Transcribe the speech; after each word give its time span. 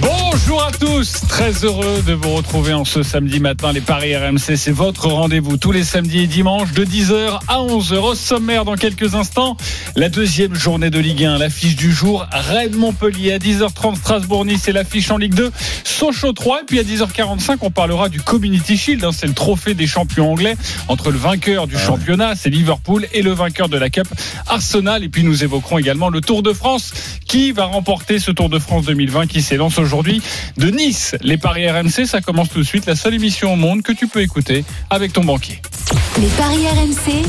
Bonjour 0.00 0.64
à 0.64 0.70
tous, 0.72 1.12
très 1.28 1.52
heureux 1.64 2.02
de 2.06 2.14
vous 2.14 2.34
retrouver 2.34 2.72
en 2.72 2.84
ce 2.84 3.02
samedi 3.02 3.38
matin. 3.38 3.72
Les 3.72 3.82
Paris 3.82 4.16
RMC, 4.16 4.56
c'est 4.56 4.70
votre 4.70 5.08
rendez-vous 5.08 5.58
tous 5.58 5.72
les 5.72 5.84
samedis 5.84 6.20
et 6.20 6.26
dimanches 6.26 6.72
de 6.72 6.84
10h 6.84 7.40
à 7.46 7.58
11h. 7.58 7.98
Au 7.98 8.14
sommaire, 8.14 8.64
dans 8.64 8.76
quelques 8.76 9.14
instants, 9.14 9.56
la 9.96 10.08
deuxième 10.08 10.54
journée 10.54 10.88
de 10.88 10.98
Ligue 10.98 11.24
1, 11.24 11.38
l'affiche 11.38 11.76
du 11.76 11.92
jour, 11.92 12.26
Rennes-Montpellier 12.32 13.32
à 13.32 13.38
10h30, 13.38 13.96
Strasbourg-Nice 13.96 14.68
et 14.68 14.72
l'affiche 14.72 15.10
en 15.10 15.18
Ligue 15.18 15.34
2, 15.34 15.52
Sochaux 15.84 16.32
3. 16.32 16.62
Et 16.62 16.64
puis 16.64 16.78
à 16.78 16.82
10h45, 16.82 17.58
on 17.60 17.70
parlera 17.70 18.08
du 18.08 18.22
Community 18.22 18.78
Shield, 18.78 19.04
hein, 19.04 19.10
c'est 19.12 19.26
le 19.26 19.34
trophée 19.34 19.74
des 19.74 19.86
champions 19.86 20.32
anglais 20.32 20.56
entre 20.88 21.10
le 21.10 21.18
vainqueur 21.18 21.66
du 21.66 21.78
championnat, 21.78 22.34
c'est 22.36 22.50
Liverpool, 22.50 23.06
et 23.12 23.22
le 23.22 23.32
vainqueur 23.32 23.68
de 23.68 23.76
la 23.76 23.90
Cup, 23.90 24.08
Arsenal. 24.46 25.04
Et 25.04 25.08
puis 25.10 25.24
nous 25.24 25.44
évoquerons 25.44 25.78
également 25.78 26.08
le 26.08 26.20
Tour 26.22 26.42
de 26.42 26.52
France. 26.52 26.92
Qui 27.26 27.52
va 27.52 27.66
remporter 27.66 28.18
ce 28.18 28.32
Tour 28.32 28.48
de 28.48 28.58
France 28.58 28.86
2020 28.86 29.26
qui 29.26 29.42
s'élance 29.42 29.78
aujourd'hui? 29.78 29.89
De 29.94 30.70
Nice 30.70 31.16
Les 31.20 31.36
Paris 31.36 31.68
RMC, 31.68 32.06
ça 32.06 32.20
commence 32.20 32.48
tout 32.48 32.58
de 32.60 32.64
suite. 32.64 32.86
La 32.86 32.94
seule 32.94 33.14
émission 33.14 33.52
au 33.52 33.56
monde 33.56 33.82
que 33.82 33.90
tu 33.92 34.06
peux 34.06 34.20
écouter 34.20 34.64
avec 34.88 35.12
ton 35.12 35.24
banquier. 35.24 35.60
Les 36.20 36.28
paris 36.28 36.64
RMC, 36.68 37.24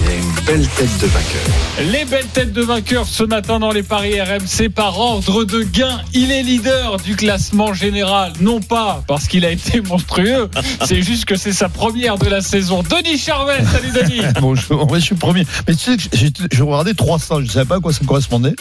Les 1.92 2.06
belles 2.06 2.28
têtes 2.28 2.54
de 2.54 2.62
vainqueurs 2.62 3.08
ce 3.08 3.24
matin 3.24 3.58
dans 3.60 3.72
les 3.72 3.82
paris 3.82 4.22
RMC 4.22 4.70
par 4.70 5.00
ordre 5.00 5.44
de 5.44 5.64
gain. 5.64 6.02
Il 6.14 6.32
est 6.32 6.44
leader 6.44 6.98
du 6.98 7.16
classement 7.16 7.74
général. 7.74 8.34
Non 8.42 8.60
pas 8.60 9.04
parce 9.08 9.28
qu'il 9.28 9.44
a 9.46 9.50
été 9.52 9.82
monstrueux, 9.90 10.50
c'est 10.86 11.02
juste 11.02 11.26
que 11.26 11.36
c'est 11.36 11.54
sa 11.54 11.68
première 11.70 12.18
de 12.20 12.28
la 12.30 12.42
saison. 12.42 12.84
Denis 12.84 13.18
Charvet, 13.18 13.64
salut 13.72 13.92
Denis. 13.92 14.22
Bonjour, 14.40 14.90
ouais, 14.92 15.00
je 15.00 15.06
suis 15.06 15.16
le 15.16 15.20
premier. 15.20 15.46
Mais 15.68 15.74
tu 15.76 15.80
sais 15.92 15.98
que 15.98 16.04
j'ai- 16.16 16.32
je 16.52 16.64
regardais 16.64 16.94
300, 16.94 17.40
je 17.40 17.46
ne 17.46 17.50
savais 17.50 17.66
pas 17.66 17.78
à 17.78 17.80
quoi 17.80 17.92
ça 17.94 18.02
correspondait. 18.06 18.54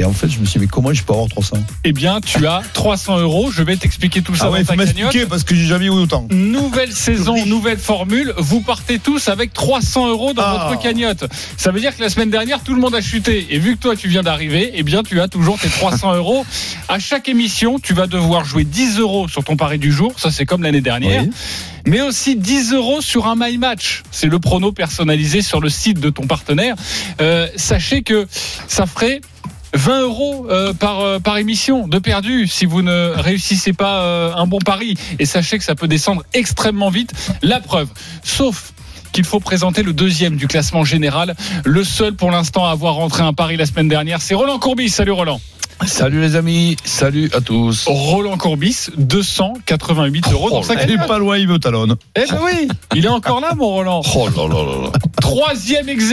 Et 0.00 0.04
en 0.04 0.14
fait, 0.14 0.28
je 0.30 0.38
me 0.38 0.46
suis 0.46 0.58
dit, 0.58 0.64
mais 0.64 0.70
comment 0.70 0.94
je 0.94 1.02
peux 1.02 1.12
avoir 1.12 1.28
300 1.28 1.58
Eh 1.84 1.92
bien, 1.92 2.22
tu 2.22 2.46
as 2.46 2.62
300 2.72 3.18
euros. 3.18 3.50
Je 3.52 3.62
vais 3.62 3.76
t'expliquer 3.76 4.22
tout 4.22 4.34
ça 4.34 4.44
Ah 4.46 4.50
ouais, 4.50 4.64
dans 4.64 4.74
ta 4.74 4.86
cagnotte. 4.86 5.28
parce 5.28 5.44
que 5.44 5.54
j'ai 5.54 5.66
jamais 5.66 5.84
eu 5.84 5.90
autant. 5.90 6.26
Nouvelle 6.30 6.90
saison, 6.92 7.44
nouvelle 7.44 7.76
formule. 7.78 8.32
Vous 8.38 8.62
partez 8.62 8.98
tous 8.98 9.28
avec 9.28 9.52
300 9.52 10.08
euros 10.08 10.32
dans 10.32 10.42
Ah. 10.42 10.68
votre 10.70 10.80
cagnotte. 10.82 11.24
Ça 11.58 11.70
veut 11.70 11.80
dire 11.80 11.94
que 11.94 12.00
la 12.02 12.08
semaine 12.08 12.30
dernière, 12.30 12.62
tout 12.62 12.72
le 12.74 12.80
monde 12.80 12.94
a 12.94 13.02
chuté. 13.02 13.46
Et 13.50 13.58
vu 13.58 13.76
que 13.76 13.82
toi, 13.82 13.94
tu 13.94 14.08
viens 14.08 14.22
d'arriver, 14.22 14.70
eh 14.74 14.82
bien, 14.82 15.02
tu 15.02 15.20
as 15.20 15.28
toujours 15.28 15.58
tes 15.58 15.68
300 15.68 16.14
euros. 16.16 16.46
À 16.88 16.98
chaque 16.98 17.28
émission, 17.28 17.78
tu 17.78 17.92
vas 17.92 18.06
devoir 18.06 18.46
jouer 18.46 18.64
10 18.64 19.00
euros 19.00 19.28
sur 19.28 19.44
ton 19.44 19.56
pari 19.58 19.78
du 19.78 19.92
jour. 19.92 20.14
Ça, 20.18 20.30
c'est 20.30 20.46
comme 20.46 20.62
l'année 20.62 20.80
dernière. 20.80 21.24
Oui. 21.24 21.30
Mais 21.86 22.00
aussi 22.00 22.36
10 22.36 22.72
euros 22.72 23.02
sur 23.02 23.26
un 23.26 23.34
My 23.36 23.58
Match. 23.58 24.02
C'est 24.10 24.28
le 24.28 24.38
prono 24.38 24.72
personnalisé 24.72 25.42
sur 25.42 25.60
le 25.60 25.68
site 25.68 26.00
de 26.00 26.08
ton 26.08 26.26
partenaire. 26.26 26.74
Euh, 27.20 27.48
sachez 27.56 28.02
que 28.02 28.26
ça 28.66 28.86
ferait 28.86 29.20
20 29.72 30.00
euros 30.02 30.46
euh, 30.50 30.72
par, 30.72 31.00
euh, 31.00 31.18
par 31.18 31.38
émission 31.38 31.86
de 31.86 31.98
perdu 31.98 32.46
si 32.46 32.66
vous 32.66 32.82
ne 32.82 33.12
réussissez 33.16 33.72
pas 33.72 34.02
euh, 34.02 34.34
un 34.34 34.46
bon 34.46 34.58
pari. 34.58 34.96
Et 35.18 35.26
sachez 35.26 35.58
que 35.58 35.64
ça 35.64 35.74
peut 35.74 35.88
descendre 35.88 36.22
extrêmement 36.32 36.90
vite. 36.90 37.12
La 37.42 37.60
preuve. 37.60 37.88
Sauf 38.22 38.72
qu'il 39.12 39.24
faut 39.24 39.40
présenter 39.40 39.82
le 39.82 39.92
deuxième 39.92 40.36
du 40.36 40.46
classement 40.46 40.84
général. 40.84 41.34
Le 41.64 41.84
seul 41.84 42.14
pour 42.14 42.30
l'instant 42.30 42.66
à 42.66 42.70
avoir 42.70 42.94
rentré 42.94 43.22
un 43.22 43.32
pari 43.32 43.56
la 43.56 43.66
semaine 43.66 43.88
dernière, 43.88 44.22
c'est 44.22 44.34
Roland 44.34 44.58
Courbis. 44.58 44.90
Salut 44.90 45.12
Roland. 45.12 45.40
Salut 45.86 46.20
les 46.20 46.36
amis, 46.36 46.76
salut 46.84 47.30
à 47.32 47.40
tous. 47.40 47.84
Roland 47.86 48.36
Courbis, 48.36 48.88
288 48.98 50.32
euros 50.32 50.50
dans 50.50 50.62
sa 50.62 50.74
Elle 50.74 50.92
est 50.92 51.06
pas 51.06 51.18
loin, 51.18 51.38
il 51.38 51.48
veut 51.48 51.58
talonne. 51.58 51.96
Eh 52.16 52.20
ben 52.30 52.38
oui, 52.44 52.68
il 52.94 53.04
est 53.04 53.08
encore 53.08 53.40
là, 53.40 53.54
mon 53.54 53.68
Roland. 53.68 54.02
Oh 54.14 54.28
là 54.28 54.48
là 54.48 54.64
là 54.64 54.82
là. 54.82 54.92
Troisième 55.20 55.88
ex 55.88 56.12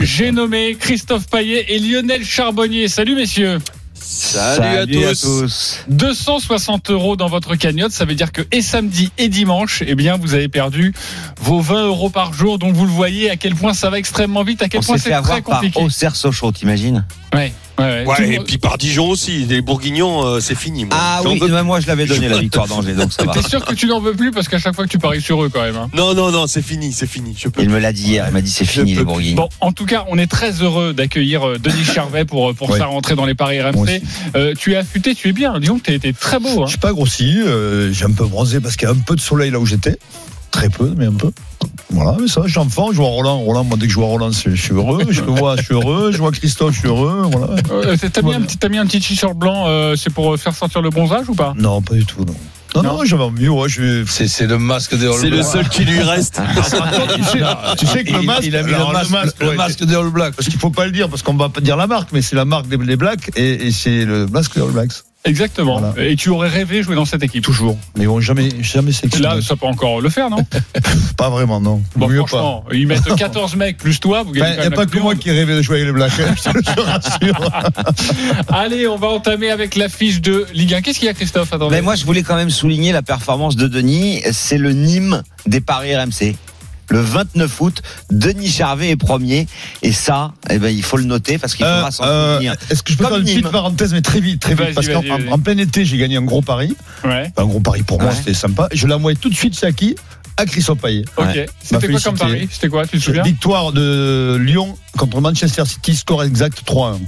j'ai 0.00 0.32
nommé 0.32 0.76
Christophe 0.78 1.26
Paillet 1.28 1.66
et 1.68 1.78
Lionel 1.78 2.24
Charbonnier. 2.24 2.88
Salut 2.88 3.16
messieurs. 3.16 3.58
Salut, 3.94 5.04
à, 5.06 5.14
tous. 5.14 5.80
260 5.88 6.90
euros 6.90 7.16
dans 7.16 7.28
votre 7.28 7.56
cagnotte, 7.56 7.92
ça 7.92 8.04
veut 8.04 8.14
dire 8.14 8.32
que 8.32 8.42
et 8.52 8.60
samedi 8.60 9.10
et 9.16 9.28
dimanche, 9.28 9.82
eh 9.86 9.94
bien, 9.94 10.18
vous 10.18 10.34
avez 10.34 10.48
perdu 10.48 10.92
vos 11.40 11.60
20 11.60 11.86
euros 11.86 12.10
par 12.10 12.34
jour. 12.34 12.58
Donc 12.58 12.74
vous 12.74 12.84
le 12.84 12.90
voyez 12.90 13.30
à 13.30 13.36
quel 13.36 13.54
point 13.54 13.72
ça 13.72 13.88
va 13.88 13.98
extrêmement 13.98 14.44
vite, 14.44 14.62
à 14.62 14.68
quel 14.68 14.80
On 14.80 14.84
point 14.84 14.98
c'est 14.98 15.10
très 15.22 15.42
compliqué. 15.42 15.80
Auxerre 15.82 16.16
Sochaux, 16.16 16.52
t'imagines? 16.52 17.06
Ouais, 17.34 17.52
ouais, 17.78 18.34
et 18.34 18.38
puis 18.40 18.58
par 18.58 18.78
Dijon 18.78 19.08
aussi. 19.08 19.46
Les 19.46 19.60
Bourguignons, 19.60 20.24
euh, 20.24 20.40
c'est 20.40 20.54
fini. 20.54 20.84
moi. 20.84 20.96
Ah 20.98 21.20
oui, 21.24 21.38
veux 21.40 21.62
moi 21.62 21.80
je 21.80 21.86
l'avais 21.86 22.06
donné 22.06 22.28
la 22.28 22.38
victoire 22.40 22.66
d'Angers, 22.68 22.92
donc 22.94 23.12
ça 23.12 23.24
va. 23.24 23.32
T'es 23.32 23.42
sûr 23.42 23.64
que 23.64 23.74
tu 23.74 23.86
n'en 23.86 24.00
veux 24.00 24.14
plus 24.14 24.30
parce 24.30 24.48
qu'à 24.48 24.58
chaque 24.58 24.74
fois 24.74 24.84
que 24.84 24.90
tu 24.90 24.98
paries 24.98 25.20
sur 25.20 25.42
eux 25.42 25.48
quand 25.52 25.62
même. 25.62 25.76
hein. 25.76 25.90
Non, 25.94 26.14
non, 26.14 26.30
non, 26.30 26.46
c'est 26.46 26.62
fini, 26.62 26.92
c'est 26.92 27.06
fini. 27.08 27.34
Je 27.36 27.48
peux. 27.48 27.62
Il 27.62 27.70
me 27.70 27.78
l'a 27.78 27.92
dit 27.92 28.04
hier, 28.10 28.26
il 28.28 28.32
m'a 28.32 28.40
dit 28.42 28.50
c'est 28.50 28.64
fini 28.64 28.94
les. 28.94 29.02
Bourguignons. 29.04 29.36
Bon, 29.36 29.48
en 29.60 29.72
tout 29.72 29.86
cas, 29.86 30.04
on 30.08 30.18
est 30.18 30.26
très 30.30 30.52
heureux 30.62 30.92
d'accueillir 30.94 31.46
euh, 31.48 31.58
Denis 31.58 31.84
Charvet 31.84 32.24
pour, 32.24 32.54
pour 32.54 32.70
Ouais. 32.70 32.78
sa 32.78 32.86
rentrée 32.86 33.14
dans 33.16 33.26
les 33.26 33.34
paris 33.34 33.60
RMC. 33.60 34.00
Euh, 34.36 34.54
tu 34.58 34.72
es 34.72 34.76
affûté, 34.76 35.14
tu 35.14 35.28
es 35.28 35.32
bien. 35.32 35.58
Disons 35.60 35.78
que 35.78 35.84
tu 35.84 35.92
été 35.94 36.12
très 36.12 36.38
beau. 36.38 36.62
Hein. 36.62 36.66
Je 36.66 36.70
suis 36.70 36.78
pas 36.78 36.92
grossi, 36.92 37.40
euh, 37.44 37.92
j'ai 37.92 38.04
un 38.04 38.12
peu 38.12 38.24
bronzé 38.24 38.60
parce 38.60 38.76
qu'il 38.76 38.86
y 38.88 38.90
a 38.90 38.94
un 38.94 38.98
peu 38.98 39.16
de 39.16 39.20
soleil 39.20 39.50
là 39.50 39.58
où 39.58 39.66
j'étais. 39.66 39.98
Très 40.50 40.68
peu, 40.68 40.92
mais 40.96 41.06
un 41.06 41.12
peu. 41.12 41.30
Voilà, 41.90 42.16
mais 42.20 42.28
ça, 42.28 42.42
je 42.44 42.50
suis 42.50 42.58
enfant, 42.58 42.88
je 42.92 42.96
vois 42.96 43.06
Roland. 43.08 43.38
Roland, 43.40 43.64
moi, 43.64 43.76
dès 43.78 43.86
que 43.86 43.92
je 43.92 43.98
vois 43.98 44.06
Roland, 44.08 44.30
je 44.32 44.50
suis 44.56 44.72
heureux. 44.72 45.04
Je 45.10 45.20
le 45.20 45.30
vois, 45.32 45.56
je 45.56 45.62
suis 45.62 45.74
heureux. 45.74 46.10
Je 46.12 46.18
vois 46.18 46.32
Christophe, 46.32 46.74
je 46.74 46.78
suis 46.80 46.88
heureux. 46.88 47.22
Voilà. 47.30 47.54
Euh, 47.70 47.96
T'as 48.12 48.22
mis, 48.22 48.34
un 48.34 48.40
petit- 48.40 48.56
t'as 48.56 48.68
mis 48.68 48.78
un 48.78 48.86
petit 48.86 49.00
t-shirt 49.00 49.34
blanc, 49.36 49.64
euh, 49.68 49.94
c'est 49.96 50.12
pour 50.12 50.36
faire 50.38 50.54
sortir 50.54 50.82
le 50.82 50.90
bronzage 50.90 51.28
ou 51.28 51.34
pas? 51.34 51.52
Non, 51.56 51.82
pas 51.82 51.94
du 51.94 52.04
tout, 52.04 52.24
non. 52.24 52.34
Non, 52.74 52.82
Non. 52.82 52.92
non, 52.98 53.04
j'avais 53.04 53.30
mieux, 53.30 53.50
ouais, 53.50 53.68
je 53.68 54.04
C'est, 54.04 54.26
c'est 54.26 54.48
le 54.48 54.58
masque 54.58 54.96
des 54.98 55.06
All 55.06 55.12
C'est 55.20 55.30
le 55.30 55.36
Blacks. 55.36 55.46
seul 55.52 55.68
qui 55.68 55.84
lui 55.84 56.00
reste. 56.02 56.40
tu, 57.14 57.22
sais, 57.22 57.38
tu 57.78 57.86
sais 57.86 58.02
que 58.02 58.12
le 58.12 58.22
masque, 58.22 58.42
il 58.44 58.56
a 58.56 58.64
mis 58.64 58.74
alors, 58.74 58.92
le 58.92 59.08
masque, 59.10 59.36
le 59.40 59.50
ouais, 59.50 59.54
masque 59.54 59.84
des 59.84 59.94
All 59.94 60.10
Blacks. 60.10 60.34
Parce 60.34 60.48
qu'il 60.48 60.58
faut 60.58 60.70
pas 60.70 60.84
le 60.86 60.90
dire, 60.90 61.08
parce 61.08 61.22
qu'on 61.22 61.34
va 61.34 61.48
pas 61.50 61.60
dire 61.60 61.76
la 61.76 61.86
marque, 61.86 62.08
mais 62.12 62.20
c'est 62.22 62.34
la 62.34 62.44
marque 62.44 62.66
des, 62.66 62.76
des 62.76 62.96
Blacks 62.96 63.30
et, 63.36 63.66
et 63.68 63.70
c'est 63.70 64.04
le 64.04 64.26
masque 64.26 64.56
des 64.56 64.62
All 64.62 64.72
Blacks. 64.72 64.90
Exactement. 65.26 65.80
Voilà. 65.80 66.10
Et 66.10 66.16
tu 66.16 66.28
aurais 66.28 66.48
rêvé 66.50 66.82
jouer 66.82 66.96
dans 66.96 67.06
cette 67.06 67.22
équipe. 67.22 67.42
Toujours. 67.42 67.78
Mais 67.96 68.04
ils 68.04 68.08
vont 68.08 68.20
jamais, 68.20 68.50
jamais 68.60 68.92
s'exprimer. 68.92 69.26
Là, 69.26 69.40
ça 69.40 69.56
peut 69.56 69.66
encore 69.66 70.02
le 70.02 70.10
faire, 70.10 70.28
non 70.28 70.44
Pas 71.16 71.30
vraiment, 71.30 71.60
non. 71.60 71.82
Bon, 71.96 72.08
Mieux 72.08 72.20
pas. 72.20 72.26
franchement, 72.26 72.64
ils 72.72 72.86
mettent 72.86 73.14
14 73.16 73.56
mecs 73.56 73.78
plus 73.78 74.00
toi, 74.00 74.22
vous 74.22 74.34
Il 74.34 74.42
n'y 74.42 74.46
a 74.46 74.56
même 74.56 74.74
pas 74.74 74.84
que 74.84 74.98
moi 74.98 75.14
qui 75.14 75.30
rêvais 75.30 75.56
de 75.56 75.62
jouer 75.62 75.76
avec 75.76 75.86
les 75.86 75.92
Blacks, 75.92 76.12
hein, 76.20 76.34
je 76.36 76.60
te 76.60 76.80
rassure. 76.80 77.50
Allez, 78.48 78.86
on 78.86 78.96
va 78.96 79.08
entamer 79.08 79.50
avec 79.50 79.76
l'affiche 79.76 80.20
de 80.20 80.46
Ligue 80.52 80.74
1. 80.74 80.82
Qu'est-ce 80.82 80.98
qu'il 80.98 81.06
y 81.06 81.10
a, 81.10 81.14
Christophe 81.14 81.52
Attendez. 81.52 81.74
Mais 81.76 81.82
moi 81.82 81.94
je 81.94 82.04
voulais 82.04 82.22
quand 82.22 82.36
même 82.36 82.50
souligner 82.50 82.92
la 82.92 83.02
performance 83.02 83.56
de 83.56 83.66
Denis, 83.66 84.22
c'est 84.32 84.58
le 84.58 84.72
Nîmes 84.72 85.22
des 85.46 85.60
paris 85.60 85.96
RMC. 85.96 86.34
Le 86.88 87.00
29 87.00 87.60
août, 87.60 87.82
Denis 88.10 88.48
Charvet 88.50 88.90
est 88.90 88.96
premier. 88.96 89.46
Et 89.82 89.92
ça, 89.92 90.32
eh 90.50 90.58
ben, 90.58 90.68
il 90.68 90.82
faut 90.82 90.96
le 90.96 91.04
noter 91.04 91.38
parce 91.38 91.54
qu'il 91.54 91.64
faudra 91.64 91.88
Euh, 91.88 91.90
s'en 91.90 92.04
euh. 92.04 92.54
Est-ce 92.70 92.82
que 92.82 92.92
je 92.92 92.98
peux 92.98 93.04
Comme 93.04 93.12
faire 93.12 93.20
une 93.20 93.24
Nîmes. 93.26 93.40
petite 93.40 93.52
parenthèse, 93.52 93.92
mais 93.92 94.02
très 94.02 94.20
vite, 94.20 94.40
très 94.40 94.54
vite, 94.54 94.74
parce 94.74 94.88
qu'en 94.88 95.02
en- 95.32 95.38
plein 95.38 95.56
été, 95.58 95.84
j'ai 95.84 95.96
gagné 95.98 96.16
un 96.16 96.22
gros 96.22 96.42
pari. 96.42 96.76
Ouais, 97.04 97.32
Un 97.36 97.46
gros 97.46 97.60
pari 97.60 97.82
pour 97.82 98.00
moi, 98.00 98.10
Ouais. 98.10 98.16
c'était 98.16 98.34
sympa. 98.34 98.68
Je 98.72 98.86
l'ai 98.86 98.94
envoyé 98.94 99.16
tout 99.16 99.28
de 99.30 99.34
suite 99.34 99.58
chez 99.58 99.72
qui 99.72 99.96
À 100.36 100.46
Christophe 100.46 100.78
Payet. 100.80 101.04
ok. 101.16 101.24
Ouais. 101.26 101.46
C'était 101.62 101.88
quoi 101.88 102.00
comme 102.00 102.18
pari? 102.18 102.48
C'était 102.50 102.68
quoi, 102.68 102.86
tu 102.86 102.98
te 102.98 103.02
souviens? 103.04 103.22
Victoire 103.22 103.72
de 103.72 104.36
Lyon 104.40 104.76
contre 104.98 105.20
Manchester 105.20 105.64
City, 105.64 105.94
score 105.94 106.24
exact 106.24 106.62
3-1. 106.66 106.98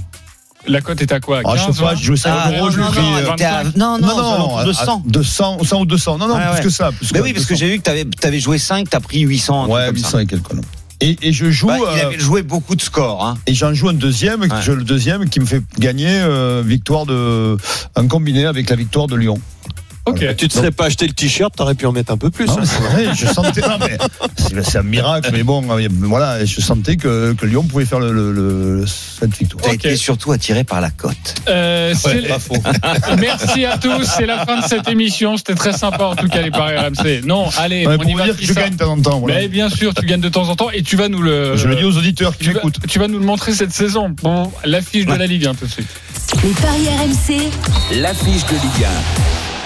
La 0.67 0.81
cote 0.81 1.01
est 1.01 1.11
à 1.11 1.19
quoi? 1.19 1.41
Ah, 1.45 1.55
je 1.55 1.65
15, 1.65 1.75
sais 1.75 1.81
pas, 1.81 1.89
20? 1.91 1.95
j'ai 1.97 2.03
joué 2.03 2.17
5 2.17 2.29
Ah, 2.33 2.51
euros, 2.51 2.65
non, 2.65 2.71
je 2.71 2.79
non, 2.79 2.87
pris. 2.87 2.99
non, 3.01 3.15
euh, 3.15 3.31
à- 3.45 3.63
non, 3.63 3.97
non, 3.99 4.07
non, 4.17 4.57
à 4.57 4.73
100. 4.73 5.03
200, 5.05 5.57
100 5.63 5.79
ou 5.81 5.85
200. 5.85 6.17
Non, 6.17 6.27
non, 6.27 6.35
Ouais, 6.35 6.41
plus 6.49 6.57
ouais. 6.57 6.63
que 6.63 6.69
ça. 6.69 6.91
plus 6.91 7.11
Mais 7.13 7.19
que 7.19 7.23
oui, 7.23 7.33
parce 7.33 7.45
que 7.45 7.53
200. 7.53 7.59
j'ai 7.65 7.71
vu 7.71 7.77
que 7.79 7.83
t'avais 7.83 8.05
avais 8.23 8.39
joué 8.39 8.57
5, 8.57 8.89
t'as 8.89 8.99
pris 8.99 9.21
800. 9.21 9.63
un 9.63 9.63
truc 9.63 9.75
Ouais, 9.75 9.85
comme 9.87 9.95
800 9.95 10.09
ça. 10.09 10.21
et 10.21 10.25
quelques. 10.25 10.53
non. 10.53 10.61
Et, 10.99 11.15
et 11.21 11.31
je 11.31 11.51
joue. 11.51 11.67
Bah, 11.67 11.75
il 11.77 11.99
euh, 11.99 12.07
avait 12.07 12.19
joué 12.19 12.41
beaucoup 12.41 12.75
de 12.75 12.81
scores. 12.81 13.23
Hein. 13.23 13.37
Et 13.45 13.53
j'en 13.53 13.71
joue 13.73 13.89
un 13.89 13.93
deuxième, 13.93 14.41
Ouais. 14.41 14.47
je, 14.61 14.71
le 14.71 14.83
deuxième 14.83 15.29
qui 15.29 15.39
me 15.39 15.45
fait 15.45 15.61
gagner 15.77 16.09
euh, 16.09 16.63
victoire 16.65 17.05
de 17.05 17.55
un 17.95 18.07
combiné 18.07 18.45
avec 18.45 18.69
la 18.69 18.75
victoire 18.75 19.05
de 19.07 19.15
Lyon. 19.15 19.39
Ok. 20.07 20.35
Tu 20.37 20.47
te 20.47 20.53
serais 20.53 20.71
pas 20.71 20.85
acheté 20.85 21.05
le 21.07 21.13
t-shirt, 21.13 21.53
t'aurais 21.55 21.75
pu 21.75 21.85
en 21.85 21.91
mettre 21.91 22.11
un 22.11 22.17
peu 22.17 22.29
plus. 22.29 22.45
Non, 22.47 22.59
hein. 22.59 22.65
c'est 22.65 22.81
vrai, 22.81 23.05
je 23.15 23.25
sentais. 23.27 23.61
non, 23.61 23.77
mais 24.53 24.63
c'est 24.63 24.77
un 24.77 24.83
miracle, 24.83 25.29
mais 25.33 25.43
bon, 25.43 25.63
euh, 25.69 25.87
voilà, 26.01 26.43
je 26.45 26.61
sentais 26.61 26.95
que, 26.97 27.33
que 27.33 27.45
Lyon 27.45 27.63
pouvait 27.63 27.85
faire 27.85 27.99
le, 27.99 28.11
le- 28.13 28.31
le- 28.31 28.85
cette 28.87 29.35
victoire. 29.37 29.63
T'as 29.63 29.69
Ok. 29.71 29.85
été 29.85 29.95
surtout 29.95 30.31
attiré 30.31 30.63
par 30.63 30.81
la 30.81 30.89
cote. 30.89 31.13
Euh, 31.49 31.93
c'est- 31.95 32.27
Pas 32.27 32.39
faux. 32.39 32.55
Merci 33.19 33.65
à 33.65 33.77
tous, 33.77 34.03
c'est 34.17 34.25
la 34.25 34.45
fin 34.45 34.61
de 34.61 34.65
cette 34.65 34.87
émission. 34.87 35.37
C'était 35.37 35.55
très 35.55 35.73
sympa 35.73 36.05
en 36.05 36.15
tout 36.15 36.27
cas 36.27 36.41
les 36.41 36.51
paris 36.51 36.75
RMC. 36.77 37.21
Non, 37.25 37.49
allez, 37.57 37.85
Ouais, 37.87 37.95
on 37.95 37.97
pour 37.99 38.09
y 38.09 38.13
vous 38.13 38.17
va. 38.19 38.25
dire 38.25 38.37
que 38.37 38.45
je 38.45 38.53
gagne 38.53 38.73
de 38.73 38.77
temps 38.77 38.91
en 38.93 39.01
temps. 39.01 39.19
voilà. 39.19 39.35
Mais 39.35 39.47
bien 39.47 39.69
sûr, 39.69 39.93
tu 39.93 40.05
gagnes 40.05 40.21
de 40.21 40.29
temps 40.29 40.47
en 40.49 40.55
temps 40.55 40.69
et 40.71 40.81
tu 40.83 40.95
vas 40.95 41.09
nous 41.09 41.21
le. 41.21 41.57
je 41.57 41.67
le 41.67 41.75
dis 41.75 41.83
aux 41.83 41.97
auditeurs 41.97 42.37
qui 42.37 42.47
m'écoutent. 42.49 42.79
tu 42.87 42.99
vas 42.99 43.07
nous 43.07 43.19
le 43.19 43.25
montrer 43.25 43.53
cette 43.53 43.73
saison. 43.73 44.09
Bon, 44.21 44.51
l'affiche 44.65 45.05
de 45.05 45.13
la 45.13 45.25
Ligue 45.27 45.45
1 45.47 45.55
tout 45.55 45.65
de 45.65 45.71
suite. 45.71 45.87
Les 46.43 46.49
paris 46.51 46.87
RMC, 46.87 47.49
L'affiche 48.01 48.45
de 48.45 48.53
Ligue 48.53 48.87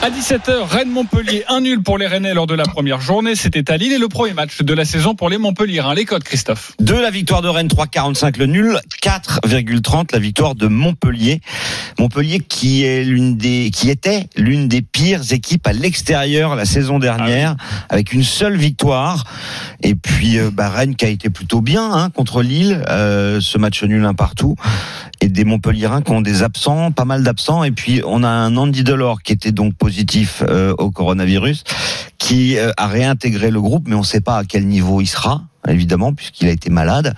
À 0.04 0.10
17h, 0.10 0.64
Rennes-Montpellier, 0.64 1.44
un 1.48 1.62
nul 1.62 1.84
pour 1.84 2.00
les 2.00 2.08
Rennais 2.08 2.34
lors 2.34 2.48
de 2.48 2.56
la 2.56 2.64
première 2.64 3.02
journée. 3.02 3.36
C'était 3.36 3.70
à 3.70 3.78
Lille 3.78 3.94
et 3.94 4.00
le 4.00 4.08
premier 4.08 4.34
match 4.34 4.64
de 4.64 4.74
la 4.74 4.84
saison 4.84 5.14
pour 5.14 5.30
les 5.30 5.38
Montpelliérains. 5.38 5.94
Les 5.94 6.06
codes, 6.06 6.24
Christophe. 6.24 6.74
De 6.80 6.96
la 6.96 7.12
victoire 7.12 7.44
de 7.44 7.48
Rennes 7.48 7.68
3,45 7.68 8.40
le 8.40 8.48
nul, 8.48 8.80
4,30 9.04 10.08
la 10.12 10.18
victoire 10.18 10.56
de 10.56 10.66
Montpellier. 10.66 11.40
Montpellier 12.00 12.40
qui 12.40 12.84
est 12.84 13.04
l'une 13.04 13.38
des, 13.38 13.70
qui 13.72 13.92
était 13.92 14.28
l'une 14.36 14.68
des 14.68 14.82
pires 14.82 15.34
équipes 15.34 15.68
à 15.68 15.74
l'extérieur 15.74 16.56
la 16.56 16.66
saison 16.66 16.98
dernière, 16.98 17.56
avec 17.90 18.12
une 18.12 18.24
seule 18.24 18.58
victoire. 18.58 19.26
Et 19.84 19.94
puis 19.94 20.40
euh, 20.40 20.50
bah, 20.52 20.70
Rennes 20.70 20.96
qui 20.96 21.06
a 21.06 21.10
été 21.10 21.30
plutôt 21.30 21.62
bien 21.62 21.94
hein, 21.94 22.10
contre 22.10 22.42
Lille, 22.42 22.84
euh, 22.90 23.40
ce 23.40 23.60
match 23.60 23.84
nul 23.84 24.04
un 24.04 24.16
partout. 24.16 24.56
Et 25.24 25.30
des 25.30 25.46
Montpelliérains 25.46 26.02
qui 26.02 26.10
ont 26.10 26.22
des 26.22 26.42
absents, 26.42 26.92
pas 26.92 27.06
mal 27.06 27.22
d'absents. 27.22 27.64
Et 27.64 27.70
puis 27.70 28.02
on 28.04 28.24
a 28.24 28.28
un 28.28 28.58
Andy 28.58 28.84
Delors 28.84 29.22
qui 29.22 29.34
était 29.34 29.52
donc 29.52 29.76
positif 29.76 29.91
euh, 30.44 30.74
au 30.78 30.92
coronavirus, 30.92 31.64
qui 32.18 32.58
euh, 32.58 32.72
a 32.78 32.88
réintégré 32.88 33.52
le 33.52 33.62
groupe, 33.62 33.88
mais 33.88 33.96
on 33.96 34.00
ne 34.00 34.06
sait 34.06 34.22
pas 34.22 34.38
à 34.38 34.44
quel 34.44 34.68
niveau 34.68 35.02
il 35.02 35.08
sera, 35.08 35.44
évidemment, 35.68 36.14
puisqu'il 36.14 36.48
a 36.48 36.52
été 36.52 36.70
malade. 36.70 37.16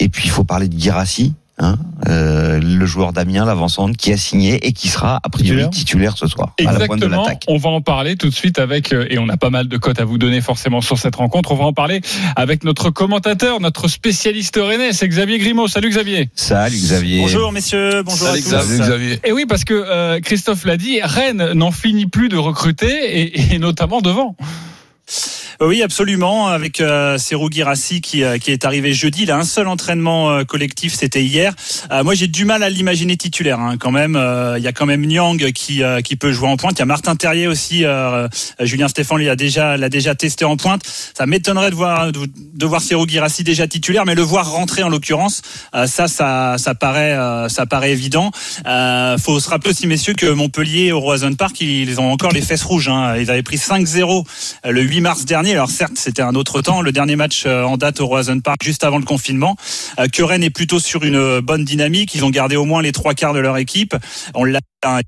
Et 0.00 0.08
puis 0.08 0.24
il 0.24 0.30
faut 0.30 0.44
parler 0.44 0.68
de 0.68 0.78
Girassi, 0.78 1.34
hein, 1.58 1.76
euh, 2.08 2.60
le 2.60 2.86
joueur 2.86 3.12
d'Amiens, 3.12 3.44
l'avancante, 3.44 3.96
qui 3.96 4.12
a 4.12 4.16
signé 4.16 4.66
et 4.66 4.72
qui 4.72 4.88
sera 4.88 5.20
a 5.22 5.28
priori 5.28 5.68
Titulaire 5.70 5.70
titulaire 5.70 6.16
ce 6.18 6.26
soir 6.26 6.54
à 6.66 6.72
la 6.72 6.86
pointe 6.86 7.00
de 7.00 7.06
Exactement. 7.06 7.22
l'attaque. 7.22 7.44
On 7.48 7.56
va 7.58 7.70
en 7.70 7.80
parler 7.80 8.16
tout 8.16 8.28
de 8.28 8.34
suite 8.34 8.58
avec, 8.58 8.92
euh, 8.92 9.06
et 9.10 9.18
on 9.18 9.28
a 9.28 9.36
pas 9.36 9.50
mal 9.50 9.68
de 9.68 9.76
cotes 9.76 10.00
à 10.00 10.04
vous 10.04 10.18
donner 10.18 10.40
forcément 10.40 10.80
sur 10.80 10.98
cette 10.98 11.16
rencontre. 11.16 11.52
On 11.52 11.56
va 11.56 11.64
en 11.64 11.72
parler 11.72 12.00
avec 12.36 12.64
notre 12.64 12.90
commentateur, 12.90 13.60
notre 13.60 13.88
spécialiste 13.88 14.58
rennais, 14.62 14.92
c'est 14.92 15.08
Xavier 15.08 15.38
Grimaud. 15.38 15.68
Salut 15.68 15.90
Xavier. 15.90 16.30
Salut 16.34 16.76
Xavier. 16.76 17.20
Bonjour 17.20 17.52
messieurs, 17.52 18.02
bonjour 18.02 18.28
à 18.28 18.32
tous. 18.32 18.78
Xavier. 18.80 19.20
Et 19.24 19.32
oui, 19.32 19.46
parce 19.48 19.64
que 19.64 19.74
euh, 19.74 20.20
Christophe 20.20 20.64
l'a 20.64 20.76
dit, 20.76 21.00
Rennes 21.02 21.52
n'en 21.52 21.70
finit 21.70 22.06
plus 22.06 22.28
de 22.28 22.36
recruter 22.36 23.20
et, 23.20 23.54
et 23.54 23.58
notamment 23.58 24.00
devant. 24.00 24.36
Oui, 25.64 25.80
absolument. 25.80 26.48
Avec 26.48 26.80
euh, 26.80 27.18
Serou 27.18 27.48
Girassi 27.48 28.00
qui, 28.00 28.24
euh, 28.24 28.38
qui 28.38 28.50
est 28.50 28.64
arrivé 28.64 28.92
jeudi, 28.92 29.22
il 29.22 29.30
a 29.30 29.36
un 29.36 29.44
seul 29.44 29.68
entraînement 29.68 30.32
euh, 30.32 30.42
collectif, 30.42 30.92
c'était 30.92 31.22
hier. 31.22 31.54
Euh, 31.92 32.02
moi, 32.02 32.14
j'ai 32.14 32.26
du 32.26 32.44
mal 32.44 32.64
à 32.64 32.68
l'imaginer 32.68 33.16
titulaire 33.16 33.60
hein, 33.60 33.76
quand 33.78 33.92
même. 33.92 34.16
Euh, 34.16 34.58
Il 34.58 34.64
y 34.64 34.66
a 34.66 34.72
quand 34.72 34.86
même 34.86 35.06
Nyang 35.06 35.52
qui, 35.52 35.82
qui 36.02 36.16
peut 36.16 36.32
jouer 36.32 36.48
en 36.48 36.56
pointe. 36.56 36.78
Il 36.78 36.78
y 36.80 36.82
a 36.82 36.86
Martin 36.86 37.14
Terrier 37.14 37.46
aussi. 37.46 37.84
Julien 38.60 38.88
Stéphane 38.88 39.22
l'a 39.22 39.36
déjà 39.36 39.76
l'a 39.76 39.88
déjà 39.88 40.14
testé 40.16 40.44
en 40.44 40.56
pointe. 40.56 40.82
Ça 41.16 41.26
m'étonnerait 41.26 41.70
de 41.70 41.76
voir 41.76 42.10
de, 42.10 42.26
de 42.54 42.66
voir 42.66 42.80
Serou 42.80 43.06
Girassi 43.06 43.44
déjà 43.44 43.68
titulaire, 43.68 44.04
mais 44.04 44.14
le 44.14 44.22
voir 44.22 44.50
rentrer 44.50 44.82
en 44.82 44.88
l'occurrence, 44.88 45.42
ça, 45.72 46.08
ça, 46.08 46.56
ça 46.58 46.74
paraît, 46.74 47.16
ça 47.48 47.66
paraît 47.66 47.92
évident. 47.92 48.30
Faut 49.18 49.40
se 49.40 49.48
rappeler 49.48 49.70
aussi, 49.70 49.86
messieurs, 49.86 50.14
que 50.14 50.26
Montpellier 50.26 50.92
au 50.92 51.00
Roison 51.00 51.34
Park, 51.34 51.60
ils 51.60 52.00
ont 52.00 52.10
encore 52.10 52.32
les 52.32 52.42
fesses 52.42 52.64
rouges. 52.64 52.88
Hein. 52.88 53.16
Ils 53.16 53.30
avaient 53.30 53.42
pris 53.42 53.56
5-0 53.56 54.24
le 54.64 54.80
8 54.82 55.00
mars 55.00 55.24
dernier. 55.24 55.51
Alors 55.52 55.68
certes, 55.68 55.96
c'était 55.96 56.22
un 56.22 56.34
autre 56.34 56.62
temps. 56.62 56.80
Le 56.80 56.92
dernier 56.92 57.14
match 57.14 57.44
euh, 57.44 57.62
en 57.62 57.76
date 57.76 58.00
au 58.00 58.06
Roison 58.06 58.40
Park, 58.40 58.64
juste 58.64 58.84
avant 58.84 58.98
le 58.98 59.04
confinement. 59.04 59.56
Euh, 59.98 60.06
que 60.08 60.22
Rennes 60.22 60.42
est 60.42 60.50
plutôt 60.50 60.80
sur 60.80 61.04
une 61.04 61.40
bonne 61.40 61.64
dynamique. 61.64 62.14
Ils 62.14 62.24
ont 62.24 62.30
gardé 62.30 62.56
au 62.56 62.64
moins 62.64 62.80
les 62.80 62.92
trois 62.92 63.12
quarts 63.12 63.34
de 63.34 63.38
leur 63.38 63.58
équipe. 63.58 63.94
On 64.34 64.44
l'a 64.44 64.60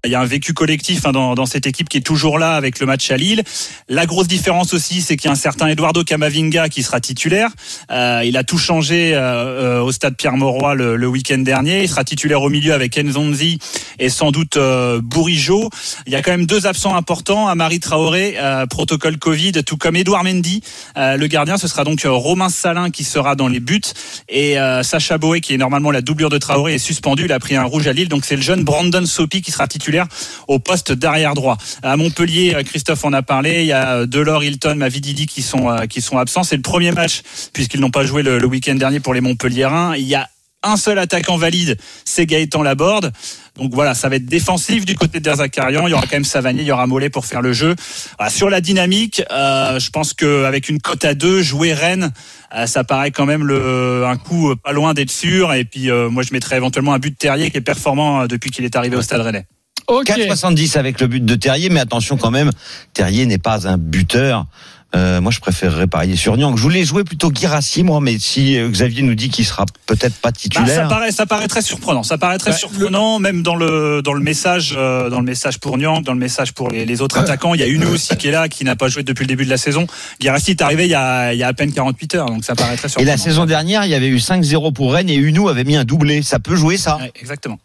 il 0.04 0.10
y 0.10 0.14
a 0.14 0.20
un 0.20 0.26
vécu 0.26 0.54
collectif 0.54 1.06
hein, 1.06 1.12
dans, 1.12 1.34
dans 1.34 1.46
cette 1.46 1.66
équipe 1.66 1.88
qui 1.88 1.98
est 1.98 2.02
toujours 2.02 2.38
là 2.38 2.54
avec 2.54 2.78
le 2.78 2.86
match 2.86 3.10
à 3.10 3.16
Lille. 3.16 3.42
La 3.88 4.06
grosse 4.06 4.28
différence 4.28 4.72
aussi, 4.72 5.00
c'est 5.02 5.16
qu'il 5.16 5.26
y 5.26 5.30
a 5.30 5.32
un 5.32 5.36
certain 5.36 5.66
Eduardo 5.66 6.04
Camavinga 6.04 6.68
qui 6.68 6.82
sera 6.82 7.00
titulaire. 7.00 7.50
Euh, 7.90 8.22
il 8.24 8.36
a 8.36 8.44
tout 8.44 8.58
changé 8.58 9.14
euh, 9.14 9.18
euh, 9.18 9.80
au 9.80 9.90
stade 9.90 10.16
Pierre-Mauroy 10.16 10.74
le, 10.74 10.96
le 10.96 11.06
week-end 11.08 11.38
dernier. 11.38 11.82
Il 11.82 11.88
sera 11.88 12.04
titulaire 12.04 12.42
au 12.42 12.50
milieu 12.50 12.72
avec 12.72 12.96
Nzonzi 12.96 13.58
et 13.98 14.08
sans 14.08 14.30
doute 14.30 14.56
euh, 14.56 15.00
Bourigeau. 15.02 15.70
Il 16.06 16.12
y 16.12 16.16
a 16.16 16.22
quand 16.22 16.30
même 16.30 16.46
deux 16.46 16.66
absents 16.66 16.94
importants. 16.94 17.48
Amari 17.48 17.80
Traoré, 17.80 18.36
euh, 18.38 18.66
protocole 18.66 19.18
Covid, 19.18 19.52
tout 19.64 19.76
comme 19.76 19.96
Edouard 19.96 20.24
Mendy. 20.24 20.62
Euh, 20.96 21.16
le 21.16 21.26
gardien, 21.26 21.56
ce 21.56 21.66
sera 21.66 21.84
donc 21.84 22.02
Romain 22.04 22.48
Salin 22.48 22.90
qui 22.90 23.02
sera 23.02 23.34
dans 23.34 23.48
les 23.48 23.60
buts. 23.60 23.80
Et 24.28 24.56
Sacha 24.82 25.18
Boé, 25.18 25.40
qui 25.40 25.54
est 25.54 25.58
normalement 25.58 25.90
la 25.90 26.00
doublure 26.00 26.28
de 26.28 26.38
Traoré, 26.38 26.74
est 26.74 26.78
suspendu. 26.78 27.24
Il 27.24 27.32
a 27.32 27.38
pris 27.38 27.56
un 27.56 27.64
rouge 27.64 27.86
à 27.88 27.92
Lille. 27.92 28.08
Donc 28.08 28.24
c'est 28.24 28.36
le 28.36 28.42
jeune 28.42 28.62
Brandon 28.62 29.04
Sopi 29.04 29.42
qui 29.42 29.50
sera 29.50 29.63
titulaire 29.66 30.06
au 30.48 30.58
poste 30.58 30.92
d'arrière 30.92 31.34
droit. 31.34 31.56
À 31.82 31.96
Montpellier, 31.96 32.54
euh, 32.54 32.62
Christophe 32.62 33.04
en 33.04 33.12
a 33.12 33.22
parlé. 33.22 33.62
Il 33.62 33.66
y 33.66 33.72
a 33.72 33.96
euh, 33.96 34.06
Delors, 34.06 34.44
Hilton, 34.44 34.76
Mavididi 34.76 35.26
qui 35.26 35.42
sont 35.42 35.70
euh, 35.70 35.86
qui 35.86 36.00
sont 36.00 36.18
absents. 36.18 36.42
C'est 36.42 36.56
le 36.56 36.62
premier 36.62 36.92
match 36.92 37.22
puisqu'ils 37.52 37.80
n'ont 37.80 37.90
pas 37.90 38.04
joué 38.04 38.22
le, 38.22 38.38
le 38.38 38.46
week-end 38.46 38.74
dernier 38.74 39.00
pour 39.00 39.14
les 39.14 39.20
Montpelliérains. 39.20 39.96
Il 39.96 40.04
y 40.04 40.14
a 40.14 40.28
un 40.64 40.76
seul 40.76 40.98
attaquant 40.98 41.36
valide, 41.36 41.76
c'est 42.04 42.26
Gaëtan 42.26 42.62
Laborde. 42.62 43.12
Donc 43.56 43.72
voilà, 43.72 43.94
ça 43.94 44.08
va 44.08 44.16
être 44.16 44.26
défensif 44.26 44.84
du 44.84 44.96
côté 44.96 45.20
de 45.20 45.24
Derzakarian. 45.24 45.86
Il 45.86 45.90
y 45.90 45.94
aura 45.94 46.02
quand 46.02 46.16
même 46.16 46.24
Savanier, 46.24 46.62
il 46.62 46.66
y 46.66 46.72
aura 46.72 46.86
Mollet 46.86 47.10
pour 47.10 47.24
faire 47.24 47.42
le 47.42 47.52
jeu. 47.52 47.76
Voilà, 48.18 48.30
sur 48.30 48.50
la 48.50 48.60
dynamique, 48.60 49.22
euh, 49.30 49.78
je 49.78 49.90
pense 49.90 50.12
qu'avec 50.12 50.68
une 50.68 50.80
cote 50.80 51.04
à 51.04 51.14
2, 51.14 51.42
jouer 51.42 51.72
Rennes, 51.72 52.12
euh, 52.54 52.66
ça 52.66 52.82
paraît 52.82 53.12
quand 53.12 53.26
même 53.26 53.44
le, 53.44 54.04
un 54.06 54.16
coup 54.16 54.54
pas 54.56 54.72
loin 54.72 54.94
d'être 54.94 55.10
sûr. 55.10 55.52
Et 55.52 55.64
puis 55.64 55.90
euh, 55.90 56.08
moi, 56.08 56.24
je 56.24 56.32
mettrais 56.32 56.56
éventuellement 56.56 56.94
un 56.94 56.98
but 56.98 57.10
de 57.10 57.16
Terrier 57.16 57.50
qui 57.50 57.58
est 57.58 57.60
performant 57.60 58.26
depuis 58.26 58.50
qu'il 58.50 58.64
est 58.64 58.74
arrivé 58.74 58.96
au 58.96 59.02
Stade 59.02 59.20
Rennais. 59.20 59.46
Ok. 59.86 60.06
4,70 60.06 60.78
avec 60.78 61.00
le 61.00 61.06
but 61.06 61.24
de 61.24 61.34
Terrier, 61.34 61.68
mais 61.68 61.80
attention 61.80 62.16
quand 62.16 62.30
même, 62.30 62.50
Terrier 62.92 63.26
n'est 63.26 63.38
pas 63.38 63.68
un 63.68 63.76
buteur. 63.78 64.46
Euh, 64.94 65.20
moi, 65.20 65.32
je 65.32 65.40
préférerais 65.40 65.86
parier 65.86 66.16
sur 66.16 66.36
Nyang. 66.36 66.56
Je 66.56 66.62
voulais 66.62 66.84
jouer 66.84 67.04
plutôt 67.04 67.30
Girassi, 67.34 67.82
moi, 67.82 68.00
mais 68.00 68.18
si 68.18 68.56
Xavier 68.70 69.02
nous 69.02 69.14
dit 69.14 69.28
qu'il 69.28 69.44
sera 69.44 69.66
peut-être 69.86 70.14
pas 70.16 70.30
Bah, 70.30 70.34
ça 70.36 70.40
titulaire. 70.40 70.88
paraît, 70.88 71.12
ça 71.12 71.26
paraît 71.26 71.48
très 71.48 71.62
surprenant. 71.62 72.02
Ça 72.02 72.18
paraît 72.18 72.38
très 72.38 72.52
Bah, 72.52 72.56
surprenant, 72.56 73.18
même 73.18 73.42
dans 73.42 73.56
le 73.56 74.02
dans 74.02 74.12
le 74.12 74.20
message, 74.20 74.74
euh, 74.76 75.10
dans 75.10 75.18
le 75.20 75.24
message 75.26 75.58
pour 75.58 75.76
Nyang, 75.78 76.02
dans 76.02 76.12
le 76.12 76.18
message 76.18 76.52
pour 76.52 76.68
les, 76.70 76.84
les 76.86 77.00
autres 77.00 77.18
attaquants. 77.18 77.54
Il 77.54 77.60
y 77.60 77.64
a 77.64 77.66
une 77.66 77.84
aussi 77.84 78.16
qui 78.16 78.28
est 78.28 78.32
là, 78.32 78.48
qui 78.48 78.64
n'a 78.64 78.76
pas 78.76 78.88
joué 78.88 79.02
depuis 79.02 79.22
le 79.24 79.28
début 79.28 79.44
de 79.44 79.50
la 79.50 79.56
saison. 79.56 79.86
Girassi 80.20 80.52
est 80.52 80.62
arrivé 80.62 80.84
il 80.84 80.90
y 80.90 80.94
a 80.94 81.32
il 81.32 81.38
y 81.38 81.42
a 81.42 81.48
à 81.48 81.52
peine 81.52 81.72
48 81.72 82.14
heures, 82.14 82.26
donc 82.26 82.44
ça 82.44 82.54
paraît 82.54 82.76
très 82.76 82.86
Et 82.86 82.90
surprenant. 82.90 83.10
la 83.10 83.16
saison 83.16 83.46
dernière, 83.46 83.84
il 83.84 83.90
y 83.90 83.94
avait 83.94 84.08
eu 84.08 84.18
5-0 84.18 84.72
pour 84.72 84.92
Rennes 84.92 85.10
et 85.10 85.14
Unou 85.16 85.48
avait 85.48 85.64
mis 85.64 85.76
un 85.76 85.84
doublé. 85.84 86.22
Ça 86.22 86.38
peut 86.38 86.54
jouer, 86.56 86.76
ça 86.76 86.98
Ouais, 86.98 87.12
exactement. 87.20 87.58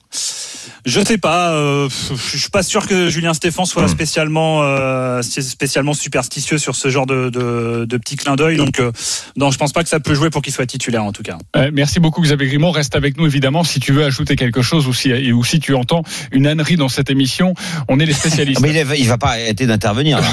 Je 0.86 1.02
sais 1.04 1.18
pas. 1.18 1.52
Euh, 1.52 1.90
je 2.32 2.38
suis 2.38 2.50
pas 2.50 2.64
sûr 2.64 2.88
que 2.88 3.10
Julien 3.10 3.34
Stéphan 3.34 3.66
soit 3.66 3.88
spécialement 3.88 4.62
euh, 4.64 5.22
spécialement 5.22 5.94
superstitieux 5.94 6.58
sur 6.58 6.75
ce 6.75 6.90
genre 6.90 7.06
de, 7.06 7.19
de, 7.30 7.86
de 7.86 7.98
petits 7.98 8.16
clins 8.16 8.36
d'œil. 8.36 8.57
Donc, 8.57 8.80
euh, 8.80 8.92
non, 9.36 9.51
je 9.51 9.57
pense 9.57 9.74
pas 9.74 9.83
que 9.83 9.89
ça 9.89 10.00
peut 10.00 10.13
jouer 10.13 10.30
pour 10.30 10.42
qu'il 10.42 10.54
soit 10.54 10.66
titulaire 10.66 11.04
en 11.04 11.12
tout 11.12 11.24
cas. 11.24 11.38
Euh, 11.57 11.69
merci 11.74 12.00
beaucoup 12.00 12.21
Xavier 12.21 12.48
Grimaud. 12.48 12.71
Reste 12.71 12.95
avec 12.95 13.18
nous 13.18 13.25
évidemment 13.25 13.63
si 13.63 13.80
tu 13.80 13.92
veux 13.92 14.04
ajouter 14.06 14.36
quelque 14.36 14.62
chose 14.62 14.88
ou 14.88 14.94
si, 14.94 15.31
ou 15.33 15.44
si 15.44 15.60
tu 15.60 15.75
entends 15.75 16.04
une 16.31 16.48
ânerie 16.48 16.77
dans 16.77 16.89
cette 16.89 17.10
émission. 17.10 17.54
On 17.89 18.00
est 18.00 18.06
les 18.06 18.13
spécialistes. 18.13 18.62
Mais 18.62 18.69
il 18.74 18.83
va, 18.86 18.95
il 18.95 19.07
va 19.07 19.18
pas 19.18 19.30
arrêter 19.30 19.66
d'intervenir. 19.68 20.19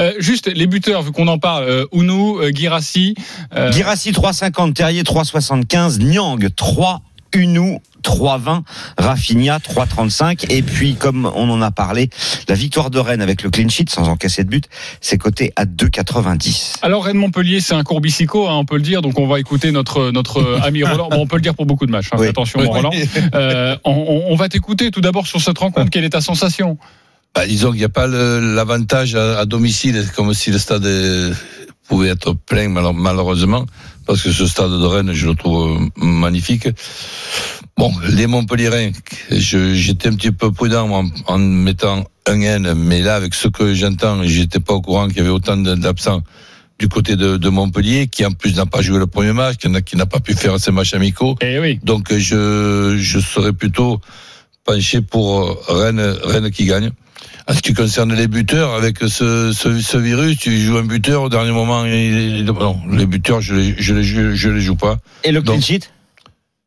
Euh, 0.00 0.12
juste 0.18 0.46
les 0.52 0.66
buteurs, 0.66 1.02
vu 1.02 1.12
qu'on 1.12 1.28
en 1.28 1.38
parle, 1.38 1.64
euh, 1.64 1.84
Ounou, 1.92 2.38
euh, 2.40 2.50
Girassi. 2.54 3.14
euh, 3.54 3.72
Girassi 3.72 4.12
3,50, 4.12 4.74
Terrier 4.74 5.02
3,75, 5.02 5.98
Nyang 5.98 6.48
3, 6.54 7.00
Unou 7.32 7.80
3,20, 8.04 8.62
Rafinha 8.96 9.58
3,35. 9.58 10.46
Et 10.50 10.62
puis, 10.62 10.94
comme 10.94 11.26
on 11.34 11.50
en 11.50 11.60
a 11.60 11.70
parlé, 11.70 12.10
la 12.48 12.54
victoire 12.54 12.90
de 12.90 12.98
Rennes 12.98 13.20
avec 13.20 13.42
le 13.42 13.50
clean 13.50 13.68
sheet 13.68 13.86
sans 13.90 14.08
encaisser 14.08 14.44
de 14.44 14.48
but, 14.48 14.64
c'est 15.00 15.18
coté 15.18 15.52
à 15.56 15.64
2,90. 15.64 16.76
Alors 16.82 17.04
Rennes 17.04 17.16
Montpellier, 17.18 17.60
c'est 17.60 17.74
un 17.74 17.82
courbicico, 17.82 18.48
hein, 18.48 18.54
on 18.54 18.64
peut 18.64 18.76
le 18.76 18.82
dire. 18.82 19.02
Donc 19.02 19.18
on 19.18 19.26
va 19.26 19.40
écouter 19.40 19.72
notre 19.72 20.10
notre 20.10 20.60
ami 20.62 20.84
Roland. 20.84 21.08
Bon, 21.10 21.18
on 21.22 21.26
peut 21.26 21.36
le 21.36 21.42
dire 21.42 21.54
pour 21.54 21.66
beaucoup 21.66 21.86
de 21.86 21.90
matchs. 21.90 22.08
hein, 22.12 22.16
Oui. 22.18 22.28
attention, 22.28 22.60
Roland. 22.60 22.90
Euh, 23.34 23.76
on, 23.84 24.34
va 24.36 24.48
t'écouter 24.48 24.90
tout 24.90 25.00
d'abord 25.00 25.26
sur 25.26 25.40
cette 25.40 25.58
rencontre. 25.58 25.90
Quelle 25.90 26.04
est 26.04 26.10
ta 26.10 26.20
sensation? 26.20 26.78
Bah, 27.34 27.46
disons 27.46 27.70
qu'il 27.70 27.80
n'y 27.80 27.84
a 27.84 27.88
pas 27.90 28.06
l'avantage 28.06 29.14
à, 29.16 29.40
à 29.40 29.44
domicile, 29.44 30.06
comme 30.16 30.32
si 30.34 30.50
le 30.50 30.58
stade 30.58 30.86
pouvait 31.88 32.08
être 32.08 32.32
plein 32.34 32.68
mal- 32.68 32.92
malheureusement, 32.94 33.64
parce 34.08 34.22
que 34.22 34.32
ce 34.32 34.46
stade 34.46 34.70
de 34.70 34.86
Rennes, 34.86 35.12
je 35.12 35.28
le 35.28 35.34
trouve 35.34 35.70
euh, 35.70 36.04
magnifique. 36.04 36.66
Bon, 37.76 37.92
les 38.08 38.26
Montpellierins, 38.26 38.90
j'étais 39.30 40.08
un 40.08 40.14
petit 40.14 40.32
peu 40.32 40.50
prudent 40.50 40.88
en, 40.90 41.04
en 41.26 41.38
mettant 41.38 42.04
un 42.26 42.40
N, 42.40 42.72
mais 42.74 43.02
là, 43.02 43.16
avec 43.16 43.34
ce 43.34 43.48
que 43.48 43.74
j'entends, 43.74 44.22
j'étais 44.24 44.60
pas 44.60 44.72
au 44.72 44.80
courant 44.80 45.08
qu'il 45.08 45.18
y 45.18 45.20
avait 45.20 45.28
autant 45.28 45.58
d'absents 45.58 46.22
du 46.78 46.88
côté 46.88 47.16
de, 47.16 47.36
de 47.36 47.48
Montpellier, 47.50 48.08
qui 48.08 48.24
en 48.24 48.32
plus 48.32 48.56
n'a 48.56 48.64
pas 48.64 48.80
joué 48.80 48.98
le 48.98 49.06
premier 49.06 49.34
match, 49.34 49.58
qui 49.58 49.68
n'a 49.68 49.82
qui 49.82 49.96
n'a 49.96 50.06
pas 50.06 50.20
pu 50.20 50.32
faire 50.34 50.58
ses 50.58 50.72
matchs 50.72 50.94
amicaux. 50.94 51.36
Eh 51.42 51.58
oui. 51.58 51.78
Donc 51.82 52.10
je, 52.14 52.96
je 52.98 53.18
serais 53.18 53.52
plutôt 53.52 54.00
penché 54.64 55.02
pour 55.02 55.42
euh, 55.42 55.54
Rennes, 55.68 56.16
Rennes 56.24 56.50
qui 56.50 56.64
gagne. 56.64 56.92
En 57.48 57.54
ce 57.54 57.60
qui 57.62 57.72
concerne 57.74 58.14
les 58.14 58.28
buteurs, 58.28 58.74
avec 58.74 58.98
ce, 58.98 59.52
ce, 59.52 59.80
ce 59.80 59.96
virus, 59.96 60.36
tu 60.38 60.58
joues 60.60 60.76
un 60.76 60.82
buteur 60.84 61.22
au 61.22 61.28
dernier 61.28 61.50
moment. 61.52 61.84
il- 61.84 62.38
il- 62.40 62.44
non, 62.44 62.78
les 62.90 63.06
buteurs, 63.06 63.40
je 63.40 63.54
les, 63.54 63.74
je 63.78 63.94
les, 63.94 64.02
je, 64.04 64.34
je 64.34 64.48
les 64.50 64.60
joue 64.60 64.76
pas. 64.76 64.98
Et 65.24 65.32
le 65.32 65.40
clean 65.42 65.60
sheet? 65.60 65.90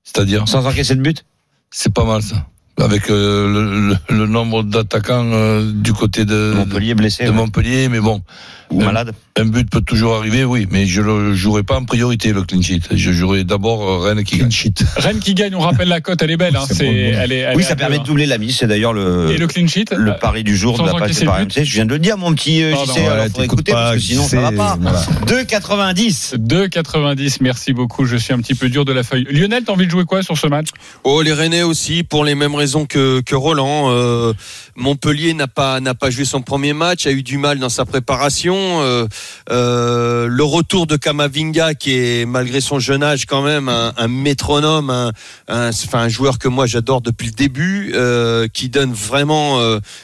C'est-à-dire, 0.04 0.48
sans 0.48 0.66
encaisser 0.66 0.96
de 0.96 1.02
but? 1.02 1.24
C'est 1.70 1.94
pas 1.94 2.04
mal 2.04 2.22
ça. 2.22 2.48
Avec 2.78 3.10
euh, 3.10 3.48
le, 3.52 3.90
le- 4.10 4.18
le 4.18 4.26
nombre 4.28 4.64
d'attaquants 4.64 5.30
euh, 5.34 5.72
du 5.74 5.94
côté 5.94 6.26
de 6.26 6.54
Montpellier 6.56 6.96
blessé. 6.96 7.24
de 7.26 7.30
ouais. 7.30 7.36
Montpellier, 7.36 7.90
mais 7.90 8.00
bon, 8.00 8.22
Ou 8.72 8.82
malade. 8.82 9.14
un 9.38 9.46
but 9.46 9.70
peut 9.70 9.82
toujours 9.82 10.16
arriver, 10.16 10.46
oui, 10.46 10.68
mais 10.72 10.86
je 10.88 11.02
le 11.02 11.34
jouerai 11.36 11.64
pas 11.64 11.78
en 11.78 11.84
priorité 11.86 12.32
le 12.34 12.44
clean 12.44 12.62
sheet. 12.62 12.82
Je 12.92 13.12
jouerai 13.12 13.44
d'abord 13.44 13.88
euh, 13.88 13.98
Rennes 14.00 14.24
qui 14.24 14.38
Clean 14.38 14.46
gagne. 14.46 14.52
sheet. 14.52 14.84
Rennes 14.96 15.20
qui 15.20 15.34
gagne, 15.36 15.54
on 15.54 15.60
rappelle 15.60 15.90
la 15.90 16.02
cote, 16.02 16.22
elle 16.22 16.32
est 16.32 16.38
belle. 16.38 16.56
Hein. 16.56 16.64
C'est 16.68 16.74
C'est, 16.76 16.86
bon, 16.86 16.92
bon. 16.92 17.20
elle 17.22 17.32
est, 17.34 17.38
elle 17.40 17.58
Oui, 17.58 17.64
ça 17.64 17.76
permet 17.76 18.00
de 18.00 18.04
doubler 18.04 18.26
la 18.26 18.38
mise. 18.38 18.58
C'est 18.58 18.68
d'ailleurs 18.68 18.92
hein. 18.92 19.28
le, 19.28 19.32
Et 19.32 19.38
le 19.38 19.48
clean 19.48 19.68
sheet 19.68 19.86
le 19.96 20.16
pari 20.16 20.44
du 20.44 20.56
jour 20.56 20.80
de 20.82 20.86
la 20.88 20.94
page 20.94 21.20
but. 21.20 21.28
RMC. 21.28 21.64
Je 21.66 21.74
viens 21.74 21.86
de 21.86 21.92
le 21.94 22.00
dire, 22.00 22.18
mon 22.18 22.34
petit 22.34 22.64
euh, 22.64 22.72
Pardon, 22.72 22.94
JC. 22.94 23.00
alors, 23.00 23.26
t'écoutes 23.26 23.44
écouter 23.44 23.72
pas, 23.74 23.84
parce 23.92 23.96
que 23.98 24.02
sinon, 24.02 24.24
ça 24.28 24.42
va 24.42 24.52
pas. 24.54 24.78
voilà. 24.82 25.02
2,90. 25.28 26.38
2,90. 26.38 27.38
Merci 27.42 27.74
beaucoup. 27.74 28.06
Je 28.06 28.16
suis 28.18 28.34
un 28.34 28.40
petit 28.40 28.56
peu 28.56 28.70
dur 28.70 28.86
de 28.86 28.94
la 28.94 29.04
feuille. 29.04 29.28
Lionel, 29.30 29.64
t'as 29.66 29.74
envie 29.74 29.86
de 29.86 29.92
jouer 29.92 30.06
quoi 30.06 30.24
sur 30.24 30.38
ce 30.38 30.48
match? 30.48 30.68
Oh, 31.04 31.22
les 31.22 31.34
Rennais 31.34 31.64
aussi, 31.64 32.04
pour 32.04 32.24
les 32.26 32.36
mêmes 32.36 32.56
raisons 32.62 32.86
que, 32.86 33.22
que 33.22 33.36
Roland. 33.36 33.90
Euh, 33.90 34.34
Montpellier 34.76 35.34
n'a 35.34 35.48
pas, 35.48 35.80
n'a 35.80 35.94
pas 35.94 36.10
joué 36.10 36.26
son 36.26 36.42
premier 36.42 36.74
match, 36.74 37.06
a 37.08 37.12
eu 37.12 37.24
du 37.24 37.38
mal 37.38 37.60
dans 37.60 37.70
sa 37.70 37.86
préparation. 37.86 38.56
Euh, 38.56 39.08
euh, 39.50 40.28
le 40.28 40.44
retour 40.44 40.88
de 40.88 40.96
Kamavinga, 40.96 41.74
qui 41.74 41.94
est, 41.94 42.26
malgré 42.26 42.62
son 42.62 42.80
jeune 42.80 43.04
âge, 43.04 43.26
quand 43.26 43.42
même, 43.42 43.70
un, 43.70 44.08
métronome, 44.08 44.90
un, 44.90 45.12
enfin, 45.70 46.00
un 46.00 46.10
joueur 46.10 46.40
que 46.40 46.48
moi 46.48 46.66
j'adore 46.66 47.02
depuis 47.02 47.28
le 47.28 47.34
début, 47.34 47.92
euh, 47.96 48.48
qui 48.48 48.70
donne 48.70 48.94
vraiment, 48.94 49.60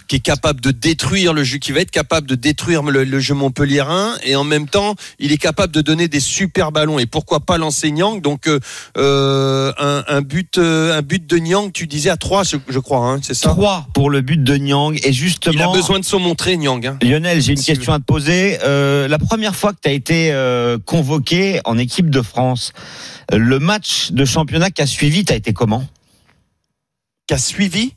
qui 0.08 0.18
est 0.18 0.22
capable 0.22 0.62
de 0.62 0.72
détruire 0.72 1.34
le 1.34 1.44
jeu, 1.44 1.58
qui 1.58 1.72
va 1.72 1.82
être 1.82 1.92
capable 1.92 2.28
de 2.28 2.36
détruire 2.36 2.84
le, 2.84 3.04
le 3.04 3.20
jeu 3.20 3.34
montpelliérain, 3.34 4.16
et 4.24 4.36
en 4.36 4.44
même 4.44 4.68
temps, 4.68 4.96
il 5.20 5.32
est 5.32 5.38
capable 5.38 5.74
de 5.74 5.82
donner 5.82 6.08
des 6.08 6.20
super 6.20 6.72
ballons. 6.72 7.00
Et 7.00 7.06
pourquoi 7.06 7.40
pas 7.42 7.58
l'enseignant 7.58 8.16
Donc, 8.18 8.50
un, 8.96 10.22
but, 10.22 10.58
un 10.58 11.02
but 11.02 11.26
de 11.26 11.38
Nyang, 11.38 11.72
tu 11.72 11.88
disais 11.88 12.10
à 12.10 12.18
3 12.18 12.44
je, 12.44 12.58
je 12.68 12.80
crois, 12.80 13.08
hein, 13.08 13.20
c'est 13.22 13.34
ça? 13.34 13.50
3 13.50 13.88
pour 13.94 14.10
le 14.10 14.22
but 14.22 14.44
de 14.44 14.57
Nyang. 14.60 15.00
Et 15.04 15.14
justement. 15.14 15.54
Il 15.54 15.62
a 15.62 15.72
besoin 15.72 16.00
de 16.00 16.06
se 16.06 16.16
montrer, 16.16 16.58
Nyang. 16.58 16.86
Hein. 16.86 16.98
Lionel, 17.02 17.42
j'ai 17.42 17.54
une 17.54 17.58
Si 17.58 17.66
question 17.66 17.94
à 17.94 18.00
te 18.00 18.04
poser. 18.04 18.58
Euh, 18.64 19.08
la 19.08 19.20
première 19.20 19.56
fois 19.56 19.74
que 19.74 19.80
tu 19.82 19.90
as 19.90 19.94
été 19.94 20.32
euh, 20.32 20.78
convoqué 20.84 21.60
en 21.66 21.78
équipe 21.78 22.10
de 22.10 22.22
France, 22.22 22.74
le 23.32 23.60
match 23.60 24.12
de 24.12 24.26
championnat 24.26 24.72
qui 24.72 24.82
a 24.82 24.88
suivi, 24.88 25.26
t'as 25.26 25.36
été 25.36 25.54
comment? 25.54 25.86
Qui 27.28 27.34
a 27.34 27.38
suivi? 27.38 27.94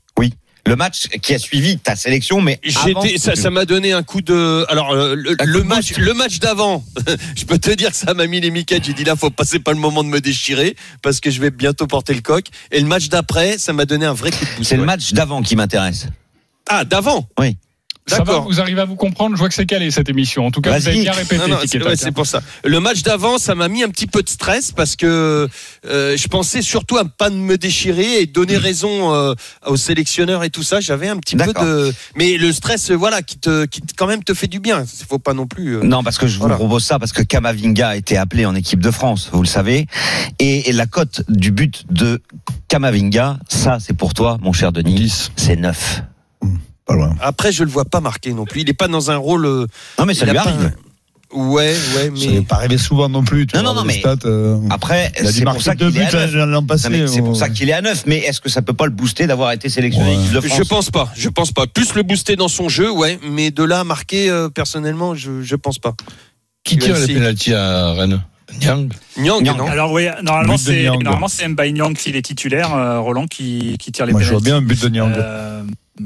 Le 0.67 0.77
match 0.77 1.09
qui 1.23 1.35
a 1.35 1.39
suivi 1.39 1.79
ta 1.79 1.97
sélection, 1.97 2.41
mais 2.41 2.61
avant, 2.85 3.03
ça, 3.17 3.35
ça 3.35 3.51
m'a 3.51 3.65
donné 3.65 3.93
un 3.93 4.03
coup 4.03 4.21
de. 4.21 4.65
Alors 4.69 4.93
euh, 4.93 5.17
le, 5.17 5.65
match, 5.65 5.97
le 5.97 6.13
match 6.13 6.39
d'avant, 6.39 6.85
je 7.37 7.45
peux 7.45 7.59
te 7.59 7.71
dire 7.71 7.91
que 7.91 7.97
ça 7.97 8.15
m'a 8.15 8.27
mis 8.27 8.41
les 8.41 8.51
miquettes. 8.51 8.85
J'ai 8.85 8.93
dit 8.93 9.05
là, 9.05 9.17
faut 9.17 9.31
passer 9.31 9.59
pas 9.59 9.73
le 9.73 9.79
moment 9.79 10.05
de 10.05 10.09
me 10.09 10.21
déchirer 10.21 10.77
parce 11.03 11.21
que 11.21 11.31
je 11.31 11.41
vais 11.41 11.51
bientôt 11.51 11.87
porter 11.87 12.15
le 12.15 12.21
coq. 12.21 12.45
Et 12.71 12.81
le 12.81 12.87
match 12.87 13.09
d'après, 13.09 13.59
ça 13.59 13.73
m'a 13.73 13.87
donné 13.87 14.05
un 14.05 14.13
vrai 14.13 14.31
coup 14.31 14.45
de 14.45 14.51
pouce. 14.51 14.69
c'est 14.69 14.77
le 14.77 14.85
match 14.85 15.13
d'avant 15.13 15.43
qui 15.43 15.57
m'intéresse. 15.57 16.07
Ah, 16.71 16.85
d'avant. 16.85 17.29
Oui. 17.39 17.57
Ça 18.07 18.17
va, 18.19 18.25
D'accord. 18.25 18.45
vous 18.47 18.61
arrivez 18.61 18.81
à 18.81 18.87
vous 18.87 18.97
comprendre 18.97 19.37
Je 19.37 19.39
vois 19.39 19.49
que 19.49 19.55
c'est 19.55 19.67
calé 19.67 19.91
cette 19.93 20.09
émission. 20.09 20.45
En 20.47 20.51
tout 20.51 20.61
cas, 20.61 20.77
vous 20.77 20.89
avez 20.89 21.03
bien 21.03 21.13
répété. 21.13 21.45
C'est, 21.69 21.81
ouais, 21.81 21.93
hein. 21.93 21.95
c'est 21.97 22.11
pour 22.11 22.27
ça. 22.27 22.41
Le 22.65 22.81
match 22.81 23.03
d'avant, 23.03 23.39
ça 23.39 23.55
m'a 23.55 23.69
mis 23.69 23.85
un 23.85 23.89
petit 23.89 24.09
peu 24.09 24.23
de 24.23 24.29
stress 24.29 24.73
parce 24.73 24.97
que 24.97 25.47
euh, 25.87 26.17
je 26.17 26.27
pensais 26.29 26.61
surtout 26.63 26.97
à 26.97 27.05
pas 27.05 27.31
me 27.31 27.57
déchirer 27.57 28.21
et 28.21 28.27
donner 28.27 28.57
raison 28.57 29.15
euh, 29.15 29.35
aux 29.67 29.77
sélectionneurs 29.77 30.43
et 30.43 30.51
tout 30.51 30.65
ça. 30.65 30.81
J'avais 30.81 31.07
un 31.09 31.19
petit 31.19 31.37
peu 31.37 31.53
de, 31.53 31.93
mais 32.17 32.37
le 32.37 32.53
stress, 32.53 32.91
voilà, 32.91 33.23
qui 33.23 33.39
te, 33.39 33.67
qui 33.67 33.81
quand 33.97 34.09
même 34.09 34.25
te 34.25 34.35
fait 34.35 34.49
du 34.49 34.59
bien. 34.59 34.83
Il 35.01 35.07
faut 35.07 35.21
pas 35.21 35.35
non 35.35 35.47
plus. 35.47 35.77
euh, 35.77 35.83
Non, 35.85 36.03
parce 36.03 36.19
que 36.19 36.27
je 36.27 36.35
vous 36.35 36.41
Voilà. 36.41 36.57
propose 36.57 36.83
ça 36.83 36.99
parce 36.99 37.13
que 37.13 37.23
Kamavinga 37.23 37.91
a 37.91 37.97
été 37.97 38.17
appelé 38.17 38.45
en 38.45 38.57
équipe 38.57 38.81
de 38.81 38.91
France, 38.91 39.29
vous 39.33 39.43
le 39.43 39.47
savez, 39.49 39.87
et, 40.41 40.69
et 40.69 40.73
la 40.73 40.87
cote 40.87 41.23
du 41.29 41.53
but 41.53 41.85
de 41.91 42.21
Kamavinga, 42.67 43.39
ça 43.49 43.79
c'est 43.79 43.95
pour 43.97 44.15
toi, 44.15 44.39
mon 44.41 44.53
cher 44.53 44.73
Denis, 44.73 44.95
10, 44.95 45.31
c'est 45.37 45.57
9. 45.57 46.03
Pas 46.91 46.97
loin. 46.97 47.15
Après, 47.21 47.53
je 47.53 47.65
le 47.65 47.71
vois 47.71 47.85
pas 47.85 48.01
marquer 48.01 48.33
non 48.33 48.45
plus. 48.45 48.61
Il 48.63 48.69
est 48.71 48.75
pas 48.75 48.89
dans 48.89 49.11
un 49.11 49.17
rôle. 49.17 49.47
euh, 49.47 49.67
Non 49.99 50.07
mais 50.07 50.15
ça 50.15 50.25
lui 50.27 50.37
a 50.37 50.43
pas 50.43 50.49
arrive. 50.51 50.67
un- 50.67 50.73
Ouais, 51.33 51.77
ouais, 51.95 52.11
Ça 52.17 52.27
mais. 52.27 52.33
n'est 52.33 52.41
pas 52.41 52.57
arrivé 52.57 52.77
souvent 52.77 53.09
non 53.09 53.23
plus. 53.23 53.47
Tu 53.47 53.55
Non, 53.55 53.63
vois, 53.63 53.71
non, 53.71 53.77
non, 53.83 53.87
les 53.87 53.95
mais- 53.95 54.01
stats, 54.01 54.17
euh, 54.29 54.59
Après, 54.69 55.13
il 55.21 55.27
a 55.29 55.31
dû 55.31 55.39
c'est 55.39 55.45
pour 55.45 55.63
ça 55.63 55.75
deux 55.77 55.89
qu'il 55.93 56.01
buts 56.01 56.07
est 56.07 56.15
à 56.17 56.27
9. 56.27 56.35
l'an 56.51 56.65
passé. 56.65 56.89
c'est 57.07 57.21
pour 57.23 57.37
ça 57.37 57.49
qu'il 57.49 57.69
est 57.69 57.73
à 57.73 57.81
9, 57.83 58.03
mais 58.07 58.17
est-ce 58.19 58.41
que 58.41 58.49
ça 58.49 58.63
peut 58.63 58.73
pas 58.73 58.87
le 58.87 58.91
booster 58.91 59.29
d'avoir 59.29 59.53
été 59.53 59.69
sélectionné 59.69 60.09
Ouais. 60.17 60.21
équipe 60.21 60.33
de 60.33 60.41
France 60.41 60.59
Je 60.59 60.65
pense 60.65 60.91
pas, 60.91 61.09
je 61.17 61.29
pense 61.29 61.53
pas. 61.53 61.69
Plus 61.69 61.95
le 61.95 62.03
booster 62.03 62.35
dans 62.35 62.49
son 62.49 62.69
jeu, 62.69 62.91
ouais, 62.91 63.21
mais 63.31 63.53
de 63.53 63.63
là 63.63 63.79
à 63.79 63.85
marquer, 63.85 64.29
euh, 64.29 64.49
personnellement, 64.49 65.15
je, 65.15 65.41
je 65.43 65.55
pense 65.55 65.79
pas. 65.79 65.95
Qui 66.65 66.79
tire 66.79 66.97
les 66.97 67.03
ULC. 67.03 67.15
pénaltys 67.15 67.55
à 67.55 67.93
Rennes? 67.93 68.21
Nyang 68.61 68.89
Nyang, 69.17 69.43
Nyang. 69.45 69.57
non 69.59 69.67
Alors 69.69 69.93
oui, 69.93 70.09
normalement 70.25 70.57
c'est 70.57 70.83
Nyang. 70.83 71.01
normalement 71.05 71.29
c'est 71.29 71.47
Mbaye 71.47 71.73
Nyang 71.73 71.95
qui 71.95 72.11
est 72.11 72.23
titulaire, 72.23 72.75
euh, 72.75 72.99
Roland 72.99 73.29
qui, 73.29 73.77
qui 73.79 73.93
tire 73.93 74.05
les 74.07 74.11
Moi, 74.13 74.23
je 74.23 74.31
vois 74.33 74.41
bien 74.41 74.57
un 74.57 74.61
but 74.63 74.83
de 74.83 74.89
Nyang. 74.89 75.13
Euh, 75.17 75.63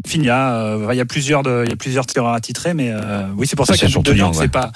Finia, 0.06 0.54
euh, 0.54 0.88
il 0.92 0.96
y 0.96 1.00
a 1.00 1.04
plusieurs 1.04 1.42
de, 1.42 1.62
il 1.64 1.70
y 1.70 1.72
a 1.72 1.76
plusieurs 1.76 2.06
tireurs 2.06 2.32
attitrés, 2.32 2.74
mais 2.74 2.90
euh, 2.90 3.26
oui 3.36 3.46
c'est 3.46 3.56
pour 3.56 3.66
ça 3.66 3.74
C'est 3.74 3.86
que 3.86 4.32
c'est 4.34 4.48
pas. 4.48 4.72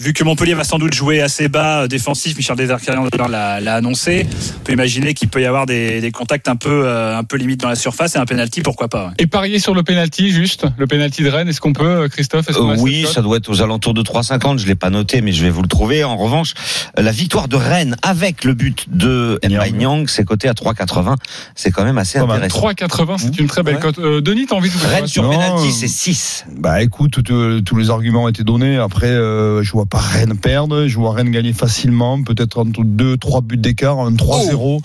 Vu 0.00 0.12
que 0.12 0.24
Montpellier 0.24 0.54
va 0.54 0.64
sans 0.64 0.78
doute 0.78 0.92
jouer 0.92 1.20
assez 1.22 1.46
bas 1.48 1.82
euh, 1.82 1.86
défensif, 1.86 2.36
Michel 2.36 2.56
Desarcarian 2.56 3.06
l'a, 3.28 3.60
l'a 3.60 3.74
annoncé. 3.76 4.26
On 4.56 4.64
peut 4.64 4.72
imaginer 4.72 5.14
qu'il 5.14 5.28
peut 5.28 5.40
y 5.40 5.46
avoir 5.46 5.66
des, 5.66 6.00
des 6.00 6.10
contacts 6.10 6.48
un 6.48 6.56
peu, 6.56 6.82
euh, 6.84 7.16
un 7.16 7.22
peu 7.22 7.36
limite 7.36 7.60
dans 7.60 7.68
la 7.68 7.76
surface 7.76 8.16
et 8.16 8.18
un 8.18 8.24
penalty, 8.24 8.62
pourquoi 8.62 8.88
pas. 8.88 9.06
ouais. 9.06 9.12
Et 9.18 9.28
parier 9.28 9.60
sur 9.60 9.72
le 9.72 9.84
penalty, 9.84 10.32
juste 10.32 10.66
le 10.78 10.88
penalty 10.88 11.22
de 11.22 11.28
Rennes. 11.28 11.48
Est-ce 11.48 11.60
qu'on 11.60 11.72
peut, 11.72 11.84
euh, 11.86 12.08
Christophe 12.08 12.48
Est-ce 12.48 12.58
qu'on 12.58 12.72
Euh, 12.72 12.76
oui, 12.80 13.06
ça 13.08 13.22
doit 13.22 13.36
être 13.36 13.48
aux 13.48 13.62
alentours 13.62 13.94
de 13.94 14.02
3,50. 14.02 14.58
Je 14.58 14.66
l'ai 14.66 14.74
pas 14.74 14.90
noté, 14.90 15.20
mais 15.20 15.30
je 15.30 15.44
vais 15.44 15.50
vous 15.50 15.62
le 15.62 15.68
trouver. 15.68 16.02
En 16.02 16.16
revanche, 16.16 16.54
la 16.98 17.12
victoire 17.12 17.46
de 17.46 17.54
Rennes 17.54 17.94
avec 18.02 18.42
le 18.42 18.54
but 18.54 18.86
de 18.90 19.38
Mbaye 19.44 19.74
Nyang. 19.74 20.08
C'est 20.08 20.24
coté 20.24 20.48
à 20.48 20.54
3,80. 20.54 21.14
C'est 21.54 21.70
quand 21.70 21.84
même 21.84 21.98
assez 21.98 22.18
intéressant. 22.18 22.58
3,80, 22.72 23.18
c'est 23.18 23.38
une 23.38 23.46
très 23.46 23.62
belle 23.62 23.76
Ouais. 23.76 23.80
cote. 23.80 24.00
Euh, 24.00 24.20
Denis, 24.20 24.46
t'as 24.46 24.56
envie 24.56 24.70
de 24.70 24.74
jouer 24.74 24.88
Rennes 24.88 25.06
sur 25.06 25.30
penalty, 25.30 25.70
c'est 25.70 25.86
6. 25.86 26.46
Bah 26.58 26.82
écoute, 26.82 27.20
tous 27.22 27.76
les 27.76 27.90
arguments 27.90 28.24
ont 28.24 28.28
été 28.28 28.42
donnés. 28.42 28.76
Après, 28.76 29.06
euh, 29.06 29.62
je 29.62 29.70
vois 29.70 29.83
pas 29.86 29.98
Rennes 29.98 30.36
perdre. 30.36 30.86
Je 30.86 30.96
vois 30.96 31.12
Rennes 31.14 31.30
gagner 31.30 31.52
facilement. 31.52 32.22
Peut-être 32.22 32.58
entre 32.58 32.84
2, 32.84 33.16
3 33.16 33.40
buts 33.40 33.56
d'écart. 33.56 33.98
Un 34.00 34.12
3-0. 34.12 34.80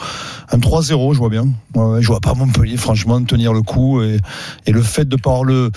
Un 0.51 0.58
3-0, 0.58 1.13
je 1.13 1.18
vois 1.20 1.29
bien. 1.29 1.48
Ouais, 1.75 1.84
ouais, 1.84 2.01
je 2.01 2.08
vois 2.08 2.20
pas 2.20 2.34
Montpellier, 2.34 2.77
franchement, 2.77 3.24
tenir 3.24 3.53
le 3.53 3.62
coup. 3.62 4.01
Et, 4.01 4.18
et 4.65 4.72
le 4.72 4.82
fait 4.82 5.08
de 5.08 5.15
pas 5.15 5.29
avoir 5.29 5.44
le. 5.44 5.72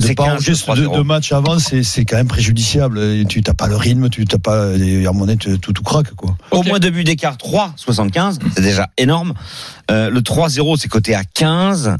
De 0.00 0.12
pas 0.14 0.22
avoir 0.24 0.36
15, 0.36 0.44
juste 0.44 0.68
3-0. 0.68 0.76
de, 0.92 0.96
de 0.98 1.02
match 1.02 1.32
avant, 1.32 1.58
c'est 1.58 2.04
quand 2.04 2.16
même 2.16 2.28
préjudiciable. 2.28 3.00
Et 3.00 3.24
tu 3.28 3.42
t'as 3.42 3.54
pas 3.54 3.66
le 3.66 3.76
rythme, 3.76 4.08
tu 4.08 4.24
t'as 4.24 4.38
pas. 4.38 4.72
Et 4.76 5.06
à 5.06 5.12
mon 5.12 5.28
avis, 5.28 5.38
tout, 5.38 5.72
tout 5.72 5.82
craque, 5.82 6.14
quoi. 6.14 6.36
Au 6.50 6.62
moins 6.62 6.78
deux 6.78 6.90
buts 6.90 7.04
d'écart, 7.04 7.36
3,75. 7.36 8.38
C'est 8.54 8.62
déjà 8.62 8.88
énorme. 8.96 9.34
Euh, 9.90 10.10
le 10.10 10.20
3-0, 10.20 10.76
c'est 10.78 10.88
coté 10.88 11.14
à 11.14 11.24
15. 11.24 11.96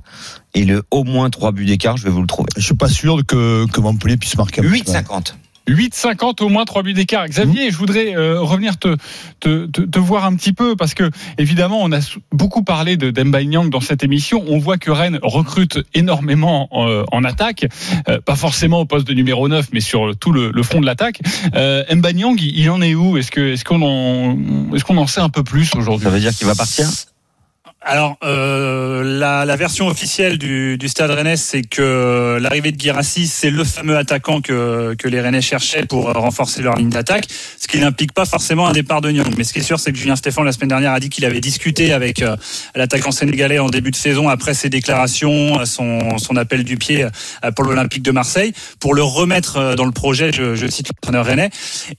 Et 0.55 0.65
le 0.65 0.83
au 0.91 1.05
moins 1.05 1.29
3 1.31 1.53
buts 1.53 1.67
d'écart, 1.67 1.97
je 1.97 2.05
vais 2.05 2.11
vous 2.11 2.21
le 2.21 2.27
trouver. 2.27 2.49
Je 2.57 2.63
suis 2.63 2.75
pas 2.75 2.89
sûr 2.89 3.25
que, 3.27 3.67
que 3.67 3.81
Montpellier 3.81 4.17
puisse 4.17 4.37
marquer. 4.37 4.61
un 4.61 4.71
but. 4.71 4.89
8,50. 4.89 5.35
8,50 5.69 6.43
au 6.43 6.49
moins 6.49 6.65
3 6.65 6.83
buts 6.83 6.95
d'écart. 6.95 7.27
Xavier, 7.29 7.71
je 7.71 7.77
voudrais 7.77 8.17
euh, 8.17 8.41
revenir 8.41 8.79
te, 8.79 8.97
te, 9.41 9.67
te, 9.67 9.83
te 9.83 9.99
voir 9.99 10.25
un 10.25 10.35
petit 10.35 10.53
peu 10.53 10.77
parce 10.77 10.95
que 10.95 11.11
évidemment 11.37 11.81
on 11.83 11.93
a 11.93 11.99
beaucoup 12.33 12.63
parlé 12.63 12.97
de 12.97 13.11
Demba 13.11 13.43
Nyang 13.45 13.69
dans 13.71 13.81
cette 13.81 14.03
émission. 14.03 14.45
On 14.49 14.59
voit 14.59 14.79
que 14.79 14.91
Rennes 14.91 15.19
recrute 15.23 15.79
énormément 15.95 16.69
euh, 16.73 17.05
en 17.13 17.25
attaque, 17.25 17.67
Euh, 18.09 18.21
pas 18.25 18.37
forcément 18.37 18.81
au 18.81 18.85
poste 18.87 19.07
de 19.07 19.15
numéro 19.15 19.49
9, 19.49 19.67
mais 19.73 19.81
sur 19.81 20.17
tout 20.17 20.33
le, 20.33 20.51
le 20.51 20.63
front 20.63 20.81
de 20.81 20.87
l'attaque. 20.87 21.21
Euh, 21.55 21.85
Mba 21.95 22.13
Nyang, 22.13 22.41
il, 22.41 22.59
il 22.59 22.71
en 22.71 22.81
est 22.81 22.95
où? 22.95 23.17
Est-ce 23.17 23.31
que 23.31 23.53
est-ce 23.53 23.65
qu'on 23.65 23.83
en 23.83 24.75
est-ce 24.75 24.85
qu'on 24.85 24.97
en 24.97 25.07
sait 25.07 25.21
un 25.21 25.29
peu 25.29 25.43
plus 25.43 25.75
aujourd'hui? 25.75 26.05
Ça 26.05 26.11
veut 26.11 26.21
dire 26.21 26.35
qu'il 26.35 26.47
va 26.47 26.55
partir? 26.55 26.87
Alors, 27.80 28.16
euh, 28.25 29.04
la, 29.04 29.44
la 29.44 29.56
version 29.56 29.87
officielle 29.87 30.37
du, 30.37 30.76
du 30.78 30.88
Stade 30.88 31.12
Rennais, 31.12 31.37
c'est 31.37 31.62
que 31.62 32.37
l'arrivée 32.40 32.73
de 32.73 32.76
Guirassi, 32.76 33.28
c'est 33.28 33.50
le 33.50 33.62
fameux 33.62 33.97
attaquant 33.97 34.40
que, 34.40 34.94
que 34.99 35.06
les 35.06 35.20
Rennais 35.20 35.40
cherchaient 35.40 35.87
pour 35.87 36.08
euh, 36.08 36.12
renforcer 36.12 36.61
leur 36.61 36.75
ligne 36.75 36.90
d'attaque, 36.90 37.26
ce 37.56 37.68
qui 37.68 37.78
n'implique 37.78 38.12
pas 38.12 38.26
forcément 38.26 38.66
un 38.66 38.73
départ 38.73 39.00
de 39.00 39.12
Nyang. 39.12 39.32
Mais 39.38 39.44
ce 39.44 39.52
qui 39.52 39.61
est 39.61 39.62
sûr, 39.62 39.78
c'est 39.78 39.92
que 39.92 39.99
Julien 39.99 40.16
Stéphane, 40.16 40.44
la 40.44 40.50
semaine 40.52 40.70
dernière, 40.70 40.92
a 40.92 40.99
dit 40.99 41.08
qu'il 41.08 41.25
avait 41.25 41.40
discuté 41.40 41.92
avec 41.92 42.20
euh, 42.20 42.37
l'attaquant 42.75 43.12
sénégalais 43.12 43.61
en 43.61 43.68
début 43.68 43.92
de 43.92 43.97
saison, 43.97 44.28
après 44.28 44.54
ses 44.54 44.70
déclarations, 44.70 45.64
son, 45.64 46.18
son 46.18 46.37
appel 46.37 46.64
du 46.64 46.78
pied 46.78 47.04
euh, 47.04 47.52
pour 47.52 47.64
l'Olympique 47.64 48.02
de 48.02 48.11
Marseille, 48.11 48.52
pour 48.80 48.92
le 48.92 49.04
remettre 49.04 49.56
euh, 49.56 49.75
dans 49.76 49.85
le 49.87 49.92
projet, 49.92 50.32
je, 50.32 50.56
je 50.56 50.66
cite 50.66 50.88
l'entraîneur 50.88 51.26
Rennais. 51.26 51.50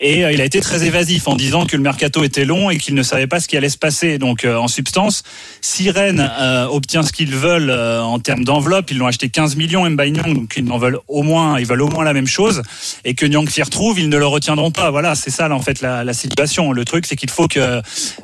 Et 0.01 0.25
euh, 0.25 0.33
il 0.33 0.41
a 0.41 0.45
été 0.45 0.59
très 0.59 0.83
évasif 0.83 1.29
en 1.29 1.35
disant 1.35 1.65
que 1.65 1.77
le 1.77 1.83
mercato 1.83 2.21
était 2.25 2.45
long 2.45 2.69
et 2.69 2.77
qu'il 2.77 2.95
ne 2.95 3.03
savait 3.03 3.27
pas 3.27 3.39
ce 3.39 3.47
qui 3.47 3.55
allait 3.55 3.69
se 3.69 3.77
passer. 3.77 4.17
Donc, 4.17 4.43
euh, 4.43 4.57
en 4.57 4.67
substance, 4.67 5.23
si 5.69 5.91
Rennes 5.91 6.31
euh, 6.39 6.65
obtient 6.65 7.03
ce 7.03 7.11
qu'ils 7.11 7.35
veulent 7.35 7.69
euh, 7.69 8.01
en 8.01 8.17
termes 8.17 8.43
d'enveloppe, 8.43 8.89
ils 8.89 8.97
l'ont 8.97 9.05
acheté 9.05 9.29
15 9.29 9.55
millions 9.55 9.87
Mbaye 9.87 10.11
Nyang, 10.11 10.33
donc 10.33 10.53
ils 10.57 10.71
en 10.71 10.79
veulent 10.79 10.99
au 11.07 11.21
moins, 11.21 11.59
ils 11.59 11.65
veulent 11.65 11.83
au 11.83 11.89
moins 11.89 12.03
la 12.03 12.13
même 12.13 12.27
chose, 12.27 12.63
et 13.05 13.13
que 13.13 13.25
Nyang 13.25 13.47
s'y 13.47 13.61
retrouve, 13.61 13.99
ils 13.99 14.09
ne 14.09 14.17
le 14.17 14.25
retiendront 14.25 14.71
pas. 14.71 14.89
Voilà, 14.89 15.13
c'est 15.13 15.29
ça 15.29 15.47
là, 15.47 15.55
en 15.55 15.61
fait 15.61 15.81
la, 15.81 16.03
la 16.03 16.13
situation. 16.13 16.71
Le 16.71 16.85
truc, 16.85 17.05
c'est 17.05 17.15
qu'il 17.15 17.29
faut 17.29 17.47
que 17.47 17.81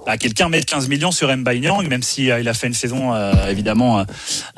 bah, 0.08 0.18
quelqu'un 0.18 0.50
mette 0.50 0.66
15 0.66 0.90
millions 0.90 1.12
sur 1.12 1.36
Mbaye 1.36 1.62
Nyang, 1.62 1.88
même 1.88 2.02
si 2.02 2.32
euh, 2.32 2.40
il 2.40 2.50
a 2.50 2.56
fait 2.56 2.66
une 2.66 2.74
saison 2.74 3.14
euh, 3.14 3.34
évidemment 3.48 4.00
euh, 4.00 4.04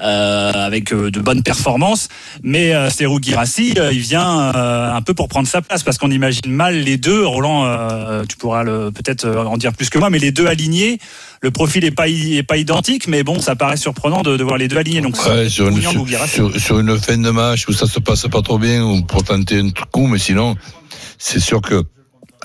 euh, 0.01 0.51
avec 0.53 0.93
de 0.93 1.19
bonnes 1.19 1.43
performances, 1.43 2.07
mais 2.41 2.73
euh, 2.73 2.89
Serhou 2.89 3.19
Guirassi, 3.19 3.73
euh, 3.77 3.91
il 3.91 3.99
vient 3.99 4.53
un 4.55 5.01
peu 5.01 5.13
pour 5.13 5.27
prendre 5.27 5.47
sa 5.47 5.61
place, 5.61 5.83
parce 5.83 5.97
qu'on 5.97 6.11
imagine 6.11 6.51
mal 6.51 6.75
les 6.75 6.95
deux. 6.97 7.25
Roland, 7.25 8.23
tu 8.27 8.37
pourras 8.37 8.63
peut-être 8.63 9.27
en 9.27 9.57
dire 9.57 9.73
plus 9.73 9.89
que 9.89 9.97
moi, 9.97 10.09
mais 10.09 10.19
les 10.19 10.31
deux 10.31 10.47
alignés 10.47 10.99
le 11.41 11.51
profil 11.51 11.83
est 11.85 11.91
pas 11.91 12.07
est 12.07 12.43
pas 12.43 12.57
identique, 12.57 13.07
mais 13.07 13.23
bon, 13.23 13.39
ça 13.39 13.55
paraît 13.55 13.77
surprenant 13.77 14.21
de, 14.21 14.37
de 14.37 14.43
voir 14.43 14.57
les 14.57 14.67
deux 14.67 14.77
alignés. 14.77 15.01
Donc 15.01 15.15
Ouais, 15.25 15.49
sur, 15.49 15.67
une, 15.67 15.81
sur, 15.81 16.05
sur- 16.27 16.59
sur 16.59 16.79
une 16.79 16.97
fin 16.97 17.17
de 17.17 17.29
match 17.29 17.67
où 17.67 17.73
ça 17.73 17.85
se 17.87 17.99
passe 17.99 18.27
pas 18.27 18.41
trop 18.41 18.57
bien 18.57 18.83
ou 18.83 19.01
pour 19.03 19.23
tenter 19.23 19.59
un 19.59 19.69
coup, 19.91 20.07
mais 20.07 20.19
sinon, 20.19 20.55
c'est 21.17 21.39
sûr 21.39 21.61
que 21.61 21.83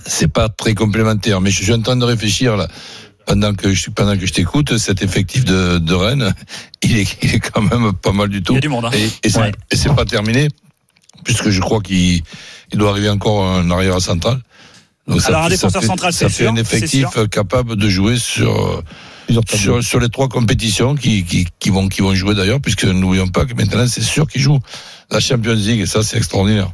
c'est 0.07 0.29
pas 0.33 0.49
très 0.49 0.75
complémentaire. 0.75 1.41
Mais 1.41 1.51
je 1.51 1.63
suis 1.63 1.73
en 1.73 1.81
train 1.81 1.97
de 1.97 2.05
réfléchir 2.05 2.57
là. 2.57 2.69
Pendant 3.25 3.55
que 3.55 3.73
je, 3.73 3.89
pendant 3.91 4.19
que 4.19 4.27
je 4.27 4.33
t'écoute, 4.33 4.77
cet 4.79 5.01
effectif 5.01 5.45
de, 5.45 5.79
de 5.79 5.95
Rennes, 5.95 6.35
il 6.83 6.99
est, 6.99 7.17
il 7.23 7.35
est 7.37 7.39
quand 7.41 7.63
même 7.63 7.93
pas 7.93 8.11
mal 8.13 8.29
du 8.29 8.43
tout. 8.43 8.53
Il 8.53 8.57
y 8.57 8.59
a 8.59 8.61
du 8.61 8.69
monde. 8.69 8.87
hein. 8.87 8.91
Et, 8.93 9.09
et 9.27 9.31
c'est 9.31 9.39
Ouais. 9.39 9.53
et 9.71 9.77
c'est 9.77 9.95
pas 9.95 10.05
terminé, 10.05 10.49
puisque 11.25 11.51
je 11.51 11.61
crois 11.61 11.81
qu'il 11.81 12.21
il 12.73 12.79
doit 12.79 12.91
arriver 12.91 13.09
encore 13.11 13.45
un 13.47 13.71
arrière 13.71 14.01
central. 14.01 14.41
Donc 15.12 15.21
ça 15.21 15.28
Alors, 15.28 15.45
un 15.45 15.49
défenseur 15.49 15.83
fait- 15.83 15.87
central, 15.87 16.12
c'est 16.12 16.28
sûr, 16.28 16.50
un 16.50 16.57
effectif 16.57 17.09
sûr. 17.11 17.28
capable 17.31 17.76
de 17.76 17.88
jouer 17.88 18.16
sur 18.19 18.83
sur, 19.54 19.83
sur 19.83 20.00
les 20.00 20.09
trois 20.09 20.28
compétitions 20.28 20.95
qui, 20.95 21.25
qui, 21.25 21.47
qui 21.59 21.71
vont 21.71 21.88
qui 21.88 22.02
vont 22.02 22.14
jouer 22.14 22.35
d'ailleurs, 22.35 22.61
puisque 22.61 22.85
n'oublions 22.85 23.28
pas 23.28 23.45
que 23.45 23.54
maintenant 23.54 23.87
c'est 23.87 24.02
sûr 24.02 24.26
qu'ils 24.26 24.42
jouent 24.42 24.61
la 25.11 25.21
Champions 25.21 25.54
League 25.54 25.81
et 25.81 25.87
ça 25.87 26.02
c'est 26.02 26.16
extraordinaire. 26.19 26.71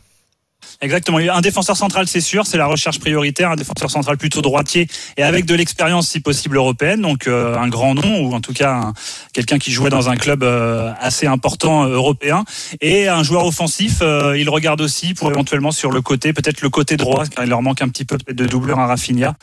Exactement. 0.81 1.19
Un 1.19 1.41
défenseur 1.41 1.77
central, 1.77 2.07
c'est 2.07 2.21
sûr, 2.21 2.47
c'est 2.47 2.57
la 2.57 2.67
recherche 2.67 3.01
prioritaire. 3.01 3.51
Un 3.51 3.57
défenseur 3.57 3.91
central 3.91 4.17
plutôt 4.17 4.43
droitier 4.43 4.87
et 5.17 5.23
avec 5.25 5.45
de 5.45 5.55
l'expérience, 5.57 6.09
si 6.09 6.21
possible, 6.21 6.57
européenne. 6.57 7.03
Donc 7.03 7.27
euh, 7.27 7.57
un 7.57 7.67
grand 7.69 7.95
nom 7.95 8.21
ou 8.21 8.33
en 8.35 8.41
tout 8.41 8.53
cas 8.53 8.73
un- 8.75 8.93
quelqu'un 9.33 9.59
qui 9.59 9.73
jouait 9.73 9.91
dans 9.91 10.09
un 10.09 10.17
club 10.17 10.45
euh, 10.45 10.93
assez 11.01 11.27
important 11.27 11.85
euh, 11.85 11.95
européen. 11.95 12.45
Et 12.81 13.09
un 13.09 13.23
joueur 13.25 13.45
offensif, 13.45 13.99
euh, 14.03 14.39
il 14.39 14.49
regarde 14.49 14.81
aussi 14.81 15.15
pour 15.15 15.31
éventuellement 15.31 15.73
sur 15.73 15.91
le 15.91 16.01
côté, 16.01 16.33
peut-être 16.33 16.61
le 16.63 16.71
côté 16.71 16.97
droit, 16.97 17.25
car 17.27 17.45
il 17.45 17.51
leur 17.51 17.63
manque 17.63 17.83
un 17.83 17.89
petit 17.89 18.05
peu 18.05 18.17
de 18.33 18.47
doublure 18.47 18.79
à 18.79 18.87
Rafinha. 18.87 19.35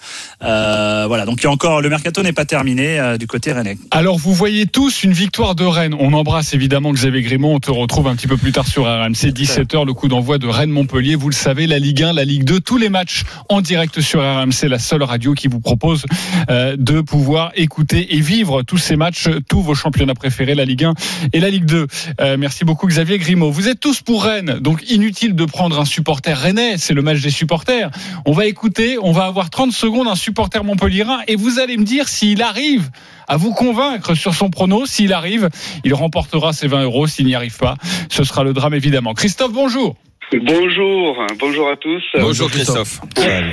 Euh, 0.43 1.05
voilà. 1.07 1.25
Donc 1.25 1.41
il 1.41 1.43
y 1.43 1.47
a 1.47 1.51
encore 1.51 1.81
le 1.81 1.89
mercato 1.89 2.23
n'est 2.23 2.33
pas 2.33 2.45
terminé 2.45 2.99
euh, 2.99 3.17
du 3.17 3.27
côté 3.27 3.51
rennais. 3.51 3.77
Alors, 3.91 4.17
vous 4.17 4.33
voyez 4.33 4.65
tous 4.67 5.03
une 5.03 5.11
victoire 5.13 5.55
de 5.55 5.65
Rennes. 5.65 5.95
On 5.99 6.13
embrasse 6.13 6.53
évidemment 6.53 6.93
Xavier 6.93 7.21
Grimont. 7.21 7.55
On 7.55 7.59
te 7.59 7.71
retrouve 7.71 8.07
un 8.07 8.15
petit 8.15 8.27
peu 8.27 8.37
plus 8.37 8.51
tard 8.51 8.67
sur 8.67 8.83
RMC. 8.85 9.31
17h, 9.31 9.85
le 9.85 9.93
coup 9.93 10.07
d'envoi 10.07 10.37
de 10.37 10.47
Rennes-Montpellier. 10.47 11.15
Vous 11.15 11.24
le 11.29 11.35
savez, 11.35 11.67
la 11.67 11.79
Ligue 11.79 12.03
1, 12.03 12.13
la 12.13 12.25
Ligue 12.25 12.43
2, 12.43 12.59
tous 12.59 12.77
les 12.77 12.89
matchs 12.89 13.23
en 13.49 13.61
direct 13.61 14.01
sur 14.01 14.21
RMC, 14.21 14.67
la 14.67 14.79
seule 14.79 15.03
radio 15.03 15.33
qui 15.33 15.47
vous 15.47 15.59
propose 15.59 16.05
euh, 16.49 16.75
de 16.77 17.01
pouvoir 17.01 17.51
écouter 17.55 18.15
et 18.15 18.19
vivre 18.19 18.63
tous 18.63 18.77
ces 18.77 18.95
matchs, 18.95 19.29
tous 19.49 19.61
vos 19.61 19.75
championnats 19.75 20.13
préférés, 20.13 20.55
la 20.55 20.65
Ligue 20.65 20.85
1 20.85 20.93
et 21.33 21.39
la 21.39 21.49
Ligue 21.49 21.65
2. 21.65 21.87
Euh, 22.21 22.37
merci 22.37 22.65
beaucoup 22.65 22.87
Xavier 22.87 23.17
Grimaud. 23.17 23.51
Vous 23.51 23.67
êtes 23.67 23.79
tous 23.79 24.01
pour 24.01 24.23
Rennes, 24.23 24.59
donc 24.59 24.89
inutile 24.89 25.35
de 25.35 25.45
prendre 25.45 25.79
un 25.79 25.85
supporter 25.85 26.37
rennais. 26.37 26.77
C'est 26.77 26.93
le 26.93 27.01
match 27.01 27.21
des 27.21 27.29
supporters. 27.29 27.89
On 28.25 28.31
va 28.31 28.45
écouter, 28.45 28.97
on 29.01 29.11
va 29.11 29.25
avoir 29.25 29.49
30 29.49 29.71
secondes 29.71 30.07
un 30.07 30.15
supporter 30.15 30.63
montpellierin 30.63 31.19
et 31.27 31.35
vous 31.35 31.59
allez 31.59 31.77
me 31.77 31.85
dire 31.85 32.07
s'il 32.07 32.41
arrive 32.41 32.89
à 33.27 33.37
vous 33.37 33.53
convaincre 33.53 34.13
sur 34.13 34.35
son 34.35 34.49
prono. 34.49 34.85
S'il 34.85 35.13
arrive, 35.13 35.49
il 35.83 35.93
remportera 35.93 36.53
ses 36.53 36.67
20 36.67 36.83
euros. 36.83 37.07
S'il 37.07 37.25
n'y 37.25 37.35
arrive 37.35 37.57
pas, 37.57 37.77
ce 38.09 38.23
sera 38.23 38.43
le 38.43 38.53
drame 38.53 38.73
évidemment. 38.73 39.13
Christophe, 39.13 39.53
bonjour. 39.53 39.95
Bonjour, 40.33 41.25
bonjour 41.39 41.69
à 41.69 41.75
tous. 41.75 42.03
Bonjour 42.15 42.49
Christophe. 42.49 42.99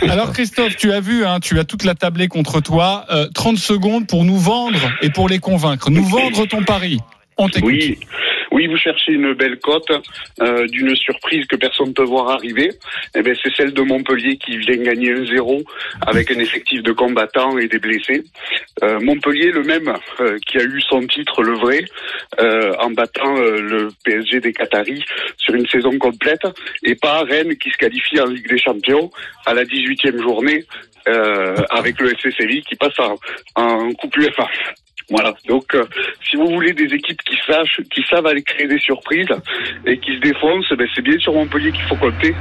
Alors 0.08 0.32
Christophe, 0.32 0.76
tu 0.76 0.92
as 0.92 1.00
vu, 1.00 1.24
hein, 1.24 1.38
tu 1.40 1.58
as 1.58 1.64
toute 1.64 1.84
la 1.84 1.94
tablée 1.94 2.28
contre 2.28 2.60
toi. 2.60 3.04
Euh, 3.10 3.28
30 3.34 3.58
secondes 3.58 4.06
pour 4.06 4.24
nous 4.24 4.38
vendre 4.38 4.78
et 5.02 5.10
pour 5.10 5.28
les 5.28 5.38
convaincre. 5.38 5.90
Nous 5.90 6.04
vendre 6.04 6.46
ton 6.46 6.62
pari. 6.62 7.00
On 7.38 7.48
t'écoute. 7.48 7.72
Oui, 7.72 7.98
oui, 8.52 8.66
vous 8.66 8.76
cherchez 8.76 9.12
une 9.12 9.32
belle 9.32 9.58
cote 9.58 9.90
euh, 10.40 10.66
d'une 10.66 10.94
surprise 10.94 11.46
que 11.46 11.56
personne 11.56 11.88
ne 11.88 11.92
peut 11.92 12.04
voir 12.04 12.28
arriver. 12.28 12.70
Eh 13.14 13.22
ben, 13.22 13.34
c'est 13.42 13.52
celle 13.54 13.72
de 13.72 13.80
Montpellier 13.82 14.36
qui 14.36 14.58
vient 14.58 14.76
gagner 14.76 15.14
1-0 15.14 15.64
avec 16.06 16.30
un 16.30 16.38
effectif 16.38 16.82
de 16.82 16.92
combattants 16.92 17.56
et 17.58 17.66
des 17.66 17.78
blessés. 17.78 18.24
Euh, 18.82 19.00
Montpellier, 19.00 19.52
le 19.52 19.62
même 19.62 19.94
euh, 20.20 20.38
qui 20.46 20.58
a 20.58 20.64
eu 20.64 20.80
son 20.82 21.00
titre, 21.06 21.42
le 21.42 21.54
vrai, 21.54 21.84
en 22.78 22.90
battant 22.90 23.34
le 23.34 23.88
PSG 24.04 24.40
des 24.40 24.52
Qataris 24.52 25.04
sur 25.38 25.54
une 25.54 25.66
saison 25.66 25.96
complète, 25.98 26.42
et 26.82 26.94
pas 26.94 27.22
Rennes 27.22 27.56
qui 27.56 27.70
se 27.70 27.78
qualifie 27.78 28.20
en 28.20 28.26
Ligue 28.26 28.48
des 28.48 28.58
Champions 28.58 29.10
à 29.46 29.54
la 29.54 29.64
18e 29.64 30.20
journée 30.20 30.64
avec 31.70 32.00
le 32.00 32.12
FC 32.12 32.62
qui 32.68 32.76
passe 32.76 32.98
en, 32.98 33.18
en 33.56 33.92
Coupe 33.92 34.16
UEFA. 34.16 34.48
Voilà. 35.10 35.34
Donc, 35.48 35.64
euh, 35.74 35.84
si 36.28 36.36
vous 36.36 36.46
voulez 36.48 36.72
des 36.72 36.84
équipes 36.94 37.20
qui 37.22 37.36
sachent, 37.46 37.80
qui 37.94 38.02
savent 38.10 38.26
aller 38.26 38.42
créer 38.42 38.66
des 38.66 38.78
surprises 38.78 39.26
et 39.86 39.98
qui 39.98 40.16
se 40.16 40.20
défoncent, 40.20 40.72
ben 40.76 40.86
c'est 40.94 41.02
bien 41.02 41.18
sur 41.18 41.32
Montpellier 41.34 41.72
qu'il 41.72 41.84
faut 41.84 41.96
compter. 41.96 42.34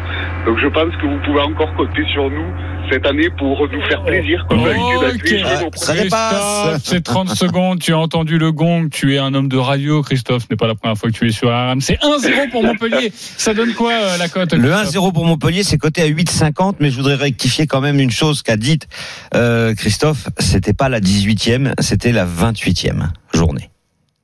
Donc, 0.46 0.58
je 0.60 0.68
pense 0.68 0.96
que 1.01 1.06
vous 1.08 1.20
pouvez 1.25 1.41
encore 1.41 1.74
compter 1.75 2.03
sur 2.13 2.30
nous 2.30 2.51
cette 2.91 3.06
année 3.06 3.30
pour 3.38 3.68
nous 3.70 3.82
faire 3.88 4.03
plaisir, 4.03 4.46
comme 4.50 4.63
d'habitude, 4.63 5.03
avec 5.03 5.24
les 5.30 5.41
Ok. 5.44 5.48
jeux, 5.50 5.65
nos 5.65 5.72
Ça 5.75 5.86
premiers- 5.94 6.03
dépasse. 6.03 6.32
Christophe, 6.32 6.82
c'est 6.84 7.03
30 7.03 7.30
secondes. 7.30 7.80
Tu 7.80 7.94
as 7.94 7.98
entendu 7.98 8.38
le 8.38 8.51
gong. 8.51 8.89
Tu 8.91 9.15
es 9.15 9.18
un 9.18 9.34
homme 9.34 9.48
de 9.48 9.58
radio, 9.58 10.01
Christophe. 10.01 10.44
Ce 10.44 10.48
n'est 10.50 10.58
pas 10.58 10.68
la 10.68 10.75
première 10.75 10.98
fois 10.98 11.10
que 11.10 11.15
tu 11.15 11.27
es 11.27 11.32
sur 11.32 11.50
RMC. 11.50 11.80
C'est 11.82 12.00
1-0 12.03 12.50
pour 12.51 12.63
Montpellier. 12.63 13.12
Ça 13.13 13.53
donne 13.53 13.74
quoi 13.74 13.94
euh, 13.94 14.18
la 14.18 14.27
cote 14.27 14.53
Le 14.53 14.70
Christophe 14.70 15.03
1-0 15.03 15.13
pour 15.13 15.25
Montpellier, 15.25 15.63
c'est 15.63 15.77
coté 15.77 16.01
à 16.01 16.08
8,50, 16.08 16.78
mais 16.80 16.89
je 16.89 16.95
voudrais 16.97 17.15
rectifier 17.15 17.65
quand 17.67 17.82
même 17.82 18.00
une 18.00 18.12
chose 18.12 18.41
qu'a 18.41 18.58
dite 18.58 18.88
euh, 19.36 19.74
Christophe. 19.76 20.28
C'était 20.39 20.74
pas 20.74 20.89
la 20.89 21.00
18e, 21.00 21.74
c'était 21.80 22.12
la 22.12 22.26
28e 22.52 23.10
journée. 23.34 23.70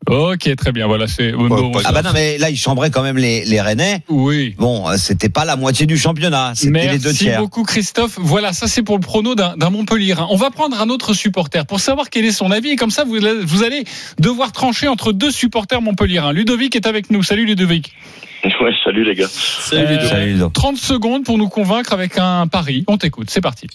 Ok, 0.10 0.56
très 0.56 0.72
bien. 0.72 0.88
Voilà, 0.88 1.06
c'est. 1.08 1.34
pas 1.34 1.82
Ah 1.84 1.92
bah 1.92 2.02
non, 2.02 2.12
mais 2.14 2.38
là, 2.38 2.50
il 2.50 2.56
chambrait 2.56 2.92
quand 2.92 3.04
même 3.04 3.18
les, 3.18 3.44
les 3.44 3.60
Rennais. 3.60 4.04
Oui. 4.08 4.56
Bon, 4.58 4.88
euh, 4.88 4.96
c'était 4.96 5.28
pas 5.28 5.44
la 5.44 5.58
moitié 5.58 5.86
du 5.86 5.98
championnat, 5.98 6.54
c'était 6.56 6.92
les 6.94 6.98
deux 6.98 7.10
Merci 7.10 7.32
beaucoup 7.38 7.64
Christophe. 7.64 8.18
Voilà, 8.18 8.54
ça 8.54 8.68
c'est 8.68 8.84
pour 8.84 8.96
le 8.96 9.02
prono 9.02 9.36
d'un 9.36 9.70
Montpellierin. 9.70 10.28
On 10.30 10.38
va 10.38 10.50
prendre 10.50 10.80
un 10.80 10.90
autre 10.90 11.14
supporter 11.14 11.66
pour 11.66 11.82
savoir 11.82 12.10
quel 12.10 12.24
est 12.24 12.32
son 12.32 12.52
avis 12.52 12.70
et 12.70 12.76
comme 12.78 12.92
ça 12.92 13.04
vous, 13.04 13.18
vous 13.44 13.64
allez 13.64 13.84
devoir 14.18 14.54
trancher 14.54 14.88
entre 14.88 15.12
deux 15.12 15.32
supporters 15.32 15.82
Montpellierins. 15.82 16.32
Ludovic 16.32 16.76
est 16.78 16.88
avec 16.88 17.12
nous. 17.12 17.22
Salut 17.24 17.46
Ludovic. 17.46 17.92
Ouais, 18.62 18.72
salut 18.84 19.04
les 19.04 19.16
gars. 19.16 19.28
Salut 19.30 19.84
Euh, 19.84 19.92
Ludo. 19.98 20.08
Salut, 20.08 20.34
Ludo. 20.34 20.50
30 20.54 20.78
secondes 20.78 21.26
pour 21.26 21.38
nous 21.38 21.50
convaincre 21.50 21.92
avec 21.92 22.18
un 22.18 22.48
pari. 22.48 22.86
On 22.88 22.98
t'écoute, 22.98 23.30
c'est 23.30 23.42
parti. 23.42 23.68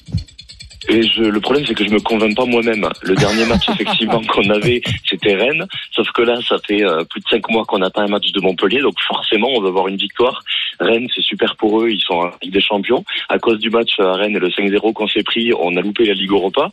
Et 0.89 1.03
je, 1.03 1.23
le 1.23 1.41
problème, 1.41 1.65
c'est 1.67 1.75
que 1.75 1.85
je 1.85 1.91
me 1.91 2.01
convainc 2.01 2.35
pas 2.37 2.45
moi-même. 2.45 2.89
Le 3.03 3.15
dernier 3.15 3.45
match, 3.47 3.69
effectivement, 3.69 4.21
qu'on 4.29 4.49
avait, 4.51 4.83
c'était 5.09 5.35
Rennes. 5.35 5.67
Sauf 5.93 6.11
que 6.13 6.23
là, 6.23 6.39
ça 6.47 6.57
fait 6.67 6.85
euh, 6.85 7.05
plus 7.05 7.21
de 7.21 7.29
cinq 7.29 7.49
mois 7.51 7.65
qu'on 7.65 7.83
attend 7.83 8.03
un 8.03 8.09
match 8.09 8.31
de 8.33 8.41
Montpellier. 8.41 8.81
Donc, 8.81 8.95
forcément, 9.07 9.49
on 9.55 9.61
va 9.61 9.69
avoir 9.69 9.89
une 9.89 9.97
victoire. 9.97 10.43
Rennes, 10.81 11.09
c'est 11.15 11.23
super 11.23 11.57
pour 11.57 11.83
eux. 11.83 11.91
Ils 11.91 12.01
sont 12.01 12.15
en 12.15 12.31
Ligue 12.43 12.53
des 12.53 12.61
Champions. 12.61 13.05
À 13.29 13.39
cause 13.39 13.59
du 13.59 13.71
match 13.71 13.99
à 14.01 14.13
Rennes 14.15 14.37
et 14.37 14.41
le 14.41 14.49
5-0 14.49 14.93
qu'on 14.93 15.09
s'est 15.09 15.23
pris, 15.23 15.53
on 15.59 15.77
a 15.77 15.81
loupé 15.81 16.05
la 16.05 16.15
Ligue 16.15 16.33
Europa. 16.33 16.71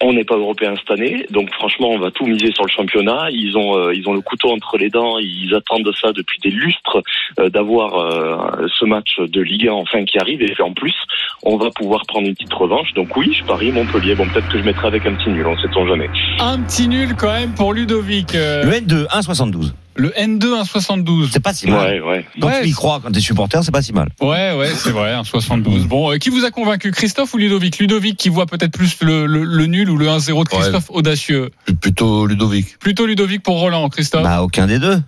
On 0.00 0.12
n'est 0.12 0.24
pas 0.24 0.36
européen 0.36 0.74
cette 0.76 0.90
année, 0.92 1.26
donc 1.30 1.52
franchement, 1.54 1.88
on 1.90 1.98
va 1.98 2.12
tout 2.12 2.24
miser 2.24 2.52
sur 2.52 2.64
le 2.64 2.70
championnat. 2.70 3.30
Ils 3.30 3.56
ont, 3.58 3.76
euh, 3.76 3.94
ils 3.94 4.08
ont 4.08 4.12
le 4.12 4.20
couteau 4.20 4.52
entre 4.52 4.78
les 4.78 4.90
dents. 4.90 5.18
Ils 5.18 5.52
attendent 5.56 5.90
ça 6.00 6.12
depuis 6.12 6.38
des 6.38 6.50
lustres 6.50 7.02
euh, 7.40 7.50
d'avoir 7.50 7.96
euh, 7.96 8.66
ce 8.78 8.84
match 8.84 9.18
de 9.18 9.40
Ligue 9.40 9.66
1 9.66 9.72
enfin 9.72 10.04
qui 10.04 10.18
arrive. 10.18 10.40
Et 10.42 10.54
en 10.62 10.72
plus, 10.72 10.94
on 11.42 11.56
va 11.56 11.70
pouvoir 11.70 12.02
prendre 12.06 12.28
une 12.28 12.34
petite 12.34 12.54
revanche. 12.54 12.92
Donc 12.94 13.16
oui, 13.16 13.32
je 13.32 13.44
parie 13.44 13.72
Montpellier. 13.72 14.14
Bon, 14.14 14.28
peut-être 14.28 14.48
que 14.48 14.58
je 14.58 14.64
mettrai 14.64 14.86
avec 14.86 15.04
un 15.06 15.14
petit 15.14 15.30
nul, 15.30 15.46
on 15.46 15.56
sait 15.56 15.68
on 15.76 15.86
jamais. 15.86 16.08
Un 16.40 16.60
petit 16.60 16.88
nul 16.88 17.14
quand 17.16 17.32
même 17.32 17.54
pour 17.54 17.72
Ludovic. 17.72 18.34
Euh, 18.34 18.64
Le 18.64 18.72
N2, 18.72 19.06
1,72. 19.08 19.72
Le 19.98 20.10
N2 20.10 20.62
1,72. 20.62 21.28
C'est 21.32 21.40
pas 21.40 21.52
si 21.52 21.66
mal. 21.68 21.86
Ouais, 21.86 22.00
ouais. 22.00 22.26
Quand 22.40 22.46
Ouais, 22.46 22.62
tu 22.62 22.68
y 22.68 22.72
crois, 22.72 23.00
quand 23.02 23.10
t'es 23.10 23.20
supporter, 23.20 23.62
c'est 23.62 23.70
pas 23.72 23.82
si 23.82 23.92
mal. 23.92 24.08
Ouais, 24.20 24.54
ouais, 24.56 24.70
c'est 24.74 24.90
vrai, 24.90 25.12
un 25.12 25.24
72. 25.24 25.86
Bon, 25.86 26.12
euh, 26.12 26.16
qui 26.16 26.30
vous 26.30 26.44
a 26.44 26.50
convaincu, 26.50 26.90
Christophe 26.92 27.34
ou 27.34 27.38
Ludovic? 27.38 27.78
Ludovic 27.78 28.16
qui 28.16 28.28
voit 28.28 28.46
peut-être 28.46 28.72
plus 28.72 28.96
le, 29.02 29.26
le- 29.26 29.44
le 29.44 29.66
nul 29.66 29.90
ou 29.90 29.96
le 29.98 30.06
1-0 30.06 30.44
de 30.44 30.48
Christophe 30.48 30.86
audacieux. 30.90 31.50
Plutôt 31.80 32.26
Ludovic. 32.26 32.78
Plutôt 32.78 33.06
Ludovic 33.06 33.42
pour 33.42 33.58
Roland, 33.58 33.88
Christophe. 33.88 34.22
Bah, 34.22 34.42
aucun 34.42 34.66
des 34.66 34.78
deux. 34.78 35.00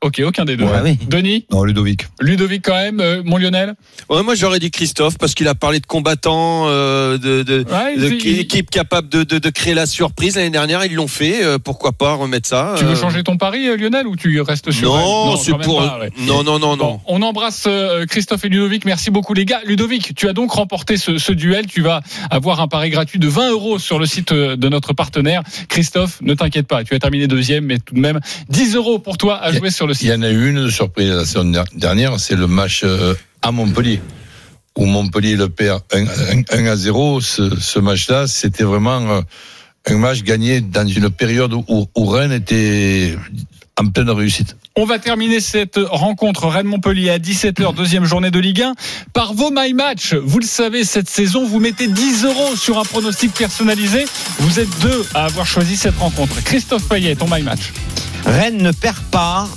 Ok, 0.00 0.22
aucun 0.24 0.44
des 0.44 0.56
deux. 0.56 0.62
Ouais, 0.64 0.80
oui. 0.84 0.96
Denis 1.08 1.44
Non, 1.50 1.64
Ludovic. 1.64 2.06
Ludovic 2.20 2.64
quand 2.64 2.74
même, 2.76 3.00
euh, 3.00 3.20
mon 3.24 3.36
Lionel 3.36 3.74
Ouais, 4.08 4.22
moi 4.22 4.36
j'aurais 4.36 4.60
dit 4.60 4.70
Christophe 4.70 5.18
parce 5.18 5.34
qu'il 5.34 5.48
a 5.48 5.56
parlé 5.56 5.80
de 5.80 5.86
combattants, 5.86 6.68
euh, 6.68 7.18
de, 7.18 7.42
de, 7.42 7.64
Ouais, 7.68 7.96
de 7.96 8.06
il- 8.14 8.24
il- 8.24 8.38
équipe 8.38 8.70
capable 8.70 9.08
de, 9.08 9.24
de, 9.24 9.38
de 9.40 9.50
créer 9.50 9.74
la 9.74 9.86
surprise. 9.86 10.36
L'année 10.36 10.50
dernière, 10.50 10.84
ils 10.84 10.94
l'ont 10.94 11.08
fait. 11.08 11.42
euh, 11.44 11.58
pourquoi 11.58 11.90
pas 11.90 12.14
remettre 12.14 12.48
ça 12.48 12.76
Tu 12.78 12.84
veux 12.84 12.94
changer 12.94 13.24
ton 13.24 13.36
pari, 13.38 13.66
euh, 13.66 13.76
Lionel, 13.76 14.06
ou 14.06 14.14
tu 14.14 14.40
restes 14.40 14.70
sur 14.70 14.94
Non, 14.94 15.32
elle 15.34 15.38
c'est 15.40 15.58
pour. 15.58 15.78
pas, 15.80 15.98
ouais. 15.98 16.10
Non, 16.20 16.44
non, 16.44 16.60
non, 16.60 16.76
Bon, 16.76 16.84
non. 16.84 17.00
on 17.08 17.20
embrasse 17.22 17.64
euh, 17.66 18.06
Christophe 18.06 18.44
et 18.44 18.48
Ludovic. 18.48 18.84
Merci 18.84 19.10
beaucoup, 19.10 19.34
les 19.34 19.44
gars. 19.46 19.62
Ludovic, 19.66 20.14
tu 20.14 20.28
as 20.28 20.32
donc 20.32 20.52
remporté 20.52 20.96
ce, 20.96 21.18
ce 21.18 21.32
duel. 21.32 21.66
Tu 21.66 21.80
vas 21.82 22.02
avoir 22.30 22.60
un 22.60 22.68
pari 22.68 22.90
gratuit 22.90 23.18
de 23.18 23.26
20 23.26 23.50
euros 23.50 23.80
sur 23.80 23.98
le 23.98 24.06
site 24.06 24.32
de 24.32 24.68
notre 24.68 24.92
partenaire. 24.92 25.42
Christophe, 25.68 26.20
ne 26.22 26.34
t'inquiète 26.34 26.68
pas. 26.68 26.84
Tu 26.84 26.94
as 26.94 27.00
terminé 27.00 27.26
deuxième, 27.26 27.64
mais 27.64 27.80
tout 27.80 27.94
de 27.96 28.00
même 28.00 28.20
10 28.48 28.76
euros 28.76 29.00
pour 29.00 29.18
toi 29.18 29.38
à 29.42 29.50
jouer 29.50 29.70
sur 29.70 29.87
le 29.88 29.94
Il 30.00 30.08
y 30.08 30.12
en 30.12 30.22
a 30.22 30.30
eu 30.30 30.50
une 30.50 30.64
de 30.64 30.70
surprise 30.70 31.10
la 31.10 31.24
saison 31.24 31.52
dernière, 31.74 32.20
c'est 32.20 32.36
le 32.36 32.46
match 32.46 32.82
euh, 32.84 33.14
à 33.42 33.50
Montpellier. 33.50 34.00
Où 34.76 34.84
Montpellier 34.84 35.34
le 35.34 35.48
perd 35.48 35.82
1, 35.92 36.66
à 36.66 36.76
0. 36.76 37.20
Ce, 37.20 37.58
ce 37.58 37.78
match-là, 37.78 38.26
c'était 38.26 38.64
vraiment 38.64 39.00
euh, 39.00 39.20
un 39.86 39.96
match 39.96 40.22
gagné 40.22 40.60
dans 40.60 40.86
une 40.86 41.10
période 41.10 41.52
où, 41.54 41.64
où 41.94 42.06
Rennes 42.06 42.32
était 42.32 43.16
en 43.78 43.88
pleine 43.88 44.10
réussite. 44.10 44.56
On 44.76 44.84
va 44.84 44.98
terminer 44.98 45.40
cette 45.40 45.78
rencontre 45.78 46.46
Rennes-Montpellier 46.46 47.10
à 47.10 47.18
17h, 47.18 47.74
deuxième 47.74 48.04
journée 48.04 48.30
de 48.30 48.38
Ligue 48.38 48.62
1, 48.62 48.74
par 49.12 49.34
vos 49.34 49.50
My 49.50 49.72
Match. 49.72 50.14
Vous 50.14 50.38
le 50.38 50.46
savez, 50.46 50.84
cette 50.84 51.08
saison, 51.08 51.46
vous 51.46 51.60
mettez 51.60 51.88
10 51.88 52.24
euros 52.24 52.56
sur 52.56 52.78
un 52.78 52.84
pronostic 52.84 53.32
personnalisé. 53.32 54.04
Vous 54.40 54.60
êtes 54.60 54.78
deux 54.80 55.04
à 55.14 55.24
avoir 55.24 55.46
choisi 55.46 55.76
cette 55.76 55.96
rencontre. 55.96 56.42
Christophe 56.44 56.88
Payet, 56.88 57.16
ton 57.16 57.26
My 57.32 57.42
Match. 57.42 57.72
Rennes 58.24 58.62
ne 58.62 58.72
perd 58.72 58.98
pas. 59.10 59.48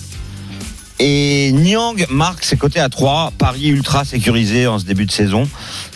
Et 1.03 1.51
Niang 1.51 1.95
marque 2.11 2.43
ses 2.43 2.57
côtés 2.57 2.79
à 2.79 2.87
3. 2.87 3.33
Paris 3.39 3.69
ultra 3.69 4.05
sécurisé 4.05 4.67
en 4.67 4.77
ce 4.77 4.85
début 4.85 5.07
de 5.07 5.11
saison. 5.11 5.49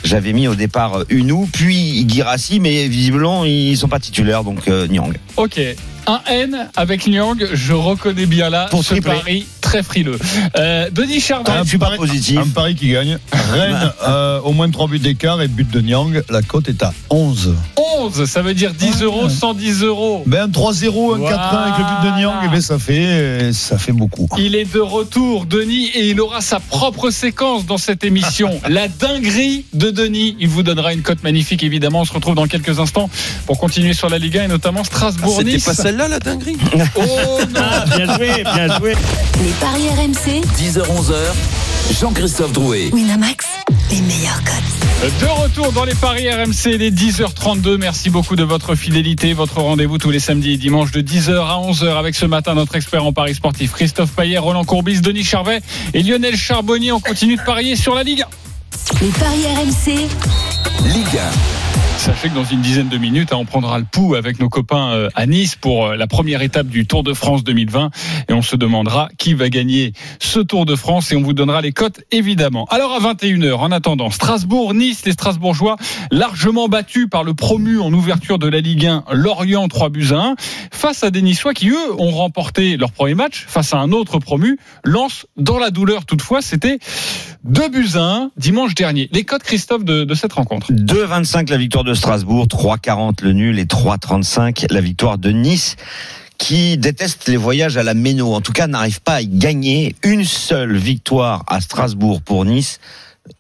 J'avais 0.03 0.33
mis 0.33 0.47
au 0.47 0.55
départ 0.55 1.03
Unou, 1.09 1.47
puis 1.53 2.09
Girassi, 2.09 2.59
mais 2.59 2.87
visiblement 2.87 3.45
ils 3.45 3.77
sont 3.77 3.87
pas 3.87 3.99
titulaires, 3.99 4.43
donc 4.43 4.67
euh, 4.67 4.87
Niang. 4.87 5.13
Ok. 5.37 5.59
Un 6.07 6.21
N 6.29 6.69
avec 6.75 7.07
Nyang, 7.07 7.35
je 7.53 7.73
reconnais 7.73 8.25
bien 8.27 8.49
là 8.49 8.67
Pour 8.69 8.83
ce 8.83 8.89
tripler. 8.89 9.13
pari 9.15 9.45
très 9.61 9.81
frileux. 9.81 10.19
Euh, 10.57 10.89
Denis 10.91 11.19
Charvet, 11.19 11.49
Un 11.51 11.65
super 11.65 11.87
pari- 11.89 11.97
positif. 11.97 12.37
Un 12.37 12.47
pari 12.49 12.75
qui 12.75 12.89
gagne. 12.91 13.17
Rennes, 13.51 13.91
euh, 14.07 14.39
au 14.41 14.51
moins 14.53 14.69
3 14.69 14.87
buts 14.87 14.99
d'écart 14.99 15.41
et 15.41 15.47
but 15.47 15.67
de 15.69 15.81
Nyang. 15.81 16.21
La 16.29 16.43
cote 16.43 16.69
est 16.69 16.83
à 16.83 16.93
11. 17.09 17.55
11, 17.97 18.25
ça 18.25 18.43
veut 18.43 18.53
dire 18.53 18.71
10 18.73 19.01
euros, 19.01 19.29
110 19.29 19.81
euros. 19.83 20.23
Ben, 20.27 20.43
un 20.43 20.47
3-0, 20.47 21.15
un 21.15 21.19
4-1 21.19 21.63
avec 21.63 21.79
le 21.79 21.83
but 22.01 22.11
de 22.11 22.17
Nyang, 22.19 22.35
eh 22.45 22.47
ben, 22.49 22.61
ça, 22.61 22.77
fait, 22.77 23.51
ça 23.53 23.79
fait 23.79 23.91
beaucoup. 23.91 24.27
Il 24.37 24.53
est 24.55 24.71
de 24.71 24.79
retour, 24.79 25.45
Denis, 25.47 25.87
et 25.95 26.09
il 26.11 26.21
aura 26.21 26.41
sa 26.41 26.59
propre 26.59 27.09
séquence 27.09 27.65
dans 27.65 27.77
cette 27.79 28.03
émission. 28.03 28.51
La 28.69 28.87
dinguerie 28.87 29.65
de 29.73 29.89
Denis. 29.89 30.37
Il 30.39 30.49
vous 30.49 30.61
donnera 30.61 30.93
une 30.93 31.01
cote 31.01 31.23
magnifique, 31.23 31.63
évidemment. 31.63 32.01
On 32.01 32.05
se 32.05 32.13
retrouve 32.13 32.35
dans 32.35 32.45
quelques 32.47 32.79
instants 32.79 33.09
pour 33.47 33.57
continuer 33.59 33.93
sur 33.93 34.09
la 34.09 34.19
Ligue 34.19 34.37
1 34.37 34.43
et 34.43 34.47
notamment 34.47 34.81
Ah, 34.81 34.83
C'était 34.85 34.95
Strasbourg-Nice. 34.97 35.65
pas 35.65 35.73
celle-là 35.95 36.07
la 36.07 36.19
dinguerie 36.19 36.57
oh 36.95 37.39
non 37.53 37.95
bien 37.95 38.15
joué, 38.15 38.43
bien 38.43 38.77
joué. 38.77 38.95
Les 39.43 39.51
paris 39.61 39.89
RMC, 39.89 40.41
10h-11h, 40.57 41.99
Jean-Christophe 41.99 42.51
Drouet. 42.51 42.89
Winamax, 42.91 43.45
les 43.91 44.01
meilleurs 44.01 44.41
cotes. 44.43 45.11
De 45.21 45.25
retour 45.25 45.71
dans 45.71 45.85
les 45.85 45.93
paris 45.95 46.29
RMC, 46.29 46.73
il 46.73 46.81
est 46.81 46.91
10h32. 46.91 47.77
Merci 47.77 48.09
beaucoup 48.09 48.35
de 48.35 48.43
votre 48.43 48.75
fidélité. 48.75 49.33
Votre 49.33 49.61
rendez-vous 49.61 49.97
tous 49.97 50.11
les 50.11 50.19
samedis 50.19 50.53
et 50.53 50.57
dimanches 50.57 50.91
de 50.91 51.01
10h 51.01 51.31
à 51.33 51.61
11h 51.61 51.97
avec 51.97 52.15
ce 52.15 52.25
matin 52.25 52.55
notre 52.55 52.75
expert 52.75 53.05
en 53.05 53.13
paris 53.13 53.35
sportif 53.35 53.71
Christophe 53.71 54.11
Payet, 54.11 54.37
Roland 54.37 54.65
Courbis, 54.65 55.01
Denis 55.01 55.23
Charvet 55.23 55.61
et 55.93 56.03
Lionel 56.03 56.35
Charbonnier. 56.35 56.91
On 56.91 56.99
continue 56.99 57.37
de 57.37 57.41
parier 57.41 57.75
sur 57.75 57.95
la 57.95 58.03
Ligue 58.03 58.23
1. 58.23 59.01
Les 59.01 59.09
paris 59.09 59.45
RMC, 59.45 60.07
Ligue 60.93 61.19
Sachez 62.05 62.29
que 62.29 62.35
dans 62.35 62.43
une 62.43 62.61
dizaine 62.61 62.87
de 62.87 62.99
minutes, 62.99 63.33
hein, 63.33 63.37
on 63.39 63.45
prendra 63.45 63.79
le 63.79 63.83
pouls 63.83 64.13
avec 64.13 64.39
nos 64.39 64.47
copains 64.47 64.91
euh, 64.91 65.09
à 65.15 65.25
Nice 65.25 65.55
pour 65.55 65.87
euh, 65.87 65.95
la 65.95 66.05
première 66.05 66.43
étape 66.43 66.67
du 66.67 66.85
Tour 66.85 67.01
de 67.01 67.15
France 67.15 67.43
2020 67.43 67.89
et 68.29 68.33
on 68.33 68.43
se 68.43 68.55
demandera 68.55 69.09
qui 69.17 69.33
va 69.33 69.49
gagner 69.49 69.91
ce 70.19 70.39
Tour 70.39 70.67
de 70.67 70.75
France 70.75 71.11
et 71.11 71.15
on 71.15 71.23
vous 71.23 71.33
donnera 71.33 71.61
les 71.61 71.71
cotes 71.71 72.01
évidemment. 72.11 72.67
Alors 72.69 72.93
à 72.93 72.99
21h, 72.99 73.55
en 73.55 73.71
attendant, 73.71 74.11
Strasbourg, 74.11 74.75
Nice, 74.75 75.03
les 75.03 75.13
Strasbourgeois 75.13 75.77
largement 76.11 76.67
battus 76.67 77.07
par 77.09 77.23
le 77.23 77.33
promu 77.33 77.79
en 77.79 77.91
ouverture 77.91 78.37
de 78.37 78.47
la 78.47 78.59
Ligue 78.61 78.85
1, 78.85 79.05
Lorient 79.11 79.67
3 79.67 79.89
buts 79.89 80.09
à 80.11 80.19
1, 80.19 80.35
face 80.71 81.03
à 81.03 81.09
des 81.09 81.23
Niçois 81.23 81.55
qui 81.55 81.69
eux 81.69 81.93
ont 81.97 82.11
remporté 82.11 82.77
leur 82.77 82.91
premier 82.91 83.15
match 83.15 83.45
face 83.47 83.73
à 83.73 83.77
un 83.77 83.91
autre 83.91 84.19
promu, 84.19 84.59
Lance 84.83 85.25
dans 85.37 85.57
la 85.57 85.71
douleur 85.71 86.05
toutefois, 86.05 86.43
c'était 86.43 86.77
2 87.45 87.69
buts 87.69 87.89
à 87.95 88.17
1 88.17 88.31
dimanche 88.37 88.75
dernier. 88.75 89.09
Les 89.11 89.23
cotes 89.23 89.43
Christophe 89.43 89.83
de, 89.83 90.03
de 90.03 90.13
cette 90.13 90.33
rencontre. 90.33 90.71
2,25 90.71 91.49
la 91.49 91.57
victoire 91.57 91.83
de 91.83 91.94
Strasbourg, 91.95 92.45
3,40 92.45 93.23
le 93.23 93.33
nul 93.33 93.59
et 93.59 93.65
3,35 93.65 94.71
la 94.71 94.81
victoire 94.81 95.17
de 95.17 95.31
Nice 95.31 95.75
qui 96.37 96.77
déteste 96.77 97.27
les 97.27 97.37
voyages 97.37 97.77
à 97.77 97.83
la 97.83 97.93
Méno. 97.93 98.33
En 98.33 98.41
tout 98.41 98.51
cas, 98.51 98.67
n'arrive 98.67 99.01
pas 99.01 99.15
à 99.15 99.23
gagner 99.23 99.95
une 100.03 100.25
seule 100.25 100.75
victoire 100.75 101.43
à 101.47 101.61
Strasbourg 101.61 102.21
pour 102.21 102.45
Nice 102.45 102.79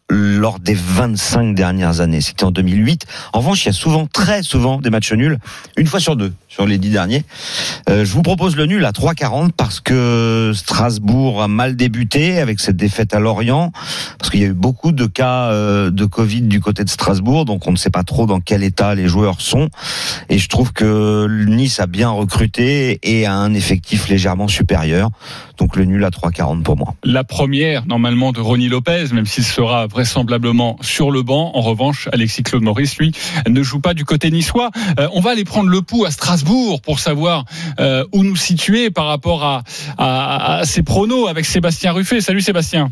lors 0.09 0.59
des 0.59 0.75
25 0.75 1.55
dernières 1.55 1.99
années. 1.99 2.21
C'était 2.21 2.43
en 2.43 2.51
2008. 2.51 3.05
En 3.33 3.39
revanche, 3.39 3.65
il 3.65 3.67
y 3.67 3.69
a 3.69 3.73
souvent, 3.73 4.05
très 4.05 4.43
souvent, 4.43 4.79
des 4.79 4.91
matchs 4.91 5.13
nuls, 5.13 5.39
une 5.77 5.87
fois 5.87 5.99
sur 5.99 6.15
deux, 6.15 6.33
sur 6.47 6.67
les 6.67 6.77
dix 6.77 6.91
derniers. 6.91 7.23
Euh, 7.89 8.05
je 8.05 8.11
vous 8.11 8.21
propose 8.21 8.55
le 8.55 8.67
nul 8.67 8.85
à 8.85 8.91
3,40 8.91 9.51
parce 9.57 9.79
que 9.79 10.51
Strasbourg 10.53 11.41
a 11.41 11.47
mal 11.47 11.75
débuté 11.75 12.39
avec 12.39 12.59
cette 12.59 12.77
défaite 12.77 13.15
à 13.15 13.19
Lorient, 13.19 13.71
parce 14.19 14.29
qu'il 14.29 14.41
y 14.41 14.43
a 14.43 14.47
eu 14.47 14.53
beaucoup 14.53 14.91
de 14.91 15.05
cas 15.07 15.49
euh, 15.49 15.89
de 15.89 16.05
Covid 16.05 16.43
du 16.43 16.61
côté 16.61 16.83
de 16.83 16.89
Strasbourg, 16.89 17.45
donc 17.45 17.67
on 17.67 17.71
ne 17.71 17.77
sait 17.77 17.89
pas 17.89 18.03
trop 18.03 18.27
dans 18.27 18.39
quel 18.39 18.63
état 18.63 18.93
les 18.93 19.07
joueurs 19.07 19.41
sont. 19.41 19.69
Et 20.29 20.37
je 20.37 20.49
trouve 20.49 20.71
que 20.71 21.27
Nice 21.47 21.79
a 21.79 21.87
bien 21.87 22.09
recruté 22.09 22.99
et 23.01 23.25
a 23.25 23.33
un 23.33 23.53
effectif 23.55 24.07
légèrement 24.07 24.47
supérieur. 24.47 25.09
Donc 25.57 25.77
le 25.77 25.85
nul 25.85 26.03
à 26.03 26.09
3,40 26.09 26.63
pour 26.63 26.77
moi. 26.77 26.95
la 27.03 27.23
première 27.23 27.85
normalement 27.87 28.33
de 28.33 28.41
Ronnie 28.41 28.67
Lopez, 28.67 29.05
même 29.13 29.25
s'il 29.25 29.45
sera 29.45 29.87
vraisemblablement 30.05 30.77
sur 30.81 31.09
le 31.09 31.23
banc. 31.23 31.51
En 31.55 31.61
revanche, 31.61 32.07
Alexis 32.13 32.43
Claude 32.43 32.61
Maurice, 32.61 32.97
lui, 32.99 33.11
ne 33.49 33.63
joue 33.63 33.79
pas 33.79 33.95
du 33.95 34.05
côté 34.05 34.29
niçois. 34.29 34.69
Euh, 34.99 35.07
on 35.13 35.19
va 35.19 35.31
aller 35.31 35.43
prendre 35.43 35.69
le 35.69 35.81
pouls 35.81 36.05
à 36.05 36.11
Strasbourg 36.11 36.79
pour 36.81 36.99
savoir 36.99 37.45
euh, 37.79 38.05
où 38.13 38.23
nous 38.23 38.35
situer 38.35 38.91
par 38.91 39.07
rapport 39.07 39.43
à, 39.43 39.63
à, 39.97 40.57
à 40.57 40.65
ces 40.65 40.83
pronos 40.83 41.27
avec 41.27 41.45
Sébastien 41.45 41.91
Ruffet. 41.91 42.21
Salut 42.21 42.41
Sébastien. 42.41 42.91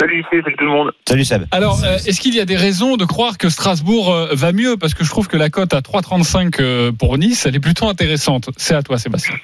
Salut, 0.00 0.24
salut 0.30 0.56
tout 0.56 0.64
le 0.64 0.70
monde. 0.70 0.92
Salut 1.06 1.24
Seb. 1.24 1.44
Alors, 1.50 1.84
euh, 1.84 1.96
est-ce 2.06 2.20
qu'il 2.20 2.34
y 2.34 2.40
a 2.40 2.46
des 2.46 2.56
raisons 2.56 2.96
de 2.96 3.04
croire 3.04 3.36
que 3.36 3.50
Strasbourg 3.50 4.10
euh, 4.10 4.28
va 4.32 4.52
mieux? 4.52 4.78
Parce 4.78 4.94
que 4.94 5.04
je 5.04 5.10
trouve 5.10 5.28
que 5.28 5.36
la 5.36 5.50
cote 5.50 5.74
à 5.74 5.80
3,35 5.80 6.56
euh, 6.60 6.92
pour 6.92 7.18
Nice, 7.18 7.44
elle 7.44 7.56
est 7.56 7.60
plutôt 7.60 7.88
intéressante. 7.88 8.48
C'est 8.56 8.74
à 8.74 8.82
toi 8.82 8.98
Sébastien. 8.98 9.34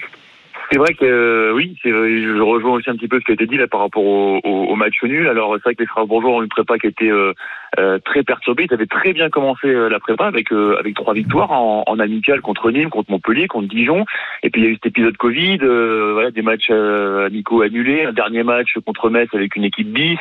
C'est 0.73 0.79
vrai 0.79 0.95
que 0.95 1.05
euh, 1.05 1.53
oui, 1.53 1.77
je 1.85 2.41
rejoins 2.41 2.73
aussi 2.73 2.89
un 2.89 2.97
petit 2.97 3.07
peu 3.07 3.21
ce 3.21 3.27
qui 3.27 3.33
a 3.33 3.35
été 3.35 3.47
dit 3.47 3.59
là 3.59 3.67
par 3.69 3.81
rapport 3.81 4.03
au, 4.03 4.41
au, 4.43 4.65
au 4.69 4.75
match 4.75 5.03
nul. 5.03 5.29
Alors 5.29 5.53
c'est 5.57 5.65
vrai 5.65 5.75
que 5.75 5.83
les 5.83 5.87
Strasbourgeois 5.87 6.31
ont 6.31 6.43
une 6.43 6.49
prépa 6.49 6.79
qui 6.79 6.87
était 6.87 7.11
euh, 7.11 7.35
euh, 7.79 7.99
très 7.99 8.23
perturbée. 8.23 8.67
Ils 8.71 8.73
avaient 8.73 8.87
très 8.87 9.13
bien 9.13 9.29
commencé 9.29 9.67
euh, 9.67 9.91
la 9.91 10.01
prépa 10.01 10.25
avec 10.25 10.51
euh, 10.51 10.79
avec 10.79 10.95
trois 10.95 11.13
victoires 11.13 11.53
en, 11.53 11.85
en 11.87 11.99
amical 11.99 12.41
contre 12.41 12.71
Nîmes, 12.71 12.89
contre 12.89 13.11
Montpellier, 13.11 13.49
contre 13.49 13.69
Dijon. 13.69 14.07
Et 14.43 14.49
puis 14.49 14.63
il 14.63 14.65
y 14.65 14.67
a 14.69 14.71
eu 14.71 14.75
cet 14.77 14.87
épisode 14.87 15.17
Covid, 15.19 15.59
euh, 15.61 16.13
voilà 16.15 16.31
des 16.31 16.41
matchs 16.41 16.71
amicaux 16.71 17.61
annulés, 17.61 18.07
un 18.07 18.15
dernier 18.15 18.43
match 18.43 18.79
contre 18.87 19.11
Metz 19.11 19.29
avec 19.35 19.55
une 19.57 19.65
équipe 19.65 19.93
bis. 19.93 20.19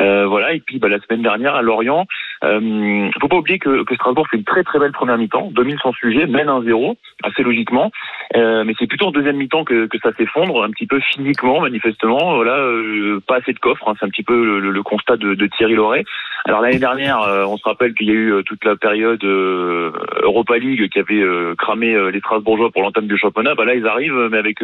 Voilà 0.00 0.54
et 0.54 0.60
puis 0.60 0.80
bah, 0.80 0.88
la 0.88 0.98
semaine 0.98 1.22
dernière 1.22 1.54
à 1.54 1.62
Lorient. 1.62 2.06
Euh, 2.44 3.10
faut 3.20 3.28
pas 3.28 3.36
oublier 3.36 3.58
que, 3.58 3.84
que 3.84 3.94
Strasbourg 3.94 4.26
fait 4.28 4.36
une 4.36 4.44
très 4.44 4.64
très 4.64 4.78
belle 4.78 4.92
première 4.92 5.18
mi-temps, 5.18 5.50
domine 5.52 5.78
son 5.78 5.92
sujet, 5.92 6.26
mène 6.26 6.48
1-0 6.48 6.96
assez 7.22 7.42
logiquement. 7.42 7.90
Euh, 8.36 8.64
mais 8.64 8.74
c'est 8.78 8.88
plutôt 8.88 9.06
en 9.06 9.10
deuxième 9.12 9.36
mi-temps 9.36 9.64
que, 9.64 9.86
que 9.86 9.98
ça 9.98 10.12
s'effondre, 10.16 10.64
un 10.64 10.70
petit 10.70 10.86
peu 10.86 10.98
physiquement, 11.00 11.60
manifestement. 11.60 12.34
Voilà, 12.34 12.56
euh, 12.58 13.20
pas 13.26 13.36
assez 13.36 13.52
de 13.52 13.58
coffre. 13.58 13.88
hein, 13.88 13.94
c'est 13.98 14.06
un 14.06 14.08
petit 14.08 14.24
peu 14.24 14.58
le, 14.58 14.70
le 14.70 14.82
constat 14.82 15.16
de, 15.16 15.34
de 15.34 15.46
Thierry 15.46 15.74
Loret. 15.74 16.04
Alors 16.44 16.60
l'année 16.60 16.78
dernière, 16.80 17.20
euh, 17.22 17.44
on 17.46 17.56
se 17.56 17.64
rappelle 17.64 17.94
qu'il 17.94 18.08
y 18.08 18.10
a 18.10 18.14
eu 18.14 18.32
euh, 18.32 18.42
toute 18.42 18.64
la 18.64 18.76
période 18.76 19.22
euh, 19.24 19.92
Europa 20.22 20.58
League 20.58 20.88
qui 20.88 20.98
avait 20.98 21.22
cramé 21.58 21.94
les 22.10 22.18
Strasbourgeois 22.18 22.70
pour 22.70 22.82
l'entame 22.82 23.06
du 23.06 23.16
championnat. 23.16 23.54
Bah 23.54 23.64
là, 23.64 23.74
ils 23.74 23.86
arrivent, 23.86 24.28
mais 24.30 24.38
avec 24.38 24.58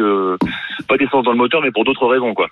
pas 0.87 0.97
d'essence 0.97 1.23
dans 1.23 1.31
le 1.31 1.37
moteur, 1.37 1.61
mais 1.61 1.71
pour 1.71 1.85
d'autres 1.85 2.07
raisons, 2.07 2.33
quoi. 2.33 2.49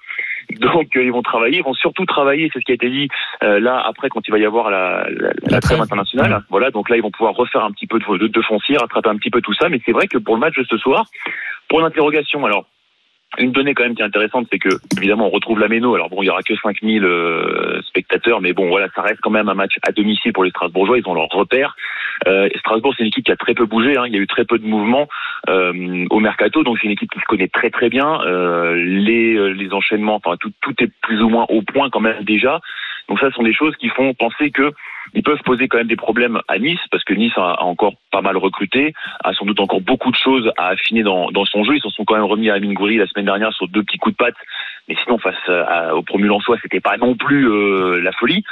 Donc 0.57 0.95
euh, 0.95 1.03
ils 1.03 1.12
vont 1.12 1.21
travailler, 1.21 1.57
ils 1.59 1.63
vont 1.63 1.73
surtout 1.73 2.05
travailler, 2.05 2.49
c'est 2.51 2.59
ce 2.59 2.65
qui 2.65 2.71
a 2.71 2.75
été 2.75 2.89
dit 2.89 3.07
euh, 3.43 3.59
là 3.59 3.81
après 3.85 4.09
quand 4.09 4.27
il 4.27 4.31
va 4.31 4.39
y 4.39 4.45
avoir 4.45 4.69
la, 4.71 5.07
la, 5.09 5.29
la 5.47 5.59
trêve 5.59 5.79
internationale. 5.79 6.43
Voilà, 6.49 6.71
donc 6.71 6.89
là 6.89 6.97
ils 6.97 7.03
vont 7.03 7.12
pouvoir 7.12 7.35
refaire 7.35 7.63
un 7.63 7.71
petit 7.71 7.88
peu 7.88 7.99
de, 7.99 8.17
de, 8.17 8.27
de 8.27 8.41
foncier, 8.41 8.77
rattraper 8.77 9.09
un 9.09 9.17
petit 9.17 9.29
peu 9.29 9.41
tout 9.41 9.53
ça. 9.53 9.69
Mais 9.69 9.79
c'est 9.85 9.91
vrai 9.91 10.07
que 10.07 10.17
pour 10.17 10.35
le 10.35 10.41
match 10.41 10.55
de 10.55 10.63
ce 10.63 10.77
soir, 10.77 11.05
pour 11.67 11.81
l'interrogation, 11.81 12.45
alors 12.45 12.65
une 13.37 13.51
donnée 13.51 13.73
quand 13.73 13.83
même 13.83 13.95
qui 13.95 14.01
est 14.01 14.05
intéressante, 14.05 14.47
c'est 14.51 14.59
que 14.59 14.69
évidemment 14.97 15.27
on 15.27 15.29
retrouve 15.29 15.59
la 15.59 15.67
Méno. 15.67 15.93
Alors 15.93 16.09
bon, 16.09 16.23
il 16.23 16.25
y 16.25 16.29
aura 16.29 16.41
que 16.41 16.55
5000 16.55 17.03
euh, 17.03 17.81
spectateurs, 17.83 18.41
mais 18.41 18.53
bon 18.53 18.67
voilà, 18.69 18.87
ça 18.95 19.01
reste 19.01 19.21
quand 19.21 19.29
même 19.29 19.49
un 19.49 19.53
match 19.53 19.73
à 19.87 19.91
domicile 19.91 20.33
pour 20.33 20.43
les 20.43 20.49
Strasbourgeois. 20.49 20.97
Ils 20.97 21.07
ont 21.07 21.13
leur 21.13 21.27
repère. 21.29 21.75
Euh, 22.27 22.49
Strasbourg, 22.57 22.93
c'est 22.97 23.03
une 23.03 23.09
équipe 23.09 23.25
qui 23.25 23.31
a 23.31 23.35
très 23.35 23.53
peu 23.53 23.65
bougé. 23.65 23.97
Hein. 23.97 24.05
Il 24.07 24.13
y 24.13 24.17
a 24.17 24.19
eu 24.19 24.27
très 24.27 24.45
peu 24.45 24.57
de 24.57 24.65
mouvements 24.65 25.07
euh, 25.47 26.05
au 26.09 26.19
mercato, 26.19 26.63
donc 26.63 26.79
c'est 26.79 26.87
une 26.87 26.93
équipe 26.93 27.11
qui 27.11 27.19
se 27.19 27.25
connaît 27.25 27.47
très 27.47 27.69
très 27.69 27.89
bien. 27.89 28.19
Euh, 28.21 28.75
les 28.75 29.35
euh, 29.35 29.49
les 29.49 29.73
enchaînements, 29.73 30.15
enfin 30.15 30.35
tout 30.39 30.51
tout 30.61 30.73
est 30.79 30.91
plus 31.01 31.21
ou 31.21 31.29
moins 31.29 31.45
au 31.49 31.61
point 31.61 31.89
quand 31.89 32.01
même 32.01 32.23
déjà. 32.23 32.61
Donc 33.10 33.19
ça, 33.19 33.30
ce 33.30 33.36
sont 33.36 33.43
des 33.43 33.54
choses 33.54 33.76
qui 33.78 33.89
font 33.89 34.13
penser 34.13 34.52
que 34.52 34.72
ils 35.15 35.24
peuvent 35.24 35.41
poser 35.43 35.67
quand 35.67 35.80
même 35.80 35.88
des 35.88 35.95
problèmes 35.95 36.39
à 36.48 36.60
Nice 36.60 36.80
parce 36.91 37.04
que 37.04 37.15
Nice 37.15 37.34
a, 37.36 37.63
encore 37.63 37.95
pas 38.12 38.22
mal 38.22 38.38
recruté, 38.38 38.93
a 39.24 39.34
sans 39.34 39.45
doute 39.45 39.60
encore 39.60 39.82
beaucoup 39.82 40.12
de 40.12 40.15
choses 40.15 40.52
à 40.58 40.67
affiner 40.67 41.02
dans, 41.02 41.32
dans 41.32 41.45
son 41.45 41.63
jeu. 41.63 41.76
Ils 41.76 41.82
se 41.82 41.89
sont 41.89 42.06
quand 42.06 42.15
même 42.15 42.26
remis 42.26 42.50
à 42.50 42.54
Amine 42.54 42.76
Gouiri 42.76 42.98
la 42.98 43.08
semaine 43.08 43.26
dernière 43.26 43.52
sur 43.54 43.67
deux 43.67 43.84
petits 43.84 43.98
coups 43.98 44.15
de 44.15 44.24
patte, 44.24 44.36
mais 44.89 44.95
sinon 45.04 45.19
face 45.19 45.36
à, 45.47 45.95
au 45.95 46.02
promu 46.02 46.25
Lensois, 46.28 46.58
c'était 46.63 46.80
pas 46.82 46.97
non 46.97 47.15
plus 47.15 47.47
euh, 47.47 48.02
la 48.02 48.12
folie. 48.12 48.43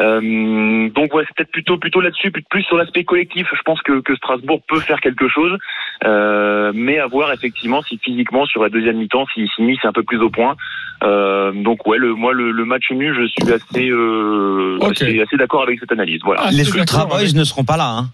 Euh, 0.00 0.88
donc 0.90 1.14
ouais, 1.14 1.24
c'est 1.26 1.34
peut-être 1.34 1.50
plutôt 1.50 1.78
plutôt 1.78 2.00
là-dessus, 2.02 2.30
plus 2.30 2.62
sur 2.64 2.76
l'aspect 2.76 3.04
collectif. 3.04 3.48
Je 3.52 3.62
pense 3.62 3.80
que, 3.82 4.00
que 4.00 4.14
Strasbourg 4.16 4.60
peut 4.68 4.80
faire 4.80 5.00
quelque 5.00 5.26
chose, 5.28 5.56
euh, 6.04 6.70
mais 6.74 6.98
à 6.98 7.06
voir 7.06 7.32
effectivement 7.32 7.82
si 7.82 7.98
physiquement 7.98 8.44
sur 8.46 8.62
la 8.62 8.68
deuxième 8.68 8.98
mi-temps, 8.98 9.26
si, 9.34 9.48
si 9.56 9.62
Nice 9.62 9.78
est 9.82 9.86
un 9.88 9.92
peu 9.92 10.02
plus 10.02 10.18
au 10.18 10.30
point. 10.30 10.54
Euh, 11.02 11.50
donc 11.52 11.86
ouais, 11.86 11.98
le, 11.98 12.14
moi 12.14 12.32
le, 12.32 12.50
le 12.50 12.64
match 12.66 12.90
nul, 12.90 13.14
je 13.18 13.26
suis 13.26 13.52
assez 13.52 13.88
euh, 13.90 14.76
Ok. 14.80 14.92
assez, 14.92 15.20
assez 15.20 15.36
d'accord 15.36 15.62
avec 15.62 15.80
cette 15.80 15.92
analyse. 15.92 16.20
Voilà. 16.24 16.42
Ah, 16.44 16.50
les 16.50 16.68
Ultra 16.68 17.06
Boys 17.06 17.20
avec- 17.20 17.34
ne 17.34 17.44
seront 17.44 17.64
pas 17.64 17.76
là. 17.78 17.88
Hein. 17.88 18.10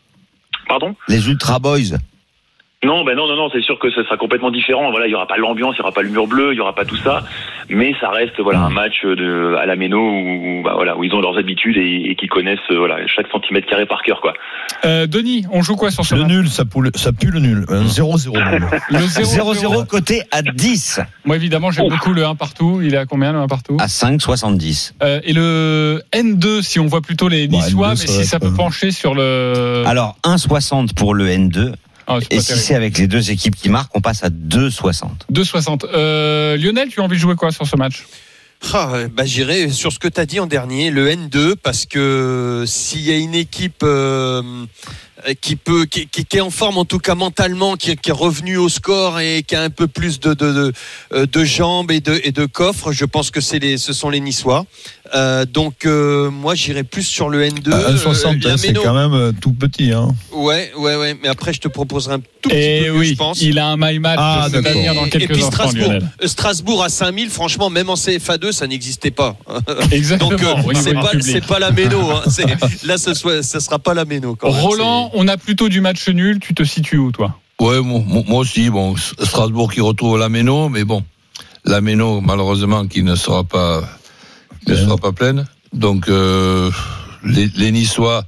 Pardon? 0.69 0.95
Les 1.09 1.29
Ultra 1.29 1.59
Boys. 1.59 1.99
Non, 2.85 3.05
ben 3.05 3.17
non, 3.17 3.29
non, 3.29 3.37
non, 3.37 3.49
c'est 3.53 3.63
sûr 3.63 3.79
que 3.79 3.91
ça 3.93 4.03
sera 4.03 4.17
complètement 4.17 4.51
différent. 4.51 4.91
Voilà, 4.91 5.07
il 5.07 5.11
y 5.11 5.15
aura 5.15 5.29
pas 5.29 5.37
l'ambiance, 5.37 5.77
il 5.77 5.79
y 5.79 5.83
aura 5.83 5.93
pas 5.93 6.03
le 6.03 6.09
mur 6.09 6.27
bleu, 6.27 6.53
il 6.53 6.57
y 6.57 6.61
aura 6.61 6.75
pas 6.75 6.85
tout 6.85 6.97
ça, 6.97 7.23
mais 7.69 7.95
ça 8.01 8.11
reste 8.11 8.41
voilà 8.41 8.59
un 8.61 8.71
match 8.71 9.05
de 9.05 9.55
à 9.55 9.67
la 9.67 9.77
Méno 9.77 10.01
où 10.01 10.63
bah, 10.65 10.73
voilà 10.75 10.97
où 10.97 11.05
ils 11.05 11.15
ont 11.15 11.21
leurs 11.21 11.39
habitudes 11.39 11.77
et, 11.77 12.11
et 12.11 12.17
qui 12.17 12.27
connaissent 12.27 12.59
euh, 12.73 12.79
voilà 12.79 12.97
chaque 13.07 13.29
centimètre 13.31 13.69
carré 13.69 13.87
par 13.87 14.03
cœur 14.03 14.21
quoi. 14.21 14.33
Euh, 14.85 15.07
Denis, 15.07 15.47
on 15.53 15.63
joue 15.63 15.77
quoi 15.77 15.93
sur 15.93 16.05
ce 16.05 16.17
Le 16.17 16.25
nul, 16.25 16.49
ça, 16.49 16.65
poule- 16.65 16.91
ça 16.97 17.13
pue 17.13 17.31
le 17.31 17.39
nul. 17.39 17.65
Un 17.69 17.85
0-0 17.85 18.33
nul. 18.53 18.67
Le 18.91 18.99
0-0. 18.99 19.55
0-0 19.85 19.87
côté 19.87 20.23
à 20.33 20.43
10 20.43 21.01
Moi 21.25 21.37
évidemment 21.37 21.71
j'aime 21.71 21.89
beaucoup 21.89 22.13
le 22.13 22.25
1 22.27 22.35
partout. 22.35 22.81
Il 22.83 22.95
est 22.95 22.99
à 22.99 23.07
combien 23.07 23.33
le 23.33 23.39
1 23.39 23.47
partout 23.47 23.77
à 23.79 23.87
5,70. 23.87 24.95
Euh, 25.05 25.21
Et 25.23 25.33
le 25.33 26.03
N2 26.13 26.63
si 26.63 26.81
on 26.81 26.87
voit 26.87 27.01
plutôt 27.01 27.29
les 27.29 27.47
Niçois, 27.47 27.89
N2, 27.89 27.91
mais 27.91 27.97
ça 27.97 28.07
si 28.13 28.25
ça 28.25 28.41
peut 28.41 28.53
pencher 28.53 28.91
sur 28.91 29.15
le. 29.15 29.85
Alors 29.87 30.17
1,60 30.25 30.95
pour 30.95 31.15
le 31.15 31.29
N2 31.29 31.75
Ah, 32.21 32.27
et 32.31 32.41
si 32.41 32.57
c'est 32.59 32.75
avec 32.75 32.99
les 32.99 33.07
deux 33.07 33.31
équipes 33.31 33.57
qui 33.57 33.69
marquent, 33.69 33.95
on 33.97 34.01
passe 34.01 34.25
à 34.25 34.29
2,60. 34.29 35.09
2,60. 35.33 35.87
Euh, 35.93 36.57
Lionel, 36.57 36.89
tu 36.89 37.01
as 37.01 37.05
envie 37.05 37.17
de 37.17 37.21
jouer 37.21 37.37
quoi 37.37 37.51
sur 37.51 37.67
ce 37.67 37.77
match? 37.77 38.05
Ah, 38.73 38.93
bah, 39.13 39.25
J'irai 39.25 39.71
sur 39.71 39.93
ce 39.93 39.99
que 39.99 40.09
tu 40.09 40.21
as 40.21 40.27
dit 40.27 40.41
en 40.41 40.47
dernier, 40.47 40.91
le 40.91 41.11
N2, 41.11 41.57
parce 41.57 41.85
que 41.87 42.65
s'il 42.67 43.01
y 43.01 43.11
a 43.11 43.17
une 43.17 43.35
équipe 43.35 43.83
euh, 43.83 44.43
qui 45.41 45.57
peut, 45.57 45.85
qui, 45.85 46.07
qui- 46.09 46.25
qui 46.25 46.37
est 46.37 46.41
en 46.41 46.51
forme 46.51 46.79
en 46.79 46.85
tout 46.85 46.99
cas 46.99 47.15
mentalement, 47.15 47.77
qui, 47.77 47.95
qui 47.97 48.11
est 48.11 48.13
revenue 48.15 48.57
au 48.57 48.69
score 48.69 49.21
et 49.21 49.43
qui 49.47 49.55
a 49.55 49.63
un 49.63 49.71
peu 49.71 49.87
plus 49.87 50.19
de, 50.21 50.35
de, 50.35 50.53
de, 50.53 50.73
euh, 51.13 51.27
de 51.27 51.45
jambes 51.45 51.91
et 51.91 52.01
de, 52.01 52.21
et 52.25 52.33
de 52.33 52.47
coffres, 52.47 52.93
je 52.93 53.05
pense 53.05 53.31
que 53.31 53.41
c'est 53.41 53.59
les, 53.59 53.79
ce 53.79 53.93
sont 53.93 54.11
les 54.11 54.21
Niçois. 54.21 54.65
Euh, 55.15 55.45
donc 55.45 55.85
euh, 55.85 56.31
moi 56.31 56.55
j'irai 56.55 56.85
plus 56.85 57.03
sur 57.03 57.29
le 57.29 57.45
N2. 57.47 57.71
À 57.71 57.77
Euh, 57.77 57.97
1,60, 57.97 58.43
la 58.45 58.53
hein, 58.53 58.57
c'est 58.57 58.73
quand 58.73 58.95
même 58.95 59.13
euh, 59.13 59.33
tout 59.39 59.53
petit. 59.53 59.93
Hein. 59.93 60.09
Ouais, 60.33 60.73
ouais, 60.79 60.97
ouais. 60.97 61.17
Mais 61.23 61.29
après 61.29 61.53
je 61.53 61.61
te 61.61 61.69
proposerai 61.69 62.15
un 62.15 62.19
tout 62.21 62.25
petit 62.49 62.57
Et 62.57 62.85
peu 62.87 62.91
oui, 62.99 63.09
je 63.09 63.15
pense. 63.17 63.43
il 63.43 63.59
a 63.59 63.67
un 63.67 63.77
my 63.79 63.99
match 63.99 64.19
Ah, 64.21 64.49
de 64.51 64.61
tenir 64.63 64.95
dans 64.95 65.05
Et 65.05 65.11
quelques 65.11 65.33
puis 65.35 65.43
instants, 65.43 65.69
Strasbourg, 65.69 65.93
euh, 65.93 66.27
Strasbourg 66.27 66.83
à 66.85 66.89
5000, 66.89 67.29
franchement, 67.29 67.69
même 67.69 67.91
en 67.91 67.95
CFA2, 67.95 68.53
ça 68.53 68.67
n'existait 68.67 69.11
pas. 69.11 69.37
Exactement. 69.91 70.31
Donc 70.31 70.43
euh, 70.43 70.55
niveau 70.57 70.73
c'est 70.83 70.95
pas, 70.95 71.09
public. 71.11 71.27
c'est 71.31 71.47
pas 71.47 71.59
la 71.59 71.71
méno. 71.73 72.11
Hein. 72.11 72.23
C'est- 72.31 72.47
Là, 72.87 72.97
ce 72.97 73.13
soit, 73.15 73.43
ça 73.43 73.61
sera 73.61 73.79
pas 73.79 73.93
la 73.95 74.05
méno. 74.07 74.35
Quand 74.35 74.51
même. 74.51 74.63
Roland, 75.05 75.11
on 75.15 75.29
a 75.29 75.37
plutôt 75.37 75.69
du 75.69 75.81
match 75.81 76.09
nul. 76.09 76.41
Tu 76.41 76.55
te 76.55 76.63
situes 76.63 76.99
où 76.99 77.13
toi? 77.13 77.39
Ouais, 77.61 77.81
moi, 77.81 78.41
aussi. 78.41 78.71
Bon, 78.71 78.97
Strasbourg 78.97 79.73
qui 79.73 79.81
retrouve 79.81 80.19
la 80.19 80.29
Méno, 80.29 80.69
mais 80.69 80.85
bon, 80.85 81.05
la 81.65 81.81
Méno, 81.81 82.21
malheureusement, 82.21 82.87
qui 82.87 83.03
ne 83.03 83.15
sera 83.15 83.45
pas, 83.45 83.83
ne 84.67 84.75
sera 84.75 84.97
pas 84.97 85.13
pleine. 85.13 85.47
Donc, 85.73 86.09
euh, 86.09 86.71
les, 87.25 87.49
les 87.55 87.71
Niçois 87.71 88.25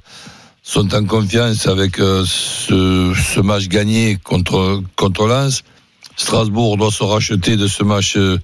sont 0.63 0.95
en 0.95 1.05
confiance 1.05 1.67
avec 1.67 1.99
euh, 1.99 2.23
ce, 2.25 3.13
ce 3.13 3.39
match 3.39 3.67
gagné 3.67 4.17
contre, 4.23 4.81
contre 4.95 5.27
Lens. 5.27 5.63
Strasbourg 6.15 6.77
doit 6.77 6.91
se 6.91 7.03
racheter 7.03 7.57
de 7.57 7.67
ce 7.67 7.83
match 7.83 8.15
euh, 8.17 8.39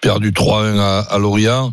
perdu 0.00 0.32
3-1 0.32 0.78
à, 0.78 0.98
à 0.98 1.18
Lorient. 1.18 1.72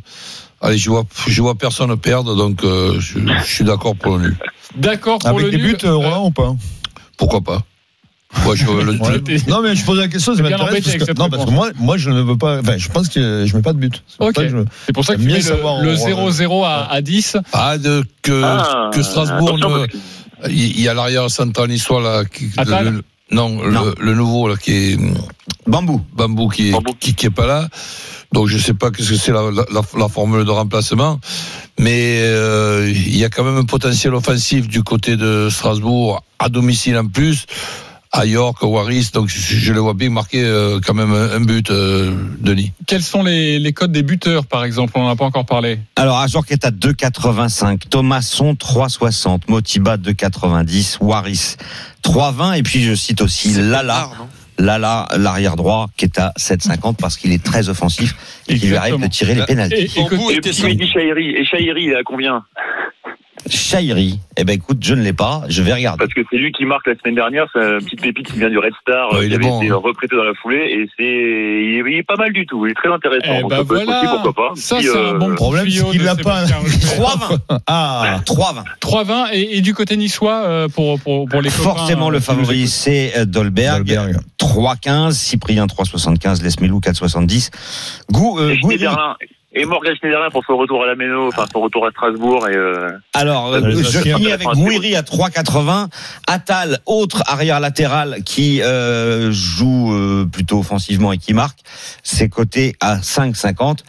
Allez, 0.62 0.78
je 0.78 0.90
vois, 0.90 1.04
je 1.28 1.42
vois 1.42 1.56
personne 1.56 1.96
perdre, 1.98 2.36
donc 2.36 2.64
euh, 2.64 3.00
je, 3.00 3.20
je 3.20 3.44
suis 3.52 3.64
d'accord 3.64 3.96
pour 3.96 4.18
le 4.18 4.24
nul. 4.26 4.38
D'accord 4.76 5.20
pour 5.20 5.30
Avec 5.30 5.46
le 5.46 5.52
des 5.52 5.58
nul. 5.58 5.74
buts, 5.76 5.86
euh, 5.86 5.96
Roland, 5.96 6.26
ou 6.28 6.32
pas 6.32 6.54
Pourquoi 7.18 7.42
pas 7.42 7.64
Moi, 8.46 8.56
je, 8.56 8.66
le, 8.66 8.92
Ouais. 9.02 9.20
T'es- 9.22 9.38
Non, 9.50 9.62
mais 9.62 9.76
je 9.76 9.84
pose 9.84 9.98
la 10.00 10.08
question, 10.08 10.36
ça 10.36 10.42
m'intéresse. 10.44 10.84
Parce 10.84 10.98
que, 11.10 11.18
non, 11.18 11.30
parce 11.30 11.46
que 11.46 11.50
moi, 11.52 11.70
moi, 11.78 11.98
je 11.98 12.10
ne 12.12 12.22
veux 12.22 12.38
pas. 12.38 12.60
Enfin, 12.60 12.78
je 12.78 12.88
pense 12.90 13.10
que 13.10 13.46
je 13.46 13.56
mets 13.56 13.62
pas 13.64 13.74
de 13.74 13.80
but. 13.80 14.04
C'est 14.08 14.18
pour 14.18 14.28
Ok. 14.28 14.36
ça 14.36 14.44
que 14.44 14.50
je- 14.50 14.58
C'est 14.86 14.94
pour 14.94 15.04
ça 15.06 15.16
que 15.16 15.22
tu 15.22 15.28
mets 15.28 15.42
savoir, 15.42 15.82
le, 15.82 15.94
le 15.94 15.98
on- 16.00 16.30
0-0 16.30 16.64
à, 16.64 16.90
à 16.92 17.02
10. 17.02 17.38
Ah, 17.54 17.78
de, 17.78 18.04
que, 18.22 18.42
Ah, 18.44 18.92
que 18.94 19.02
Strasbourg 19.02 19.58
ne. 19.58 19.88
Il 20.50 20.80
y 20.80 20.88
a 20.88 20.94
l'arrière 20.94 21.30
central 21.30 21.70
niçois 21.70 22.02
là. 22.02 22.24
Qui, 22.26 22.50
Attal 22.58 22.86
le- 22.86 23.04
non, 23.32 23.50
Non. 23.50 23.86
Le, 23.86 23.96
le 24.00 24.14
nouveau 24.16 24.48
là 24.48 24.56
qui 24.58 24.72
est 24.72 24.98
Bambou. 25.68 26.02
Bambou 26.14 26.50
qui 26.50 26.70
est, 26.70 26.72
Bambou. 26.72 26.94
Qui, 27.00 27.14
qui 27.16 27.28
est 27.28 27.30
pas 27.32 27.48
là. 27.48 27.68
Donc 28.34 28.48
je 28.48 28.58
sais 28.58 28.74
pas 28.74 28.92
qu'est-ce 28.92 29.10
que 29.12 29.16
c'est 29.18 29.32
la, 29.34 29.42
la, 29.52 29.66
la- 29.72 30.00
la 30.00 30.08
formule 30.08 30.46
de 30.46 30.52
remplacement, 30.52 31.20
mais 31.80 32.20
euh, 32.22 32.90
il 32.90 33.18
y 33.18 33.26
a 33.26 33.30
quand 33.30 33.44
même 33.44 33.58
un 33.58 33.66
potentiel 33.66 34.14
offensif 34.14 34.68
du 34.70 34.84
côté 34.84 35.18
de 35.18 35.50
Strasbourg 35.50 36.24
à 36.40 36.48
domicile 36.50 36.98
en 36.98 37.08
plus. 37.08 37.46
À 38.14 38.26
York, 38.26 38.58
à 38.62 38.66
Waris, 38.66 39.12
donc 39.14 39.30
je, 39.30 39.40
je 39.40 39.72
le 39.72 39.80
vois 39.80 39.94
bien 39.94 40.10
marquer 40.10 40.44
euh, 40.44 40.82
quand 40.86 40.94
même 40.94 41.14
un, 41.14 41.40
but, 41.40 41.70
euh, 41.72 42.14
Denis. 42.42 42.74
Quels 42.86 43.04
sont 43.04 43.24
les, 43.24 43.58
les 43.58 43.72
codes 43.72 43.94
des 43.94 44.04
buteurs, 44.04 44.46
par 44.46 44.66
exemple? 44.66 44.92
On 44.96 45.04
n'en 45.04 45.10
a 45.12 45.16
pas 45.16 45.24
encore 45.24 45.46
parlé. 45.46 45.80
Alors, 45.96 46.20
Ajorc 46.20 46.46
est 46.52 46.66
à 46.66 46.72
2,85. 46.72 47.88
Thomasson, 47.90 48.54
3,60. 48.54 49.44
Motiba, 49.48 49.96
2,90. 49.96 50.98
Waris, 51.00 51.56
3,20. 52.04 52.58
Et 52.58 52.64
puis, 52.64 52.84
je 52.84 52.94
cite 52.96 53.22
aussi 53.22 53.54
Lala. 53.54 53.94
rare, 53.94 54.28
Lala, 54.58 55.08
l'arrière 55.18 55.56
droit, 55.56 55.88
qui 55.98 56.06
est 56.06 56.20
à 56.20 56.34
7,50 56.38 56.96
parce 56.98 57.16
qu'il 57.18 57.32
est 57.32 57.42
très 57.44 57.70
offensif 57.70 58.14
et 58.48 58.60
qu'il 58.60 58.70
lui 58.70 58.76
arrive 58.76 59.00
de 59.00 59.08
tirer 59.08 59.34
les 59.36 59.46
pénalties. 59.46 59.90
Et, 59.96 60.00
et 60.02 60.06
côté- 60.06 60.24
Et 60.24 60.32
était 60.34 60.50
puis 60.50 60.54
sur- 60.54 60.68
il 60.68 60.78
dit 60.78 60.88
Chahiri. 60.92 61.30
Et 61.30 61.46
Chahiri, 61.46 61.84
il 61.86 61.90
est 61.92 61.96
à 61.96 62.04
combien? 62.04 62.44
Chahiri, 63.52 64.20
eh 64.38 64.44
ben 64.44 64.54
écoute, 64.54 64.78
je 64.82 64.94
ne 64.94 65.02
l'ai 65.02 65.14
pas, 65.14 65.44
je 65.50 65.62
vais 65.62 65.74
regarder. 65.74 65.98
Parce 66.00 66.14
que 66.14 66.22
c'est 66.30 66.38
lui 66.38 66.52
qui 66.52 66.66
marque 66.66 66.88
la 66.88 66.96
semaine 66.96 67.16
dernière, 67.16 67.46
c'est 67.54 67.60
une 67.60 67.78
petite 67.80 68.02
pépite 68.02 68.28
qui 68.32 68.40
vient 68.40 68.50
du 68.50 68.58
Red 68.58 68.74
Star, 68.82 69.12
Ouais, 69.14 69.26
il 69.26 69.28
qui 69.28 69.34
est 69.34 69.36
avait 69.36 69.44
bon, 69.48 69.62
été 69.62 69.72
hein. 69.72 69.76
recruté 69.84 70.16
dans 70.16 70.24
la 70.24 70.34
foulée, 70.36 70.58
et 70.58 70.90
c'est, 70.98 71.04
il 71.04 71.76
est, 71.88 71.92
il 71.92 71.98
est 71.98 72.04
pas 72.04 72.16
mal 72.16 72.32
du 72.34 72.46
tout, 72.46 72.66
il 72.66 72.72
est 72.72 72.76
très 72.76 72.92
intéressant. 72.92 73.34
Eh 73.38 73.42
Donc 73.42 73.50
ben 73.52 73.60
être 73.60 73.68
voilà. 73.68 74.00
aussi, 74.00 74.08
pourquoi 74.24 74.34
pas. 74.34 74.56
Ça, 74.56 74.78
c'est 74.82 74.88
euh, 74.88 75.12
un 75.12 75.18
bon 75.18 75.36
problème, 75.36 75.70
c'est 75.70 75.84
qu'il 75.92 76.04
l'a 76.04 76.16
pas. 76.16 76.46
Sébastien 76.46 76.58
Rouget. 76.58 76.78
3,20. 77.50 77.60
Ah, 77.68 78.20
3,20. 78.26 78.64
3-20 78.82 79.30
et, 79.34 79.58
et 79.58 79.62
du 79.62 79.74
côté 79.74 79.98
niçois 79.98 80.44
euh, 80.46 80.68
pour, 80.68 81.00
pour, 81.00 81.28
pour 81.28 81.42
les 81.42 81.50
copains, 81.50 81.64
Forcément, 81.64 82.10
euh, 82.10 82.12
le 82.12 82.20
favori, 82.20 82.68
c'est 82.68 83.14
euh, 83.18 83.26
Dolberg. 83.26 83.86
Dolberg. 83.86 84.18
3,15. 84.40 85.12
Cyprien, 85.12 85.66
3,75. 85.66 86.44
Lesmelou, 86.44 86.80
4,70. 86.80 87.50
Gou, 88.12 88.40
euh. 88.40 88.56
Et 89.54 89.66
Morgan 89.66 89.94
Schneiderlin 89.98 90.30
pour 90.30 90.46
son 90.46 90.56
retour 90.56 90.82
à 90.82 90.88
la 90.88 90.96
Méno, 90.96 91.28
enfin 91.28 91.46
son 91.52 91.60
retour 91.60 91.86
à 91.86 91.92
Strasbourg 91.92 92.48
et 92.48 92.56
euh, 92.56 92.92
Alors, 93.14 93.54
euh, 93.54 93.60
je 93.62 94.00
finis 94.00 94.32
avec 94.32 94.48
Gouiri 94.48 94.96
à 94.96 95.02
3,80. 95.02 95.90
Attal, 96.26 96.80
autre 96.86 97.22
arrière 97.28 97.60
latéral 97.60 98.24
qui 98.24 98.62
euh, 98.62 99.30
joue 99.34 99.94
euh, 99.94 100.26
plutôt 100.26 100.60
offensivement 100.60 101.12
et 101.12 101.18
qui 101.18 101.34
marque, 101.34 101.60
c'est 102.02 102.30
coté 102.30 102.78
à 102.80 103.00
5,50. 103.00 103.80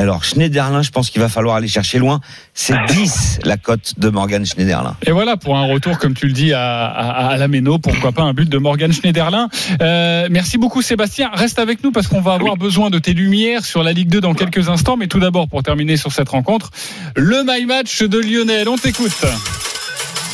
Alors, 0.00 0.24
Schneiderlin, 0.24 0.80
je 0.80 0.88
pense 0.88 1.10
qu'il 1.10 1.20
va 1.20 1.28
falloir 1.28 1.56
aller 1.56 1.68
chercher 1.68 1.98
loin. 1.98 2.20
C'est 2.54 2.74
10 2.88 3.40
la 3.44 3.58
cote 3.58 3.92
de 3.98 4.08
Morgan 4.08 4.46
Schneiderlin. 4.46 4.96
Et 5.06 5.10
voilà, 5.10 5.36
pour 5.36 5.58
un 5.58 5.66
retour, 5.66 5.98
comme 5.98 6.14
tu 6.14 6.26
le 6.26 6.32
dis, 6.32 6.54
à, 6.54 6.86
à, 6.86 7.26
à 7.26 7.36
la 7.36 7.48
Méno, 7.48 7.78
pourquoi 7.78 8.10
pas 8.12 8.22
un 8.22 8.32
but 8.32 8.48
de 8.48 8.56
Morgan 8.56 8.90
Schneiderlin. 8.94 9.50
Euh, 9.82 10.26
merci 10.30 10.56
beaucoup 10.56 10.80
Sébastien. 10.80 11.30
Reste 11.34 11.58
avec 11.58 11.84
nous 11.84 11.92
parce 11.92 12.06
qu'on 12.06 12.22
va 12.22 12.32
avoir 12.32 12.56
besoin 12.56 12.88
de 12.88 12.98
tes 12.98 13.12
lumières 13.12 13.62
sur 13.66 13.82
la 13.82 13.92
Ligue 13.92 14.08
2 14.08 14.22
dans 14.22 14.32
quelques 14.32 14.70
instants. 14.70 14.96
Mais 14.96 15.06
tout 15.06 15.20
d'abord, 15.20 15.48
pour 15.48 15.62
terminer 15.62 15.98
sur 15.98 16.12
cette 16.12 16.30
rencontre, 16.30 16.70
le 17.14 17.44
My 17.46 17.66
Match 17.66 18.02
de 18.02 18.18
Lionel. 18.18 18.70
On 18.70 18.78
t'écoute. 18.78 19.12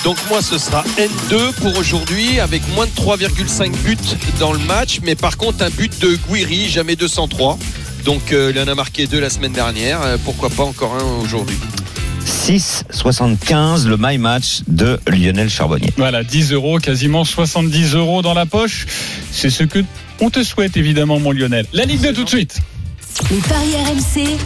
Donc 0.05 0.17
moi 0.29 0.43
ce 0.43 0.59
sera 0.59 0.85
N2 0.97 1.55
pour 1.55 1.77
aujourd'hui 1.77 2.39
avec 2.39 2.63
moins 2.77 2.87
de 2.87 2.91
3,5 2.93 3.73
buts 3.83 3.97
dans 4.39 4.53
le 4.53 4.61
match 4.61 5.01
mais 5.03 5.17
par 5.17 5.37
contre 5.37 5.65
un 5.65 5.71
but 5.71 6.01
de 6.01 6.17
Guiri 6.29 6.69
jamais 6.69 6.95
203 6.95 7.59
donc 8.07 8.33
euh, 8.33 8.53
il 8.55 8.61
en 8.61 8.69
a 8.69 8.75
marqué 8.75 9.09
deux 9.09 9.21
la 9.21 9.29
semaine 9.29 9.53
dernière 9.53 10.01
Euh, 10.03 10.17
pourquoi 10.25 10.49
pas 10.49 10.63
encore 10.63 10.95
un 10.95 11.25
aujourd'hui 11.25 11.57
6,75 12.25 13.87
le 13.87 13.97
My 13.99 14.17
Match 14.19 14.63
de 14.69 14.99
Lionel 15.09 15.49
Charbonnier. 15.49 15.91
Voilà, 15.97 16.25
10 16.25 16.53
euros, 16.53 16.79
quasiment 16.79 17.25
70 17.25 17.95
euros 17.95 18.23
dans 18.23 18.35
la 18.35 18.47
poche. 18.47 18.87
C'est 19.33 19.51
ce 19.51 19.65
que 19.65 19.85
on 20.21 20.31
te 20.31 20.43
souhaite 20.43 20.77
évidemment, 20.77 21.21
mon 21.21 21.33
Lionel. 21.33 21.67
La 21.73 21.85
Ligue 21.85 22.01
2 22.01 22.13
tout 22.13 22.25
de 22.25 22.29
suite. 22.29 22.59
Les 23.31 23.39
paris 23.39 23.75
RMC, 23.75 24.39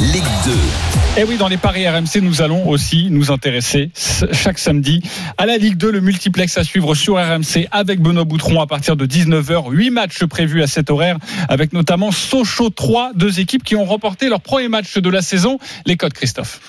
Ligue 0.00 0.24
2. 0.44 1.20
Et 1.20 1.24
oui, 1.24 1.38
dans 1.38 1.48
les 1.48 1.56
paris 1.56 1.88
RMC, 1.88 2.20
nous 2.20 2.42
allons 2.42 2.68
aussi 2.68 3.08
nous 3.10 3.30
intéresser 3.30 3.90
chaque 3.94 4.58
samedi 4.58 5.02
à 5.38 5.46
la 5.46 5.56
Ligue 5.56 5.78
2, 5.78 5.90
le 5.90 6.00
multiplex 6.00 6.58
à 6.58 6.64
suivre 6.64 6.94
sur 6.94 7.14
RMC 7.14 7.66
avec 7.70 8.00
Benoît 8.00 8.24
Boutron 8.24 8.60
à 8.60 8.66
partir 8.66 8.96
de 8.96 9.06
19h. 9.06 9.70
Huit 9.70 9.90
matchs 9.90 10.24
prévus 10.24 10.62
à 10.62 10.66
cet 10.66 10.90
horaire 10.90 11.16
avec 11.48 11.72
notamment 11.72 12.12
Sochaux 12.12 12.68
3, 12.68 13.12
deux 13.14 13.40
équipes 13.40 13.64
qui 13.64 13.74
ont 13.74 13.86
remporté 13.86 14.28
leur 14.28 14.42
premier 14.42 14.68
match 14.68 14.98
de 14.98 15.08
la 15.08 15.22
saison. 15.22 15.58
Les 15.86 15.96
codes, 15.96 16.12
Christophe. 16.12 16.60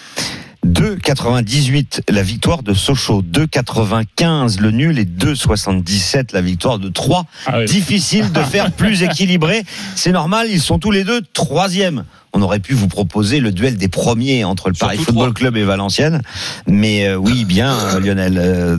2,98 0.67 2.01
la 2.09 2.21
victoire 2.21 2.63
de 2.63 2.73
Sochaux, 2.73 3.21
2,95 3.21 4.59
le 4.59 4.71
nul 4.71 4.99
et 4.99 5.05
2,77 5.05 6.33
la 6.33 6.41
victoire 6.41 6.79
de 6.79 6.89
3. 6.89 7.25
Ah 7.45 7.59
oui. 7.59 7.65
Difficile 7.65 8.31
de 8.31 8.41
faire 8.41 8.71
plus 8.71 9.03
équilibré. 9.03 9.63
C'est 9.95 10.11
normal, 10.11 10.47
ils 10.49 10.61
sont 10.61 10.79
tous 10.79 10.91
les 10.91 11.03
deux 11.03 11.21
troisième. 11.33 12.03
On 12.33 12.41
aurait 12.41 12.59
pu 12.59 12.73
vous 12.73 12.87
proposer 12.87 13.39
le 13.39 13.51
duel 13.51 13.77
des 13.77 13.87
premiers 13.87 14.43
entre 14.43 14.69
le 14.69 14.75
Paris 14.75 14.97
Football. 14.97 15.33
Club 15.33 15.57
et 15.57 15.63
Valenciennes. 15.63 16.21
Mais 16.67 17.07
euh, 17.07 17.15
oui, 17.15 17.45
bien, 17.45 17.73
euh, 17.73 17.99
Lionel. 17.99 18.37
Euh, 18.37 18.77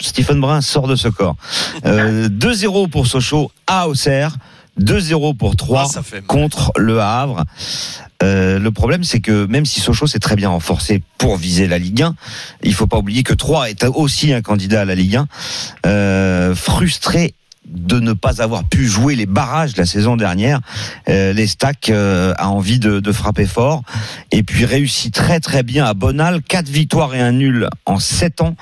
Stephen 0.00 0.40
Brun 0.40 0.60
sort 0.60 0.86
de 0.86 0.96
ce 0.96 1.08
corps. 1.08 1.36
Euh, 1.86 2.28
2-0 2.28 2.90
pour 2.90 3.06
Sochaux 3.06 3.50
à 3.66 3.88
Auxerre. 3.88 4.36
2-0 4.80 5.36
pour 5.36 5.56
3 5.56 5.92
Ah, 5.96 6.00
contre 6.26 6.72
le 6.76 7.00
Havre. 7.00 7.44
Euh, 8.22 8.58
le 8.58 8.70
problème, 8.70 9.04
c'est 9.04 9.20
que 9.20 9.46
même 9.46 9.64
si 9.64 9.80
Sochaux 9.80 10.06
s'est 10.06 10.18
très 10.18 10.36
bien 10.36 10.48
renforcé 10.48 11.02
pour 11.18 11.36
viser 11.36 11.66
la 11.66 11.78
Ligue 11.78 12.02
1, 12.02 12.14
il 12.62 12.74
faut 12.74 12.86
pas 12.86 12.98
oublier 12.98 13.22
que 13.22 13.34
3 13.34 13.70
est 13.70 13.84
aussi 13.84 14.32
un 14.32 14.42
candidat 14.42 14.82
à 14.82 14.84
la 14.84 14.94
Ligue 14.94 15.16
1. 15.16 15.26
Euh, 15.86 16.54
frustré 16.54 17.34
de 17.70 18.00
ne 18.00 18.12
pas 18.12 18.42
avoir 18.42 18.64
pu 18.64 18.86
jouer 18.86 19.14
les 19.14 19.26
barrages 19.26 19.76
la 19.76 19.86
saison 19.86 20.16
dernière. 20.16 20.60
Euh, 21.08 21.32
les 21.32 21.46
stacks 21.46 21.90
euh, 21.90 22.32
a 22.36 22.48
envie 22.48 22.78
de, 22.78 23.00
de 23.00 23.12
frapper 23.12 23.46
fort 23.46 23.82
et 24.32 24.42
puis 24.42 24.64
réussit 24.64 25.14
très 25.14 25.40
très 25.40 25.62
bien 25.62 25.84
à 25.84 25.94
Bonal, 25.94 26.42
quatre 26.42 26.68
victoires 26.68 27.14
et 27.14 27.20
un 27.20 27.32
nul 27.32 27.68
en 27.86 27.98
sept 27.98 28.40
ans. 28.40 28.56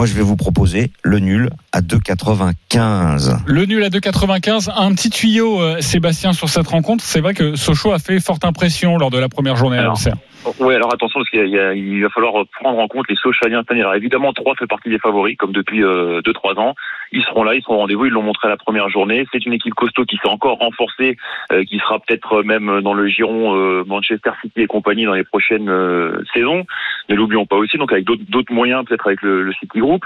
Moi, 0.00 0.06
je 0.06 0.14
vais 0.14 0.22
vous 0.22 0.36
proposer 0.36 0.92
le 1.02 1.18
nul 1.18 1.50
à 1.72 1.82
2,95. 1.82 3.40
Le 3.44 3.66
nul 3.66 3.84
à 3.84 3.90
2,95. 3.90 4.70
Un 4.74 4.94
petit 4.94 5.10
tuyau, 5.10 5.60
euh, 5.60 5.82
Sébastien, 5.82 6.32
sur 6.32 6.48
cette 6.48 6.68
rencontre. 6.68 7.04
C'est 7.04 7.20
vrai 7.20 7.34
que 7.34 7.54
Sochaux 7.54 7.92
a 7.92 7.98
fait 7.98 8.18
forte 8.18 8.46
impression 8.46 8.96
lors 8.96 9.10
de 9.10 9.18
la 9.18 9.28
première 9.28 9.56
journée 9.56 9.76
à 9.76 9.82
l'Auxerre. 9.82 10.16
Oui, 10.58 10.74
alors 10.74 10.92
attention, 10.92 11.20
parce 11.20 11.30
qu'il 11.30 11.46
il, 11.46 12.02
va 12.02 12.08
falloir 12.10 12.44
prendre 12.60 12.78
en 12.78 12.88
compte 12.88 13.08
les 13.08 13.16
Sochaliens 13.16 13.60
cette 13.60 13.72
année. 13.72 13.80
Alors 13.80 13.94
évidemment, 13.94 14.32
3 14.32 14.54
fait 14.56 14.66
partie 14.66 14.88
des 14.88 14.98
favoris, 14.98 15.36
comme 15.36 15.52
depuis 15.52 15.80
2-3 15.80 16.58
ans. 16.58 16.74
Ils 17.12 17.22
seront 17.24 17.42
là, 17.42 17.54
ils 17.54 17.62
seront 17.62 17.74
au 17.74 17.78
rendez-vous, 17.78 18.06
ils 18.06 18.12
l'ont 18.12 18.22
montré 18.22 18.46
à 18.46 18.50
la 18.50 18.56
première 18.56 18.88
journée. 18.88 19.26
C'est 19.32 19.44
une 19.44 19.52
équipe 19.52 19.74
costaud 19.74 20.04
qui 20.04 20.16
s'est 20.16 20.28
encore 20.28 20.58
renforcée, 20.58 21.16
euh, 21.52 21.64
qui 21.64 21.78
sera 21.78 21.98
peut-être 21.98 22.42
même 22.42 22.80
dans 22.82 22.94
le 22.94 23.06
giron 23.08 23.56
euh, 23.56 23.84
Manchester 23.86 24.30
City 24.40 24.62
et 24.62 24.66
compagnie 24.66 25.04
dans 25.04 25.14
les 25.14 25.24
prochaines 25.24 25.68
euh, 25.68 26.22
saisons. 26.32 26.64
Ne 27.08 27.14
l'oublions 27.16 27.46
pas 27.46 27.56
aussi, 27.56 27.78
donc 27.78 27.92
avec 27.92 28.04
d'autres 28.04 28.52
moyens, 28.52 28.84
peut-être 28.84 29.06
avec 29.06 29.22
le, 29.22 29.42
le 29.42 29.52
City 29.54 29.78
Group. 29.80 30.04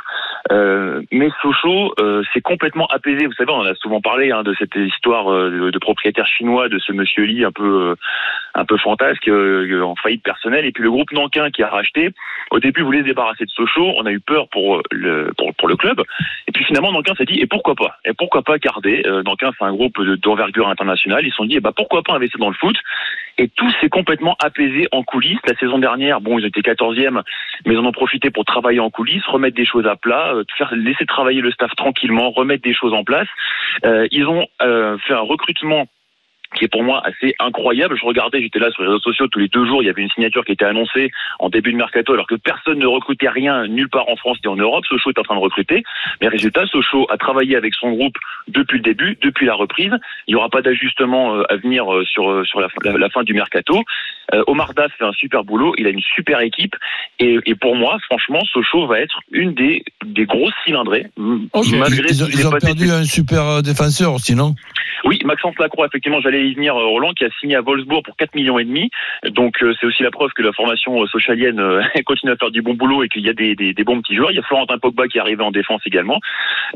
Euh, 0.53 1.03
mais 1.13 1.29
Sochaux, 1.43 1.95
euh, 1.99 2.23
c'est 2.33 2.41
complètement 2.41 2.87
apaisé. 2.87 3.27
Vous 3.27 3.33
savez, 3.35 3.51
on 3.51 3.61
en 3.61 3.67
a 3.67 3.75
souvent 3.75 4.01
parlé 4.01 4.31
hein, 4.31 4.43
de 4.43 4.55
cette 4.59 4.75
histoire 4.75 5.33
euh, 5.33 5.51
de, 5.51 5.71
de 5.71 5.79
propriétaire 5.79 6.27
chinois, 6.27 6.69
de 6.69 6.79
ce 6.79 6.93
monsieur 6.93 7.25
Lee 7.25 7.45
un 7.45 7.53
peu 7.53 7.91
euh, 7.91 7.95
un 8.55 8.65
peu 8.65 8.77
fantasque, 8.79 9.29
euh, 9.29 9.83
en 9.83 9.95
faillite 9.97 10.24
personnelle. 10.25 10.65
Et 10.65 10.73
puis 10.73 10.83
le 10.83 10.91
groupe 10.91 11.13
Nankin 11.13 11.51
qui 11.51 11.63
a 11.63 11.69
racheté. 11.69 12.11
Au 12.51 12.59
début, 12.59 12.83
voulait 12.83 13.01
se 13.01 13.05
débarrasser 13.05 13.45
de 13.45 13.51
Sochaux. 13.51 13.93
On 13.97 14.07
a 14.07 14.13
eu 14.13 14.21
peur 14.21 14.49
pour 14.49 14.83
le 14.91 15.33
pour, 15.37 15.69
le 15.69 15.77
club. 15.77 16.03
Et 16.49 16.53
puis 16.53 16.65
finalement, 16.65 16.93
Nankin 16.93 17.15
s'est 17.15 17.25
dit 17.25 17.41
et 17.41 17.47
pourquoi 17.47 17.75
pas? 17.75 17.99
Et 18.05 18.13
pourquoi 18.13 18.43
pas 18.43 18.59
garder 18.59 19.03
euh, 19.07 19.23
Nankin, 19.23 19.51
c'est 19.59 19.65
un 19.65 19.73
groupe 19.73 20.01
de- 20.01 20.17
d'envergure 20.17 20.69
internationale. 20.69 21.25
Ils 21.25 21.31
se 21.31 21.37
sont 21.37 21.45
dit 21.45 21.57
et 21.57 21.61
bah 21.61 21.73
pourquoi 21.75 22.03
pas 22.03 22.15
investir 22.15 22.41
dans 22.41 22.49
le 22.49 22.55
foot? 22.55 22.77
Et 23.39 23.49
tout 23.49 23.71
s'est 23.81 23.89
complètement 23.89 24.37
apaisé 24.43 24.89
en 24.93 25.03
coulisses. 25.03 25.41
La 25.47 25.57
saison 25.57 25.79
dernière, 25.79 26.21
bon, 26.21 26.39
ils 26.39 26.47
étaient 26.47 26.61
14e, 26.61 27.23
mais 27.67 27.75
ils 27.75 27.79
en 27.79 27.85
ont 27.85 27.93
profité 27.93 28.31
pour 28.31 28.45
travailler 28.45 28.81
en 28.81 28.91
coulisses, 28.91 29.27
remettre 29.27 29.57
des 29.57 29.67
choses 29.67 29.87
à 29.87 29.97
plat, 29.97 30.35
euh, 30.35 30.45
faire 30.57 30.75
laisser 30.75 31.07
travailler 31.07 31.41
le 31.41 31.51
staff 31.51 31.75
tranquillement, 31.77 32.31
remettre 32.31 32.63
des 32.63 32.75
choses 32.75 32.93
en 32.93 33.05
place. 33.05 33.29
Euh, 33.85 34.07
ils 34.11 34.27
ont 34.27 34.47
euh, 34.63 34.99
fait 34.99 35.15
un 35.15 35.21
recrutement 35.21 35.87
qui 36.55 36.65
est 36.65 36.69
pour 36.69 36.83
moi 36.83 37.03
assez 37.05 37.35
incroyable. 37.39 37.97
Je 37.99 38.05
regardais, 38.05 38.41
j'étais 38.43 38.59
là 38.59 38.71
sur 38.71 38.83
les 38.83 38.89
réseaux 38.89 39.01
sociaux 39.01 39.27
tous 39.29 39.39
les 39.39 39.49
deux 39.49 39.67
jours, 39.67 39.83
il 39.83 39.87
y 39.87 39.91
avait 39.91 40.03
une 40.03 40.11
signature 40.11 40.45
qui 40.45 40.53
était 40.53 40.65
annoncée 40.65 41.11
en 41.39 41.49
début 41.49 41.73
de 41.73 41.77
mercato 41.77 42.13
alors 42.13 42.27
que 42.27 42.35
personne 42.37 42.79
ne 42.79 42.87
recrutait 42.87 43.29
rien 43.29 43.67
nulle 43.67 43.89
part 43.89 44.09
en 44.09 44.17
France 44.17 44.39
ni 44.45 44.51
en 44.51 44.57
Europe. 44.57 44.85
Sochaux 44.87 45.11
est 45.11 45.19
en 45.19 45.23
train 45.23 45.35
de 45.37 45.41
recruter. 45.41 45.83
Mais 46.21 46.29
résultat, 46.29 46.67
Sochaux 46.67 47.07
a 47.11 47.17
travaillé 47.17 47.57
avec 47.57 47.75
son 47.75 47.93
groupe 47.93 48.17
depuis 48.49 48.79
le 48.79 48.83
début, 48.83 49.19
depuis 49.23 49.47
la 49.47 49.55
reprise. 49.55 49.93
Il 50.27 50.35
n'y 50.35 50.37
aura 50.37 50.49
pas 50.49 50.63
d'ajustement 50.63 51.35
euh, 51.37 51.43
à 51.49 51.57
venir 51.57 51.93
euh, 51.93 52.05
sur, 52.05 52.31
euh, 52.31 52.45
sur 52.45 52.61
la, 52.61 52.69
la- 52.85 52.99
la 52.99 53.09
fin 53.11 53.23
du 53.23 53.35
mercato. 53.35 53.83
Omar 54.47 54.73
Das 54.75 54.89
fait 54.99 55.05
un 55.05 55.13
super 55.13 55.45
boulot, 55.45 55.75
il 55.79 55.87
a 55.87 55.91
une 55.91 56.01
super 56.15 56.41
équipe. 56.41 56.75
Et, 57.21 57.39
et 57.47 57.55
pour 57.55 57.77
moi, 57.77 57.99
franchement, 58.07 58.41
Sochaux 58.53 58.87
va 58.87 59.01
être 59.01 59.21
une 59.31 59.55
des, 59.55 59.85
des 60.05 60.25
grosses 60.25 60.55
cylindrées. 60.65 61.07
Malgré 61.17 62.09
ils, 62.09 62.25
ont- 62.25 62.29
ils 62.29 62.59
perdu 62.61 62.91
un 62.91 63.05
super 63.05 63.63
défenseur 63.63 64.15
aussi, 64.15 64.35
non? 64.35 64.55
Oui, 65.05 65.19
Maxence 65.25 65.55
Lacroix, 65.59 65.87
effectivement, 65.87 66.21
j'allais 66.23 66.44
y 66.47 66.55
venir, 66.55 66.77
euh, 66.77 66.87
Roland, 66.87 67.13
qui 67.13 67.25
a 67.25 67.29
signé 67.41 67.57
à 67.57 67.63
Wolfsburg 67.63 68.03
pour 68.05 68.17
4 68.17 68.35
millions 68.35 68.59
et 68.59 68.65
demi. 68.65 68.91
Donc, 69.31 69.63
euh, 69.63 69.75
c'est 69.81 69.87
aussi 69.87 70.03
la 70.03 70.11
preuve 70.11 70.31
que 70.35 70.43
la 70.43 70.53
formation 70.53 71.03
euh, 71.03 71.07
socialienne 71.07 71.61
euh, 71.61 71.83
continue 72.07 72.33
à 72.33 72.37
faire 72.37 72.51
du 72.51 72.63
bon 72.63 72.75
boulot 72.75 73.03
et 73.03 73.09
qu'il 73.09 73.23
y 73.23 73.29
a 73.29 73.33
des, 73.33 73.55
des, 73.55 73.73
des 73.73 73.85
bons 73.85 74.01
petits 74.01 74.17
joueurs. 74.17 74.31
Il 74.31 74.37
y 74.37 74.39
a 74.39 74.43
Florentin 74.43 74.79
Pogba 74.79 75.09
qui 75.09 75.19
est 75.19 75.21
arrivé 75.21 75.43
en 75.43 75.51
défense 75.51 75.81
également. 75.87 76.21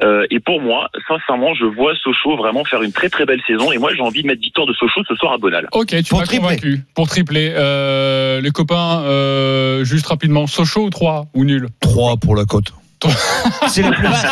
Euh, 0.03 0.27
et 0.31 0.41
pour 0.41 0.61
moi, 0.61 0.89
sincèrement, 1.07 1.55
je 1.55 1.65
vois 1.65 1.95
Sochaux 1.97 2.37
vraiment 2.37 2.65
faire 2.65 2.83
une 2.83 2.93
très 2.93 3.09
très 3.09 3.27
belle 3.27 3.43
saison. 3.47 3.73
Et 3.73 3.79
moi, 3.79 3.95
j'ai 3.95 4.03
envie 4.03 4.23
de 4.23 4.27
mettre 4.27 4.41
victoire 4.41 4.67
de 4.67 4.73
Sochaux 4.73 5.03
ce 5.09 5.15
soir 5.15 5.33
à 5.33 5.39
Bonal. 5.39 5.69
Ok, 5.73 5.89
tu 5.89 6.15
m'as 6.15 6.25
convaincu. 6.25 6.81
Pour 6.95 7.09
tripler, 7.09 7.53
euh, 7.57 8.41
les 8.41 8.51
copains, 8.51 9.03
euh, 9.05 9.85
juste 9.85 10.07
rapidement, 10.07 10.47
Sochaux 10.47 10.85
ou 10.85 10.91
3 10.91 11.27
ou 11.35 11.45
nul? 11.45 11.67
3 11.81 12.17
pour 12.17 12.37
la 12.37 12.45
cote. 12.45 12.73
C'est 13.69 13.83
la 13.83 13.93
plus 13.93 14.03
basse. 14.09 14.27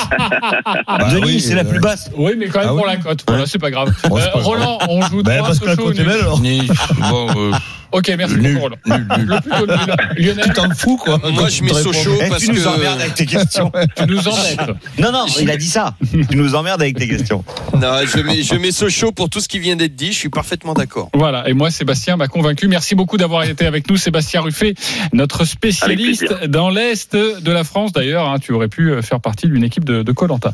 Denis, 1.13 1.23
oui, 1.25 1.41
c'est 1.41 1.55
la 1.55 1.65
plus 1.65 1.79
basse. 1.81 2.11
Oui, 2.17 2.33
mais 2.37 2.49
quand 2.49 2.59
même 2.61 2.69
Ah 2.71 2.75
pour 2.75 2.85
oui. 2.87 2.91
la 2.91 2.97
cote. 2.97 3.25
Voilà, 3.29 3.47
c'est 3.47 3.59
pas 3.59 3.71
grave. 3.71 3.93
Bon, 4.09 4.17
c'est 4.17 4.23
Euh, 4.23 4.27
pas 4.27 4.31
grave. 4.33 4.45
Roland, 4.45 4.79
on 4.89 5.03
joue 5.03 5.23
Ben, 5.23 5.37
3 5.39 5.47
parce 5.47 5.59
que 5.61 5.67
la 5.67 5.77
cote 5.77 5.99
est 5.99 6.05
belle 6.05 6.21
alors. 6.21 6.41
Bon, 6.41 7.29
euh, 7.37 7.53
Ok, 7.97 8.13
merci 8.19 8.37
Nul. 8.37 8.61
Le 8.85 9.41
plutôt 9.41 9.67
nul. 9.67 9.97
Lionel, 10.19 10.45
Tu 10.45 10.51
t'en 10.53 10.71
fous 10.75 10.99
quoi 10.99 11.17
Moi, 11.19 11.33
Quand 11.35 11.49
je 11.49 11.63
mets 11.63 11.71
te 11.71 11.75
réponds. 11.77 11.93
Sochaux 11.95 12.19
Eh, 12.23 12.29
parce 12.29 12.43
tu 12.43 12.51
nous 12.51 12.61
que. 12.63 12.69
emmerdes 12.69 13.01
avec 13.01 13.15
tes 13.15 13.25
questions. 13.25 13.73
tu 13.97 14.05
nous 14.07 14.29
embêtes. 14.29 14.61
Non, 14.99 15.13
non, 15.13 15.25
il 15.41 15.51
a 15.51 15.57
dit 15.57 15.69
ça. 15.69 15.95
Tu 16.29 16.37
nous 16.37 16.55
emmerdes 16.55 16.83
avec 16.83 16.99
tes 16.99 17.09
questions. 17.09 17.43
Non, 17.73 18.01
je 18.05 18.21
mets, 18.21 18.43
je 18.43 18.55
mets 18.57 18.71
Sochaux 18.71 19.13
pour 19.13 19.31
tout 19.31 19.41
ce 19.41 19.49
qui 19.49 19.59
vient 19.61 19.77
d'être 19.77 19.97
dit. 19.97 20.13
Je 20.13 20.19
suis 20.19 20.29
parfaitement 20.29 20.75
d'accord. 20.75 21.09
Voilà, 21.15 21.49
et 21.49 21.55
moi, 21.55 21.71
Sébastien 21.71 22.17
m'a 22.19 22.29
convaincu. 22.29 22.69
Merci 22.69 22.95
beaucoup 22.95 23.17
d'avoir 23.17 23.45
été 23.45 23.65
avec 23.65 23.89
nous, 23.89 23.97
Sébastien 23.97 24.43
Ruffet, 24.43 24.75
notre 25.15 25.47
spécialiste 25.47 26.45
dans 26.49 26.69
l'Est 26.69 27.17
de 27.17 27.51
la 27.51 27.65
France. 27.65 27.93
D'ailleurs, 27.93 28.29
hein, 28.29 28.39
tu 28.39 28.53
aurais 28.53 28.69
pu 28.69 28.91
euh, 28.91 29.01
faire 29.01 29.21
partie 29.21 29.47
d'une 29.49 29.65
équipe 29.65 29.85
de 29.85 30.13
Colanta. 30.13 30.53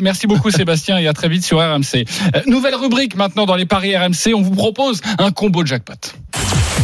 merci 0.00 0.26
beaucoup, 0.26 0.50
Sébastien, 0.60 0.98
et 0.98 1.06
à 1.06 1.12
très 1.12 1.28
vite 1.28 1.44
sur 1.44 1.58
RMC. 1.58 2.04
Euh, 2.34 2.40
nouvelle 2.46 2.74
rubrique 2.74 3.14
maintenant 3.14 3.46
dans 3.46 3.54
les 3.56 3.66
paris 3.66 3.96
RMC. 3.96 4.34
On 4.34 4.42
vous 4.42 4.50
propose 4.56 5.00
un 5.18 5.30
combo 5.30 5.64
jackpot. 5.64 5.94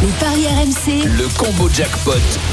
Les 0.01 0.07
paris 0.19 0.45
RMC, 0.45 1.03
Le 1.17 1.27
combo 1.39 1.67
jackpot 1.73 2.11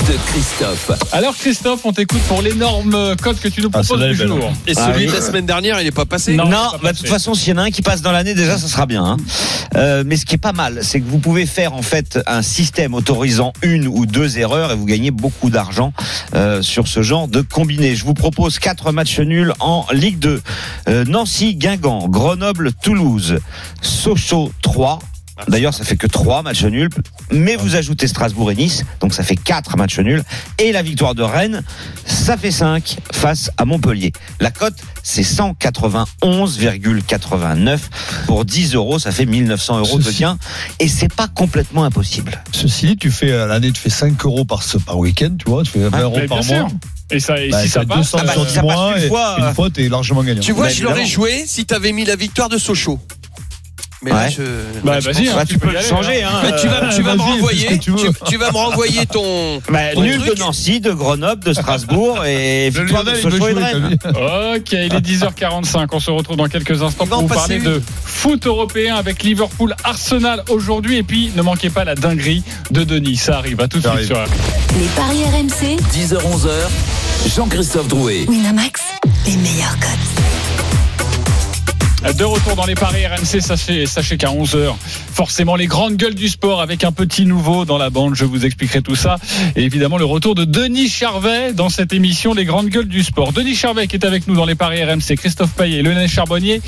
de 0.09 0.15
Christophe. 0.29 0.91
Alors, 1.13 1.37
Christophe, 1.37 1.81
on 1.85 1.93
t'écoute 1.93 2.23
pour 2.23 2.41
l'énorme 2.41 3.15
code 3.21 3.39
que 3.39 3.49
tu 3.49 3.61
nous 3.61 3.69
Ah, 3.75 3.81
proposes 3.83 3.89
celle-là 4.01 4.13
du 4.13 4.19
belle. 4.19 4.29
jour. 4.29 4.53
Et 4.67 4.73
Ah 4.77 4.87
celui 4.87 5.05
oui. 5.05 5.11
de 5.13 5.17
la 5.17 5.21
semaine 5.21 5.45
dernière, 5.45 5.79
il 5.81 5.85
n'est 5.85 5.91
pas 5.91 6.07
passé 6.07 6.35
Non. 6.37 6.45
Non, 6.47 6.71
pas 6.73 6.79
bah, 6.83 6.93
de 6.93 6.97
toute 6.99 7.07
façon, 7.09 7.35
s'il 7.35 7.51
y 7.51 7.53
en 7.53 7.59
a 7.59 7.65
un 7.65 7.71
qui 7.71 7.83
passe 7.83 8.01
dans 8.01 8.13
l'année, 8.13 8.33
déjà, 8.35 8.57
ça 8.57 8.67
sera 8.67 8.87
bien. 8.87 9.05
hein. 9.05 9.17
Euh, 9.77 10.05
mais 10.07 10.17
ce 10.17 10.25
qui 10.25 10.37
est 10.37 10.39
pas 10.39 10.53
mal, 10.53 10.79
c'est 10.83 11.01
que 11.01 11.07
vous 11.07 11.19
pouvez 11.19 11.45
faire 11.45 11.75
en 11.75 11.83
fait 11.83 12.19
un 12.27 12.41
système 12.41 12.95
autorisant 12.95 13.53
une 13.61 13.89
ou 13.89 14.07
deux 14.07 14.39
erreurs 14.39 14.73
et 14.73 14.77
vous 14.77 14.87
gagnez 14.87 15.11
beaucoup 15.11 15.51
d'argent 15.51 15.93
euh, 16.35 16.63
sur 16.63 16.89
ce 16.89 17.03
genre 17.03 17.29
de 17.29 17.43
combiné. 17.43 17.95
Je 17.95 18.05
vous 18.07 18.15
propose 18.15 18.59
quatre 18.59 18.91
matchs 18.91 19.19
nuls 19.21 19.53
en 19.61 19.85
Ligue 19.93 20.19
2. 20.19 20.41
Euh, 20.89 21.05
Nancy, 21.05 21.57
Guingamp, 21.57 22.09
Grenoble, 22.09 22.73
Toulouse, 22.83 23.39
Sochaux 23.83 24.51
3. 24.63 24.99
D'ailleurs, 25.49 25.75
ça 25.75 25.85
fait 25.85 25.97
que 25.97 26.07
trois 26.07 26.43
matchs 26.43 26.65
nuls, 26.65 26.89
mais 27.33 27.57
vous 27.57 27.75
ajoutez 27.77 28.07
Strasbourg 28.07 28.51
et 28.53 28.55
Nice, 28.55 28.85
donc 29.01 29.13
ça 29.15 29.23
fait 29.25 29.35
quatre 29.37 29.77
matchs 29.77 29.99
nuls. 29.99 30.23
Et 30.59 30.71
la 30.73 30.83
victoire 30.83 31.15
de 31.15 31.23
Rennes, 31.23 31.63
ça 32.07 32.37
fait 32.37 32.51
5 32.53 32.97
face 33.13 33.51
à 33.57 33.65
Montpellier. 33.65 34.13
La 34.41 34.51
cote, 34.53 34.75
c'est 35.03 35.23
191,89 35.23 37.79
pour 38.27 38.45
10 38.45 38.75
euros, 38.75 38.99
ça 38.99 39.11
fait 39.13 39.27
1900 39.27 39.79
euros 39.79 39.99
de 39.99 40.11
gain. 40.11 40.37
Et 40.79 40.89
c'est 40.89 41.13
pas 41.13 41.29
complètement 41.29 41.85
impossible. 41.85 42.43
Ceci 42.53 42.87
dit, 42.87 42.97
tu 42.97 43.11
fais 43.11 43.33
à 43.33 43.47
l'année, 43.47 43.73
tu 43.73 43.81
fais 43.81 43.91
5 43.91 44.25
euros 44.25 44.45
par, 44.45 44.63
ce- 44.63 44.79
par 44.79 44.99
week-end, 44.99 45.35
tu 45.39 45.51
vois, 45.51 45.63
tu 45.65 45.71
fais 45.73 45.89
20 45.89 46.01
euros 46.01 46.17
Mais 46.19 46.27
par 46.27 46.39
mois. 46.39 46.45
sûr. 46.45 46.69
Et, 47.11 47.21
ça, 47.21 47.39
et 47.41 47.51
Bah, 47.51 47.63
si 47.63 47.69
ça 47.69 47.85
passe, 47.85 47.99
200 47.99 48.19
Ah 48.21 48.25
bah, 48.25 48.33
si 48.49 48.55
ça 48.55 48.63
passe 48.63 49.03
une 49.03 49.09
fois, 49.09 49.37
euh, 49.41 49.49
une 49.49 49.55
fois, 49.55 49.71
t'es 49.71 49.89
largement 49.89 50.23
gagnant. 50.23 50.41
Tu 50.41 50.53
vois, 50.53 50.67
Bah, 50.67 50.73
je 50.73 50.83
l'aurais 50.83 51.07
joué 51.07 51.45
si 51.47 51.65
t'avais 51.67 51.93
mis 51.93 52.05
la 52.05 52.17
victoire 52.17 52.49
de 52.49 52.59
Sochaux. 52.59 52.99
Mais 54.05 54.11
là, 54.11 54.25
Ouais. 54.25 54.31
je. 54.37 54.43
Bah, 54.85 54.93
là, 54.95 55.01
je 55.01 55.11
vas-y, 55.11 55.29
hein, 55.29 55.33
Bah, 55.35 55.45
tu 55.47 55.55
tu 55.55 55.59
peux 55.59 55.73
le 55.73 55.81
changer. 55.81 56.23
hein. 56.23 56.29
Hein. 56.45 56.53
Tu 56.61 56.69
vas, 56.69 56.89
tu 56.95 57.03
vas 57.03 57.15
me 57.17 57.23
renvoyer, 57.23 57.79
tu 57.79 58.37
vas 58.37 58.51
me 58.53 58.57
renvoyer 58.57 59.07
ton. 59.07 59.61
Bah, 59.71 59.79
ton 59.95 60.03
nul 60.03 60.19
truc. 60.21 60.35
de 60.35 60.39
Nancy, 60.41 60.81
de 60.81 60.93
Grenoble, 60.93 61.43
de 61.43 61.53
Strasbourg 61.55 62.25
et 62.27 62.71
Le 62.71 62.81
victoire 62.83 63.05
de 63.05 63.15
Sochaux 63.15 63.49
et 63.49 63.55
de 63.55 63.61
Rennes. 63.61 63.97
Ok, 64.57 64.73
il 64.73 64.95
est 64.95 65.01
10h45. 65.01 65.87
On 65.93 66.01
se 66.01 66.11
retrouve 66.11 66.37
dans 66.37 66.49
quelques 66.49 66.83
instants 66.83 67.07
pour 67.07 67.21
vous 67.23 67.27
parler 67.29 67.59
de 67.61 67.81
foot 68.05 68.47
européen 68.47 68.97
avec 68.97 69.23
Liverpool 69.23 69.75
Arsenal 69.85 70.43
aujourd'hui. 70.51 70.99
Et 70.99 71.03
puis, 71.03 71.33
ne 71.35 71.43
manquez 71.43 71.71
pas 71.71 71.85
la 71.85 71.95
dinguerie 71.95 72.43
de 72.71 72.85
Denis. 72.85 73.17
Ça 73.17 73.39
arrive. 73.39 73.61
À 73.61 73.69
tout 73.69 73.79
de 73.79 73.89
suite 73.89 74.05
sur 74.07 74.19
les 74.79 74.87
paris 74.97 75.23
RMC, 75.25 75.77
10h-11h, 75.95 77.35
Jean-Christophe 77.37 77.89
Drouet. 77.89 78.25
Winamax, 78.29 78.81
les 79.27 79.37
meilleurs 79.37 79.79
codes. 79.81 80.44
De 82.13 82.23
retour 82.23 82.55
dans 82.55 82.67
les 82.67 82.75
paris 82.75 83.07
RMC, 83.07 83.41
sachez, 83.41 83.87
sachez 83.87 84.19
qu'à 84.19 84.29
11h, 84.29 84.75
forcément 84.79 85.57
les 85.57 85.67
grandes 85.67 85.97
gueules 85.97 86.15
du 86.15 86.29
sport 86.29 86.61
avec 86.61 86.85
un 86.85 86.93
petit 86.93 87.25
nouveau 87.25 87.65
dans 87.65 87.79
la 87.79 87.89
bande, 87.89 88.15
je 88.15 88.27
vous 88.27 88.45
expliquerai 88.45 88.83
tout 88.83 88.95
ça. 88.95 89.17
Et 89.57 89.63
évidemment 89.63 89.97
le 89.97 90.05
retour 90.05 90.35
de 90.35 90.45
Denis 90.45 90.91
Charvet 90.91 91.55
dans 91.55 91.71
cette 91.71 91.95
émission 91.95 92.35
Les 92.35 92.45
grandes 92.45 92.69
gueules 92.69 92.89
du 92.89 93.03
sport. 93.03 93.33
Denis 93.33 93.55
Charvet 93.55 93.87
qui 93.87 93.97
est 93.97 94.05
avec 94.05 94.29
nous 94.29 94.35
dans 94.35 94.45
les 94.45 94.55
paris 94.55 94.85
RMC, 94.85 95.17
Christophe 95.17 95.55
Payet, 95.55 95.83
Lionel 95.83 96.09
Charbonnier 96.09 96.61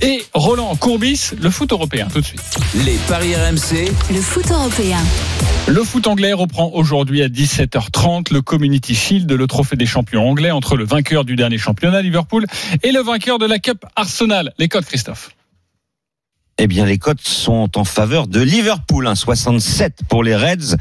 et 0.00 0.24
Roland 0.32 0.74
Courbis, 0.76 1.32
le 1.38 1.50
foot 1.50 1.70
européen 1.70 2.08
tout 2.10 2.20
de 2.20 2.26
suite. 2.26 2.40
Les 2.86 2.96
paris 3.08 3.34
RMC, 3.34 3.92
Le 4.10 4.20
foot 4.22 4.50
européen. 4.50 4.98
Le 5.68 5.84
foot 5.84 6.06
anglais 6.06 6.32
reprend 6.32 6.70
aujourd'hui 6.72 7.22
à 7.22 7.28
17h30 7.28 8.32
le 8.32 8.40
Community 8.40 8.94
Shield, 8.94 9.30
le 9.30 9.46
trophée 9.46 9.76
des 9.76 9.84
champions 9.84 10.26
anglais 10.26 10.50
entre 10.50 10.76
le 10.78 10.86
vainqueur 10.86 11.26
du 11.26 11.36
dernier 11.36 11.58
championnat 11.58 12.00
Liverpool 12.00 12.46
et 12.82 12.90
le 12.90 13.00
vainqueur 13.00 13.38
de 13.38 13.44
la 13.44 13.58
Cup 13.58 13.84
Arsenal. 13.94 14.54
Les 14.56 14.68
Christophe. 14.86 15.30
Eh 16.58 16.66
bien, 16.66 16.86
les 16.86 16.98
cotes 16.98 17.20
sont 17.20 17.78
en 17.78 17.84
faveur 17.84 18.26
de 18.26 18.40
Liverpool. 18.40 19.06
hein, 19.06 19.14
67 19.14 20.00
pour 20.08 20.24
les 20.24 20.34
Reds, 20.34 20.76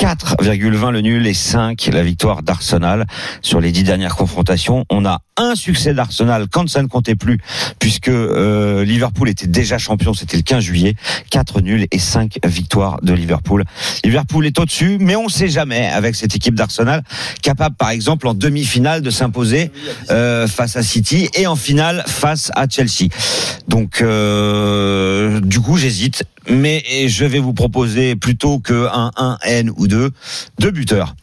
4,20 0.00 0.92
le 0.92 1.02
nul 1.02 1.26
et 1.26 1.34
5 1.34 1.90
la 1.92 2.02
victoire 2.02 2.42
d'Arsenal 2.42 3.06
sur 3.42 3.60
les 3.60 3.70
dix 3.70 3.82
dernières 3.82 4.16
confrontations. 4.16 4.86
On 4.88 5.04
a 5.04 5.20
un 5.36 5.54
succès 5.54 5.92
d'Arsenal 5.92 6.46
quand 6.50 6.66
ça 6.70 6.82
ne 6.82 6.86
comptait 6.86 7.16
plus, 7.16 7.38
puisque 7.78 8.08
euh, 8.08 8.82
Liverpool 8.82 9.28
était 9.28 9.46
déjà 9.46 9.76
champion, 9.76 10.14
c'était 10.14 10.38
le 10.38 10.42
15 10.42 10.64
juillet. 10.64 10.94
4 11.28 11.60
nuls 11.60 11.86
et 11.90 11.98
5 11.98 12.38
victoires 12.46 13.02
de 13.02 13.12
Liverpool. 13.12 13.64
Liverpool 14.02 14.46
est 14.46 14.58
au-dessus, 14.58 14.96
mais 14.98 15.16
on 15.16 15.24
ne 15.24 15.30
sait 15.30 15.48
jamais 15.48 15.88
avec 15.88 16.16
cette 16.16 16.34
équipe 16.34 16.54
d'Arsenal, 16.54 17.02
capable 17.42 17.76
par 17.76 17.90
exemple 17.90 18.26
en 18.26 18.32
demi-finale 18.32 19.02
de 19.02 19.10
s'imposer 19.10 19.70
euh, 20.10 20.46
face 20.46 20.76
à 20.76 20.82
City 20.82 21.28
et 21.34 21.46
en 21.46 21.56
finale 21.56 22.04
face 22.06 22.50
à 22.54 22.66
Chelsea. 22.66 23.08
Donc 23.68 24.00
euh, 24.00 25.40
du 25.40 25.60
coup 25.60 25.76
j'hésite, 25.76 26.24
mais 26.50 26.82
je 27.06 27.24
vais 27.24 27.38
vous 27.38 27.54
proposer 27.54 28.16
plutôt 28.16 28.58
que 28.58 28.86
un 28.92 29.10
1 29.16 29.38
N 29.44 29.70
ou 29.76 29.86
2, 29.86 30.10
deux 30.58 30.70
buteurs. 30.70 31.14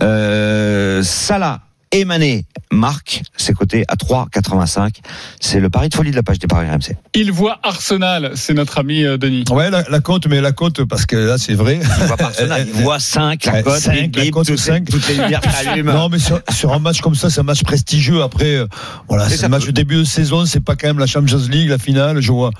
Euh, 0.00 1.02
Salah 1.02 1.60
et 1.92 2.04
Mané 2.04 2.44
marque 2.70 3.22
ses 3.36 3.52
côtés 3.52 3.84
à 3.88 3.96
3,85. 3.96 4.96
C'est 5.40 5.60
le 5.60 5.68
pari 5.68 5.90
de 5.90 5.94
folie 5.94 6.10
de 6.10 6.16
la 6.16 6.22
page 6.22 6.38
des 6.38 6.46
paris 6.46 6.66
RMC. 6.68 6.96
Il 7.14 7.30
voit 7.32 7.58
Arsenal, 7.62 8.32
c'est 8.34 8.54
notre 8.54 8.78
ami 8.78 9.04
euh, 9.04 9.18
Denis. 9.18 9.44
Ouais, 9.50 9.70
la, 9.70 9.82
la 9.90 10.00
cote, 10.00 10.26
mais 10.26 10.40
la 10.40 10.52
cote, 10.52 10.82
parce 10.84 11.04
que 11.04 11.16
là, 11.16 11.36
c'est 11.36 11.52
vrai. 11.54 11.80
Il 11.82 12.06
voit 12.06 12.16
pas 12.16 12.24
Arsenal, 12.26 12.66
il 12.66 12.72
voit 12.82 12.98
5, 12.98 13.44
la 13.44 13.62
cote, 13.62 13.78
cinq, 13.78 13.94
bip, 14.04 14.16
la 14.16 14.22
bip, 14.22 14.32
cote, 14.32 14.46
toutes, 14.46 14.58
cinq. 14.58 14.88
toutes 14.88 15.06
les 15.08 15.14
lumières 15.16 15.42
s'allument. 15.62 15.92
Non, 15.92 16.08
mais 16.08 16.18
sur, 16.18 16.40
sur 16.50 16.72
un 16.72 16.78
match 16.78 17.02
comme 17.02 17.14
ça, 17.14 17.28
c'est 17.28 17.40
un 17.40 17.44
match 17.44 17.62
prestigieux. 17.62 18.22
Après, 18.22 18.54
euh, 18.56 18.66
voilà, 19.08 19.28
c'est 19.28 19.44
un 19.44 19.48
match 19.48 19.62
peut- 19.66 19.72
de 19.72 19.72
début 19.72 19.96
de 19.96 20.04
saison, 20.04 20.46
c'est 20.46 20.60
pas 20.64 20.76
quand 20.76 20.86
même 20.88 20.98
la 20.98 21.06
Champions 21.06 21.42
League, 21.50 21.68
la 21.68 21.78
finale. 21.78 22.22
Je 22.22 22.32
vois, 22.32 22.50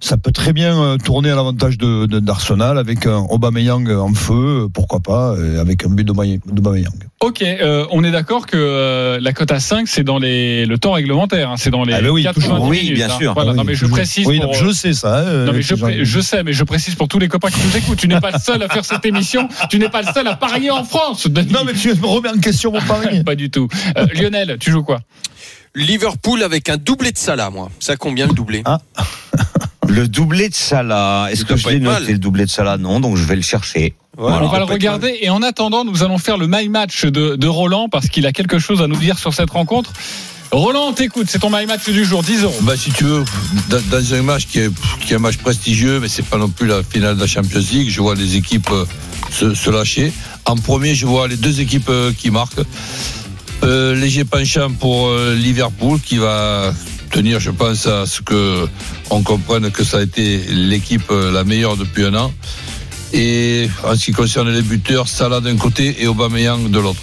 ça 0.00 0.16
peut 0.16 0.32
très 0.32 0.52
bien 0.52 0.76
euh, 0.82 0.96
tourner 0.96 1.30
à 1.30 1.36
l'avantage 1.36 1.78
de, 1.78 2.06
de- 2.06 2.18
d'Arsenal 2.18 2.78
avec 2.78 3.06
un 3.06 3.18
Aubameyang 3.30 3.88
en 3.90 4.12
feu, 4.12 4.66
pourquoi 4.74 4.98
pas, 4.98 5.36
et 5.38 5.58
avec 5.58 5.84
un 5.86 5.88
but 5.90 6.02
d'Aubameyang. 6.04 6.40
d'Aubameyang. 6.46 6.92
Ok, 7.20 7.42
euh, 7.42 7.86
on 7.92 8.02
est 8.02 8.10
d'accord 8.10 8.46
que 8.46 8.56
euh, 8.72 9.18
la 9.20 9.32
cote 9.32 9.52
à 9.52 9.60
5, 9.60 9.86
c'est 9.88 10.02
dans 10.04 10.18
les, 10.18 10.66
le 10.66 10.78
temps 10.78 10.92
réglementaire, 10.92 11.50
hein, 11.50 11.54
c'est 11.56 11.70
dans 11.70 11.84
les 11.84 11.92
Ah 11.94 12.00
ben 12.00 12.10
oui, 12.10 12.22
90 12.24 12.48
toujours. 12.48 12.66
Oui, 12.66 12.80
minutes. 12.80 12.94
bien 12.94 13.10
hein. 13.10 13.16
sûr. 13.18 13.34
Voilà, 13.34 13.50
Ah 13.50 13.52
oui, 13.52 13.58
non, 13.58 13.64
mais 13.64 13.74
je 13.74 13.86
précise 13.86 14.26
Oui, 14.26 14.40
pour, 14.40 14.54
je 14.54 14.70
sais 14.72 14.92
ça. 14.92 15.18
hein, 15.20 15.44
Non 15.44 15.52
mais 15.52 15.58
euh, 15.58 16.04
je, 16.04 16.20
sais, 16.20 16.42
mais 16.42 16.52
je 16.52 16.64
précise 16.64 16.94
pour 16.94 17.08
tous 17.08 17.18
les 17.18 17.28
copains 17.28 17.50
qui 17.50 17.60
nous 17.66 17.76
écoutent, 17.76 17.98
tu 17.98 18.08
n'es 18.08 18.20
pas 18.20 18.30
le 18.32 18.38
seul 18.38 18.62
à 18.62 18.68
faire 18.68 18.84
cette 18.84 19.04
émission, 19.04 19.48
tu 19.70 19.78
n'es 19.78 19.88
pas 19.88 20.02
le 20.02 20.12
seul 20.12 20.26
à 20.26 20.34
parier 20.36 20.70
en 20.70 20.84
France. 20.84 21.26
Denis. 21.28 21.52
Non, 21.52 21.60
mais 21.64 21.72
tu 21.74 21.88
me 21.94 22.06
remets 22.06 22.30
en 22.30 22.38
question 22.38 22.72
mon 22.72 22.80
pari. 22.80 23.22
pas 23.24 23.34
du 23.36 23.50
tout. 23.50 23.68
Euh, 23.96 24.06
Lionel, 24.14 24.56
tu 24.58 24.70
joues 24.70 24.82
quoi? 24.82 25.00
Liverpool 25.74 26.42
avec 26.42 26.68
un 26.68 26.76
doublé 26.76 27.12
de 27.12 27.18
Salah, 27.18 27.50
moi. 27.50 27.70
Ça 27.80 27.96
combien 27.96 28.26
le 28.26 28.34
doublé 28.34 28.62
Ah. 28.64 28.78
Le 29.88 30.06
doublé 30.08 30.48
de 30.48 30.54
Salah, 30.54 31.28
est-ce 31.30 31.44
que 31.44 31.56
je 31.56 31.68
l'ai 31.68 31.78
mal. 31.80 32.00
noté 32.02 32.12
le 32.12 32.18
doublé 32.18 32.44
de 32.44 32.50
Salah? 32.50 32.76
Non, 32.78 33.00
donc 33.00 33.16
je 33.16 33.24
vais 33.24 33.36
le 33.36 33.42
chercher. 33.42 33.94
Voilà. 34.16 34.44
On 34.44 34.48
va 34.48 34.58
le 34.60 34.66
pas 34.66 34.72
regarder 34.72 35.18
et 35.22 35.30
en 35.30 35.42
attendant, 35.42 35.84
nous 35.84 36.02
allons 36.02 36.18
faire 36.18 36.36
le 36.36 36.46
my 36.46 36.68
match 36.68 37.04
de, 37.06 37.36
de 37.36 37.46
Roland 37.48 37.88
parce 37.88 38.08
qu'il 38.08 38.26
a 38.26 38.32
quelque 38.32 38.58
chose 38.58 38.82
à 38.82 38.86
nous 38.86 38.96
dire 38.96 39.18
sur 39.18 39.32
cette 39.32 39.50
rencontre. 39.50 39.90
Roland, 40.50 40.88
on 40.88 40.92
t'écoute, 40.92 41.28
c'est 41.30 41.38
ton 41.38 41.48
my 41.48 41.64
match 41.64 41.88
du 41.88 42.04
jour, 42.04 42.22
10 42.22 42.42
euros. 42.42 42.54
Bah, 42.60 42.76
si 42.76 42.92
tu 42.92 43.04
veux, 43.04 43.24
dans, 43.70 43.80
dans 43.90 44.14
un 44.14 44.20
match 44.20 44.46
qui 44.46 44.58
est, 44.58 44.70
qui 45.00 45.14
est 45.14 45.16
un 45.16 45.18
match 45.18 45.38
prestigieux, 45.38 45.98
mais 45.98 46.08
c'est 46.08 46.26
pas 46.26 46.36
non 46.36 46.50
plus 46.50 46.66
la 46.66 46.82
finale 46.82 47.16
de 47.16 47.20
la 47.20 47.26
Champions 47.26 47.62
League, 47.72 47.88
je 47.88 48.02
vois 48.02 48.14
les 48.14 48.36
équipes 48.36 48.68
euh, 48.70 48.84
se, 49.30 49.54
se 49.54 49.70
lâcher. 49.70 50.12
En 50.44 50.56
premier, 50.56 50.94
je 50.94 51.06
vois 51.06 51.26
les 51.26 51.36
deux 51.36 51.62
équipes 51.62 51.88
euh, 51.88 52.12
qui 52.12 52.30
marquent. 52.30 52.60
Euh, 53.62 53.94
léger 53.94 54.24
penchant 54.24 54.72
pour 54.72 55.10
Liverpool 55.14 56.00
qui 56.00 56.18
va 56.18 56.74
tenir, 57.10 57.40
je 57.40 57.50
pense, 57.50 57.86
à 57.86 58.04
ce 58.04 58.20
que 58.20 58.68
on 59.08 59.22
comprenne 59.22 59.70
que 59.70 59.84
ça 59.84 59.98
a 59.98 60.02
été 60.02 60.38
l'équipe 60.48 61.10
la 61.10 61.44
meilleure 61.44 61.76
depuis 61.76 62.04
un 62.04 62.14
an. 62.14 62.32
Et 63.12 63.68
en 63.84 63.94
ce 63.94 64.04
qui 64.06 64.12
concerne 64.12 64.50
les 64.50 64.62
buteurs, 64.62 65.08
Salah 65.08 65.40
d'un 65.40 65.56
côté 65.56 65.96
et 66.02 66.06
Aubameyang 66.06 66.70
de 66.70 66.78
l'autre. 66.78 67.00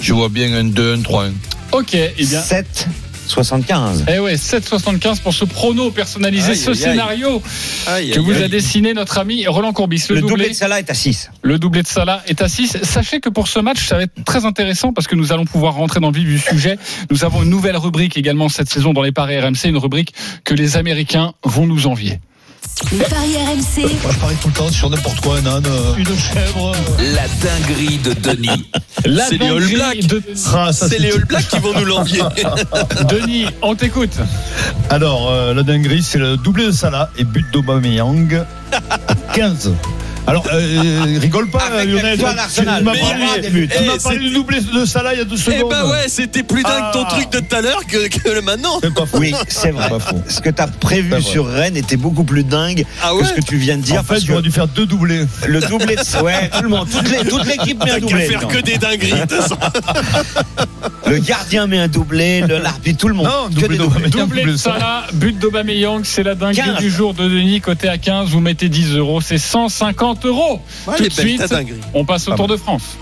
Je 0.00 0.12
vois 0.14 0.28
bien 0.30 0.52
un 0.54 0.64
2, 0.64 0.94
un 0.94 1.02
3, 1.02 1.24
1. 1.26 1.32
Ok, 1.72 1.94
eh 1.94 2.12
bien. 2.16 2.40
7, 2.40 2.88
75. 3.26 4.06
Eh 4.12 4.18
ouais, 4.18 4.34
7,75 4.36 5.20
pour 5.20 5.34
ce 5.34 5.44
prono 5.44 5.90
personnalisé, 5.90 6.52
Aïe, 6.52 6.56
ce 6.56 6.70
aïe, 6.70 6.76
scénario 6.76 7.42
Aïe, 7.86 8.10
que 8.10 8.18
aïe, 8.18 8.24
vous 8.24 8.32
aïe. 8.32 8.42
a 8.44 8.48
dessiné 8.48 8.92
notre 8.94 9.18
ami 9.18 9.46
Roland 9.46 9.72
Courbis. 9.72 10.06
Le, 10.08 10.16
Le 10.16 10.20
doublé, 10.22 10.34
doublé 10.36 10.48
de 10.48 10.54
Salah 10.54 10.80
est 10.80 10.90
à 10.90 10.94
6. 10.94 11.30
le 11.42 11.58
doublé 11.58 11.82
de 11.82 11.86
Salah 11.86 12.22
est 12.26 12.40
à 12.42 12.48
6. 12.48 12.78
Sachez 12.82 13.20
que 13.20 13.28
pour 13.28 13.46
ce 13.46 13.60
match, 13.60 13.86
ça 13.86 13.96
va 13.98 14.02
être 14.04 14.24
très 14.24 14.46
intéressant 14.46 14.92
parce 14.94 15.06
que 15.06 15.14
nous 15.14 15.32
allons 15.32 15.44
pouvoir 15.44 15.74
rentrer 15.74 16.00
dans 16.00 16.10
le 16.10 16.16
vif 16.16 16.26
du 16.26 16.38
sujet. 16.38 16.78
Nous 17.10 17.22
avons 17.24 17.42
une 17.44 17.50
nouvelle 17.50 17.76
rubrique 17.76 18.16
également 18.16 18.48
cette 18.48 18.70
saison 18.70 18.92
dans 18.94 19.02
les 19.02 19.12
paris 19.12 19.38
RMC, 19.38 19.66
une 19.66 19.76
rubrique 19.78 20.12
que 20.44 20.54
les 20.54 20.76
Américains 20.78 21.34
vont 21.44 21.66
nous 21.66 21.86
envier. 21.86 22.18
Les 22.92 22.98
paris 23.04 23.36
RMC, 23.36 23.82
Moi, 24.02 24.10
je 24.12 24.18
parie 24.18 24.36
tout 24.40 24.48
le 24.48 24.54
temps 24.54 24.68
sur 24.70 24.88
n'importe 24.90 25.20
quoi, 25.20 25.36
un 25.36 25.46
âne, 25.46 25.66
euh, 25.66 25.94
une 25.98 26.06
chèvre. 26.06 26.72
La 27.14 27.28
dinguerie 27.42 27.98
de 27.98 28.12
Denis. 28.14 28.70
La 29.04 29.26
C'est 29.26 29.36
les 29.36 29.46
All 29.48 29.66
Blacks. 29.66 30.06
de 30.06 30.22
Ah, 30.54 30.70
C'est 30.72 30.98
les 30.98 31.12
All 31.12 31.24
Blacks 31.26 31.46
qui 31.48 31.58
vont 31.58 31.72
nous 31.78 31.84
l'envier. 31.84 32.22
Denis. 33.08 33.46
On 33.62 33.74
t'écoute. 33.74 34.14
Alors, 34.88 35.30
euh, 35.30 35.52
la 35.54 35.62
dinguerie, 35.62 36.02
c'est 36.02 36.18
le 36.18 36.36
doublé 36.38 36.66
de 36.66 36.72
Salah 36.72 37.10
et 37.18 37.24
but 37.24 37.44
d'Aubameyang 37.52 38.44
à 38.90 38.98
15. 39.34 39.72
Alors, 40.26 40.44
euh, 40.52 41.18
rigole 41.20 41.48
pas, 41.50 41.58
Avec 41.72 41.88
Lionel. 41.88 42.18
Tu- 42.18 42.24
tu 42.54 42.64
m'as 42.64 42.76
parlé, 42.82 42.88
tu 43.42 43.84
m'as 43.84 43.94
Eh, 43.96 43.98
parlé 44.02 44.18
du 44.18 44.30
doublé 44.30 44.60
de 44.60 44.84
Salah 44.84 45.14
il 45.14 45.18
y 45.18 45.22
a 45.22 45.24
deux 45.24 45.34
Eh 45.36 45.40
secondes. 45.56 45.70
ben 45.70 45.88
ouais, 45.90 46.04
c'était 46.08 46.42
plus 46.44 46.62
dingue 46.62 46.92
ton 46.92 47.04
Ah. 47.04 47.10
truc 47.10 47.30
de 47.32 47.38
tout 47.40 47.56
à 47.56 47.60
l'heure 47.60 47.80
que, 47.86 48.06
que 48.08 48.28
le 48.30 48.40
maintenant. 48.42 48.78
C'est 48.82 48.94
pas 48.94 49.06
faux. 49.06 49.18
Oui, 49.18 49.34
c'est 49.48 49.70
vrai. 49.72 49.88
Ce 50.28 50.40
que 50.40 50.50
tu 50.50 50.62
as 50.62 50.68
prévu 50.68 51.20
sur 51.22 51.46
Rennes 51.48 51.76
était 51.76 51.96
beaucoup 51.96 52.22
plus 52.24 52.44
dingue 52.44 52.84
Ah 53.02 53.08
que 53.10 53.14
ouais 53.16 53.24
ce 53.24 53.32
que 53.34 53.40
tu 53.40 53.56
viens 53.56 53.76
de 53.76 53.82
dire. 53.82 53.96
En 53.96 54.02
fait, 54.02 54.08
parce 54.08 54.20
que 54.20 54.26
j'aurais 54.28 54.42
dû 54.42 54.52
faire 54.52 54.68
deux 54.68 54.86
doublés. 54.86 55.24
le 55.48 55.60
doublé 55.60 55.96
de 55.96 56.22
ouais, 56.22 56.48
tout 56.56 56.62
le 56.62 56.68
monde, 56.68 56.88
toute 57.28 57.46
l'équipe 57.46 57.82
met 57.84 57.90
un 57.92 57.98
doublé. 57.98 58.26
faire 58.26 58.46
que 58.46 58.58
des 58.58 58.78
dingueries. 58.78 59.12
Le 61.06 61.18
gardien 61.18 61.66
met 61.66 61.78
un 61.78 61.88
doublé, 61.88 62.42
le 62.42 62.58
l'arbitre, 62.58 62.98
tout 63.00 63.08
le 63.08 63.14
monde. 63.14 63.26
Non, 63.26 63.48
Que 63.48 63.66
doublé. 63.74 64.10
Doublé 64.10 64.44
de 64.44 64.56
Salah. 64.56 65.06
But 65.14 65.38
d'Aubameyang, 65.40 66.02
c'est 66.04 66.22
la 66.22 66.36
dinguerie 66.36 66.68
15. 66.70 66.78
du 66.78 66.88
jour 66.90 67.14
de 67.14 67.24
Denis, 67.28 67.60
côté 67.60 67.88
à 67.88 67.98
15, 67.98 68.28
vous 68.28 68.38
mettez 68.40 68.68
10 68.68 68.94
euros, 68.96 69.20
c'est 69.20 69.38
150 69.38 70.09
euros. 70.24 70.60
Ouais, 70.86 70.96
Tout 70.96 71.04
de 71.04 71.12
suite, 71.12 71.42
on 71.94 72.04
passe 72.04 72.28
au 72.28 72.34
Tour 72.34 72.48
de 72.48 72.56
France. 72.56 72.96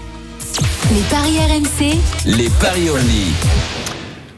les 0.93 1.01
paris 1.03 1.39
RMC, 1.39 1.97
Les 2.25 2.49
paris 2.61 2.91
only. 2.91 3.33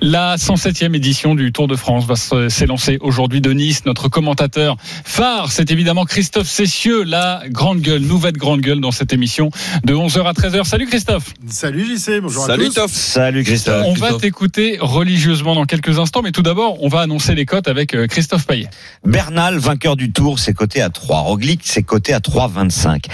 La 0.02 0.36
107e 0.36 0.96
édition 0.96 1.34
du 1.34 1.52
Tour 1.52 1.68
de 1.68 1.76
France 1.76 2.06
va 2.06 2.48
s'élancer 2.48 2.96
aujourd'hui 3.02 3.42
de 3.42 3.52
Nice. 3.52 3.84
Notre 3.84 4.08
commentateur 4.08 4.78
phare, 5.04 5.52
c'est 5.52 5.70
évidemment 5.70 6.06
Christophe 6.06 6.48
Cessieux, 6.48 7.02
la 7.02 7.42
grande 7.48 7.82
gueule, 7.82 8.00
nouvelle 8.00 8.32
grande 8.32 8.62
gueule 8.62 8.80
dans 8.80 8.92
cette 8.92 9.12
émission 9.12 9.50
de 9.84 9.92
11h 9.92 10.24
à 10.24 10.32
13h. 10.32 10.64
Salut 10.64 10.86
Christophe. 10.86 11.34
Salut 11.48 11.84
JC, 11.84 12.20
bonjour 12.22 12.44
à 12.44 12.46
Salut 12.46 12.66
tous. 12.66 12.74
Toff. 12.76 12.90
Salut 12.92 13.44
Christophe. 13.44 13.84
On 13.86 13.92
va 13.92 14.14
t'écouter 14.14 14.78
religieusement 14.80 15.54
dans 15.54 15.66
quelques 15.66 15.98
instants, 15.98 16.22
mais 16.22 16.32
tout 16.32 16.42
d'abord, 16.42 16.82
on 16.82 16.88
va 16.88 17.00
annoncer 17.00 17.34
les 17.34 17.44
cotes 17.44 17.68
avec 17.68 17.94
euh, 17.94 18.06
Christophe 18.06 18.46
Payet. 18.46 18.70
Bernal, 19.04 19.58
vainqueur 19.58 19.96
du 19.96 20.12
tour, 20.12 20.38
c'est 20.38 20.54
coté 20.54 20.80
à 20.80 20.88
3. 20.88 21.18
Roglic, 21.20 21.60
c'est 21.64 21.82
coté 21.82 22.14
à 22.14 22.20
3,25. 22.20 23.04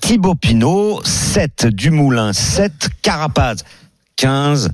Thibaut 0.00 0.36
Pinot, 0.36 1.00
7. 1.02 1.66
Dumoulin, 1.66 2.32
7. 2.32 2.90
Carapaz, 3.02 3.64
15. 4.14 4.70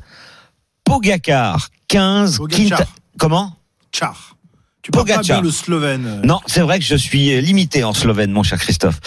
Pogacar, 0.84 1.68
15. 1.88 2.38
Pogacar. 2.38 2.78
Quinta- 2.78 2.86
Comment? 3.18 3.56
Tchar. 3.92 4.36
Tu 4.82 4.90
parles 4.90 5.06
pas 5.06 5.14
Pogacar. 5.14 5.40
bien 5.40 5.42
le 5.42 5.50
slovène. 5.52 6.22
Non, 6.24 6.40
c'est 6.46 6.60
vrai 6.60 6.80
que 6.80 6.84
je 6.84 6.96
suis 6.96 7.40
limité 7.40 7.84
en 7.84 7.92
slovène, 7.92 8.32
mon 8.32 8.42
cher 8.42 8.58
Christophe. 8.58 8.98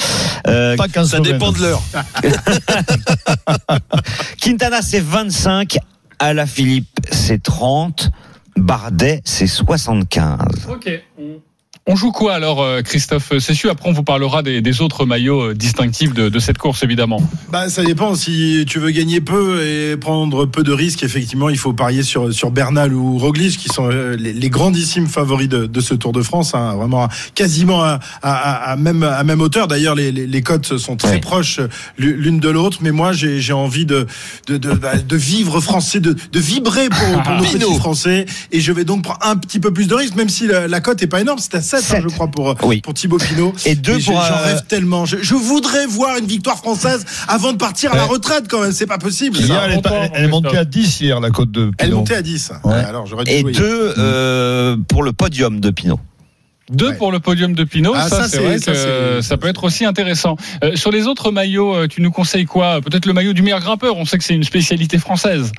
Euh, 0.48 0.78
Pas 0.78 0.88
qu'un 0.88 1.04
Ça 1.04 1.18
Slovène. 1.18 1.34
dépend 1.34 1.52
de 1.52 1.60
l'heure. 1.60 1.82
Quintana, 4.42 4.82
c'est 4.82 5.02
25. 5.02 5.78
Alaphilippe, 6.20 6.88
c'est 7.12 7.44
30. 7.44 8.10
Bardet, 8.56 9.22
c'est 9.26 9.48
75. 9.48 10.40
Ok. 10.70 10.90
On 11.88 11.96
joue 11.96 12.12
quoi 12.12 12.34
alors, 12.34 12.64
euh, 12.64 12.82
Christophe 12.82 13.38
Cessieux 13.38 13.70
Après, 13.70 13.88
on 13.88 13.94
vous 13.94 14.02
parlera 14.02 14.42
des, 14.42 14.60
des 14.60 14.82
autres 14.82 15.06
maillots 15.06 15.52
euh, 15.52 15.54
distinctifs 15.54 16.16
de, 16.16 16.30
de 16.30 16.40
cette 16.40 16.58
course, 16.58 16.82
évidemment. 16.82 17.22
Bah, 17.52 17.70
ça 17.70 17.84
dépend. 17.84 18.16
Si 18.16 18.66
tu 18.68 18.80
veux 18.80 18.90
gagner 18.90 19.22
peu 19.22 19.64
et 19.64 19.96
prendre 19.96 20.48
peu 20.48 20.64
de 20.64 20.72
risques, 20.72 21.04
effectivement, 21.04 21.48
il 21.48 21.60
faut 21.60 21.74
parier 21.74 22.02
sur, 22.02 22.34
sur 22.34 22.50
Bernal 22.50 22.92
ou 22.92 23.20
Roglic, 23.20 23.60
qui 23.60 23.70
sont 23.70 23.88
euh, 23.92 24.16
les, 24.18 24.34
les 24.34 24.50
grandissimes 24.50 25.06
favoris 25.06 25.48
de, 25.48 25.68
de 25.68 25.80
ce 25.80 25.94
Tour 25.94 26.12
de 26.12 26.24
France. 26.24 26.56
hein, 26.56 26.74
vraiment 26.76 27.08
quasiment 27.36 27.84
à, 27.84 28.00
à, 28.24 28.72
à- 28.72 28.76
même, 28.78 29.04
à 29.04 29.24
même 29.24 29.42
hauteur. 29.42 29.68
D'ailleurs, 29.68 29.94
les, 29.94 30.12
les, 30.12 30.26
les 30.26 30.42
cotes 30.42 30.78
sont 30.80 30.96
très 30.96 31.20
proches 31.22 31.60
l'une 32.00 32.40
de 32.40 32.50
l'autre. 32.50 32.80
Mais 32.82 32.92
moi, 32.92 33.14
j'ai 33.14 33.40
j'ai 33.42 33.54
envie 33.54 33.86
de, 33.86 34.08
de, 34.48 34.58
de, 34.58 34.72
bah, 34.74 34.98
de 34.98 35.16
vivre 35.16 35.62
français, 35.62 36.00
de, 36.00 36.16
de 36.32 36.40
vibrer 36.40 36.90
pour, 36.90 37.22
pour 37.22 37.34
nos 37.38 37.44
petits 37.44 37.78
Français. 37.78 38.26
Et 38.52 38.60
je 38.60 38.72
vais 38.72 38.86
donc 38.86 39.04
prendre 39.04 39.20
un 39.22 39.36
petit 39.36 39.60
peu 39.60 39.72
plus 39.72 39.88
de 39.88 39.94
risques, 39.94 40.16
même 40.16 40.30
si 40.30 40.48
la, 40.48 40.68
la 40.68 40.82
cote 40.82 41.04
est 41.04 41.08
pas 41.08 41.22
énorme. 41.22 41.38
C'est 41.38 41.54
à 41.54 41.62
7, 41.82 41.98
hein, 41.98 42.02
je 42.08 42.14
crois, 42.14 42.28
pour, 42.28 42.56
Oui. 42.64 42.82
pour 42.82 42.94
Thibaut 42.94 43.18
Pinot. 43.18 43.54
Et 43.66 43.76
deux 43.76 43.94
pour, 43.94 44.02
J'en 44.02 44.22
euh, 44.22 44.44
rêve 44.44 44.64
tellement. 44.68 45.06
Je, 45.06 45.18
je 45.22 45.34
voudrais 45.36 45.86
voir 45.86 46.18
une 46.18 46.26
victoire 46.28 46.58
française 46.58 47.06
avant 47.28 47.52
de 47.54 47.58
partir 47.58 47.94
à 47.94 47.98
la 47.98 48.04
retraite 48.06 48.46
quand 48.50 48.62
même. 48.62 48.72
C'est 48.72 48.86
pas 48.88 48.98
possible. 48.98 49.38
Hier, 49.38 49.48
ça. 49.48 49.66
elle 49.66 49.74
est, 49.80 50.12
elle 50.14 50.28
montée 50.30 50.58
à 50.58 50.66
10 50.66 51.02
hier, 51.02 51.20
la 51.20 51.30
cote 51.32 51.52
de 51.52 51.72
Elle 51.78 51.88
est 51.88 51.90
Pinot. 51.90 51.98
montée 51.98 52.16
à 52.16 52.22
10. 52.22 52.52
Ouais. 52.64 52.72
Ouais, 52.74 52.80
alors 52.84 53.06
j'aurais 53.06 53.24
dû 53.26 53.32
Et 53.32 53.42
jouer. 53.42 53.52
deux 53.54 53.94
euh, 53.98 54.78
pour 54.88 55.04
le 55.04 55.14
podium 55.14 55.60
de 55.60 55.70
Pinot. 55.70 56.00
Deux 56.72 56.90
Ouais. 56.90 56.96
pour 56.96 57.12
le 57.12 57.20
podium 57.20 57.54
de 57.54 57.64
Pinot, 57.64 57.94
Ah, 57.96 58.10
ça, 58.10 58.24
ça, 58.24 58.28
c'est 58.28 58.40
vrai 58.40 58.58
ça, 58.58 58.72
que 58.72 58.78
c'est- 58.78 59.22
ça 59.22 59.38
peut 59.38 59.48
être 59.48 59.64
aussi 59.66 59.86
intéressant. 59.86 60.36
Euh, 60.64 60.76
sur 60.76 60.90
les 60.92 61.06
autres 61.06 61.30
maillots, 61.32 61.76
euh, 61.76 61.88
tu 61.88 62.02
nous 62.02 62.10
conseilles 62.10 62.46
quoi? 62.46 62.82
Peut-être 62.82 63.06
le 63.06 63.14
maillot 63.14 63.34
du 63.34 63.44
meilleur 63.44 63.60
grimpeur. 63.60 63.98
On 63.98 64.06
sait 64.06 64.18
que 64.18 64.24
c'est 64.24 64.34
une 64.34 64.44
spécialité 64.44 64.98
française. 64.98 65.52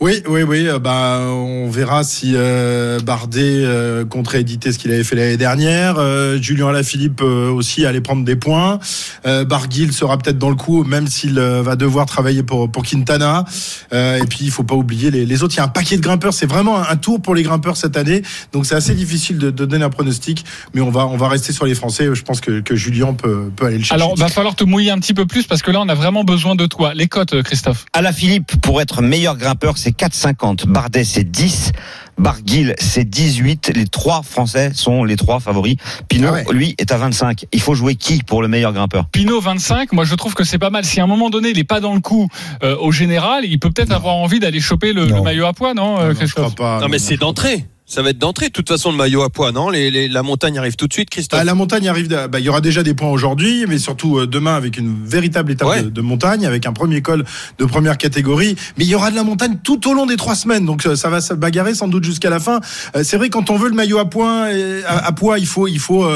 Oui, 0.00 0.22
oui, 0.28 0.42
oui. 0.42 0.66
euh, 0.66 0.78
Bah, 0.78 1.20
on 1.28 1.68
verra 1.68 2.04
si 2.04 2.32
euh, 2.34 3.00
Bardet 3.00 3.42
euh, 3.42 4.04
compte 4.04 4.28
rééditer 4.28 4.72
ce 4.72 4.78
qu'il 4.78 4.90
avait 4.92 5.04
fait 5.04 5.14
l'année 5.16 5.36
dernière. 5.36 5.96
Euh, 5.98 6.40
Julien 6.40 6.68
Alaphilippe 6.68 7.20
euh, 7.22 7.50
aussi 7.50 7.84
allait 7.84 8.00
prendre 8.00 8.24
des 8.24 8.36
points. 8.36 8.78
Euh, 9.26 9.44
Barguil 9.44 9.92
sera 9.92 10.16
peut-être 10.18 10.38
dans 10.38 10.48
le 10.48 10.54
coup, 10.56 10.84
même 10.84 11.06
s'il 11.06 11.38
euh, 11.38 11.62
va 11.62 11.76
devoir 11.76 12.06
travailler 12.06 12.42
pour 12.42 12.70
pour 12.70 12.82
Quintana. 12.82 13.44
Euh, 13.92 14.16
et 14.22 14.26
puis 14.26 14.38
il 14.42 14.50
faut 14.50 14.62
pas 14.64 14.74
oublier 14.74 15.10
les, 15.10 15.26
les 15.26 15.42
autres. 15.42 15.54
Il 15.54 15.58
y 15.58 15.60
a 15.60 15.64
un 15.64 15.68
paquet 15.68 15.96
de 15.96 16.02
grimpeurs. 16.02 16.32
C'est 16.32 16.46
vraiment 16.46 16.78
un, 16.78 16.96
tour 16.96 17.20
pour 17.20 17.34
les 17.34 17.42
grimpeurs 17.42 17.76
cette 17.76 17.96
année. 17.96 18.22
Donc 18.52 18.66
c'est 18.66 18.74
assez 18.74 18.94
difficile 18.94 19.38
de, 19.38 19.50
de 19.50 19.64
donner 19.66 19.84
un 19.84 19.90
pronostic. 19.90 20.44
Mais 20.74 20.80
on 20.80 20.90
va 20.90 21.06
on 21.06 21.16
va 21.16 21.28
rester 21.28 21.52
sur 21.52 21.66
les 21.66 21.74
Français. 21.74 22.08
Je 22.14 22.22
pense 22.22 22.40
que, 22.40 22.60
que 22.60 22.74
Julien 22.74 23.12
peut 23.14 23.50
peut 23.54 23.66
aller 23.66 23.78
le 23.78 23.84
chercher. 23.84 24.02
Alors, 24.02 24.16
va 24.16 24.28
falloir 24.28 24.54
te 24.54 24.64
mouiller 24.64 24.90
un 24.90 24.98
petit 24.98 25.14
peu 25.14 25.26
plus 25.26 25.44
parce 25.44 25.62
que 25.62 25.70
là, 25.70 25.80
on 25.80 25.88
a 25.88 25.94
vraiment 25.94 26.24
besoin 26.24 26.54
de 26.54 26.66
toi. 26.66 26.94
Les 26.94 27.06
cotes, 27.06 27.42
Christophe. 27.42 27.84
À 27.92 28.00
Philippe, 28.12 28.56
pour 28.60 28.80
être 28.80 29.02
meilleur 29.02 29.29
grimpeur, 29.36 29.78
c'est 29.78 29.96
4,50. 29.96 30.66
Bardet, 30.66 31.04
c'est 31.04 31.24
10. 31.24 31.72
Barguil, 32.18 32.74
c'est 32.78 33.08
18. 33.08 33.72
Les 33.74 33.86
trois 33.86 34.22
Français 34.22 34.72
sont 34.74 35.04
les 35.04 35.16
trois 35.16 35.40
favoris. 35.40 35.76
Pinot, 36.08 36.28
Ah 36.28 36.32
ouais. 36.32 36.44
lui, 36.52 36.74
est 36.78 36.92
à 36.92 36.98
25. 36.98 37.46
Il 37.52 37.60
faut 37.60 37.74
jouer 37.74 37.94
qui 37.94 38.22
pour 38.22 38.42
le 38.42 38.48
meilleur 38.48 38.72
grimpeur? 38.72 39.06
Pinot 39.10 39.40
25, 39.40 39.92
moi 39.92 40.04
je 40.04 40.14
trouve 40.14 40.34
que 40.34 40.44
c'est 40.44 40.58
pas 40.58 40.70
mal. 40.70 40.84
Si 40.84 41.00
à 41.00 41.04
un 41.04 41.06
moment 41.06 41.30
donné 41.30 41.50
il 41.50 41.58
est 41.58 41.64
pas 41.64 41.80
dans 41.80 41.94
le 41.94 42.00
coup 42.00 42.28
euh, 42.62 42.76
au 42.78 42.92
général, 42.92 43.44
il 43.44 43.58
peut 43.58 43.70
peut-être 43.70 43.92
avoir 43.92 44.16
envie 44.16 44.38
d'aller 44.38 44.60
choper 44.60 44.92
le, 44.92 45.06
maillot 45.22 45.46
à 45.46 45.54
poids, 45.54 45.72
non, 45.72 45.98
euh, 45.98 46.12
Non, 46.12 46.26
je 46.26 46.34
crois 46.34 46.50
pas. 46.50 46.80
Non, 46.80 46.88
mais 46.88 46.98
c'est 46.98 47.16
d'entrée. 47.16 47.66
Ça 47.90 48.02
va 48.02 48.10
être 48.10 48.18
d'entrée. 48.18 48.46
De 48.46 48.52
toute 48.52 48.68
façon, 48.68 48.92
le 48.92 48.96
maillot 48.96 49.22
à 49.22 49.30
poids, 49.30 49.50
non? 49.50 49.68
Les, 49.68 49.90
les- 49.90 50.06
La 50.06 50.22
montagne 50.22 50.56
arrive 50.58 50.76
tout 50.76 50.86
de 50.86 50.92
suite, 50.92 51.10
Christophe? 51.10 51.40
Ah, 51.40 51.44
la 51.44 51.54
montagne 51.56 51.88
arrive. 51.88 52.06
bah, 52.06 52.38
il 52.38 52.44
y 52.44 52.48
aura 52.48 52.60
déjà 52.60 52.84
des 52.84 52.94
points 52.94 53.08
aujourd'hui, 53.10 53.64
mais 53.66 53.78
surtout 53.78 54.16
euh, 54.20 54.26
demain 54.28 54.54
avec 54.54 54.78
une 54.78 55.04
véritable 55.04 55.50
étape 55.50 55.66
Ouais. 55.68 55.82
de, 55.82 55.88
de 55.90 56.00
montagne, 56.00 56.46
avec 56.46 56.66
un 56.66 56.72
premier 56.72 57.02
col 57.02 57.24
de 57.58 57.64
première 57.64 57.98
catégorie. 57.98 58.54
Mais 58.78 58.84
il 58.84 58.90
y 58.90 58.94
aura 58.94 59.10
de 59.10 59.16
la 59.16 59.24
montagne 59.24 59.58
tout 59.64 59.88
au 59.90 59.92
long 59.94 60.06
des 60.06 60.14
trois 60.16 60.36
semaines, 60.36 60.64
donc 60.66 60.86
euh, 60.86 60.94
ça 60.94 61.10
va 61.10 61.20
se 61.20 61.34
bagarrer 61.34 61.74
sans 61.74 61.88
doute 61.88 62.04
jusqu'à 62.04 62.30
la 62.30 62.38
fin. 62.38 62.60
Euh, 62.94 63.02
C'est 63.02 63.16
vrai 63.16 63.28
quand 63.28 63.50
on 63.50 63.56
veut 63.56 63.68
le 63.68 63.74
maillot 63.74 63.98
à 63.98 64.08
points, 64.08 64.48
à, 64.86 65.06
à 65.08 65.10
poids, 65.12 65.40
il 65.40 65.46
faut 65.46 65.66
il 65.66 65.80
faut 65.80 66.08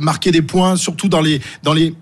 marquer 0.00 0.30
des 0.30 0.42
points, 0.42 0.76
surtout 0.76 1.08
dans 1.08 1.20
les 1.20 1.40
dans 1.62 1.74
les 1.74 1.94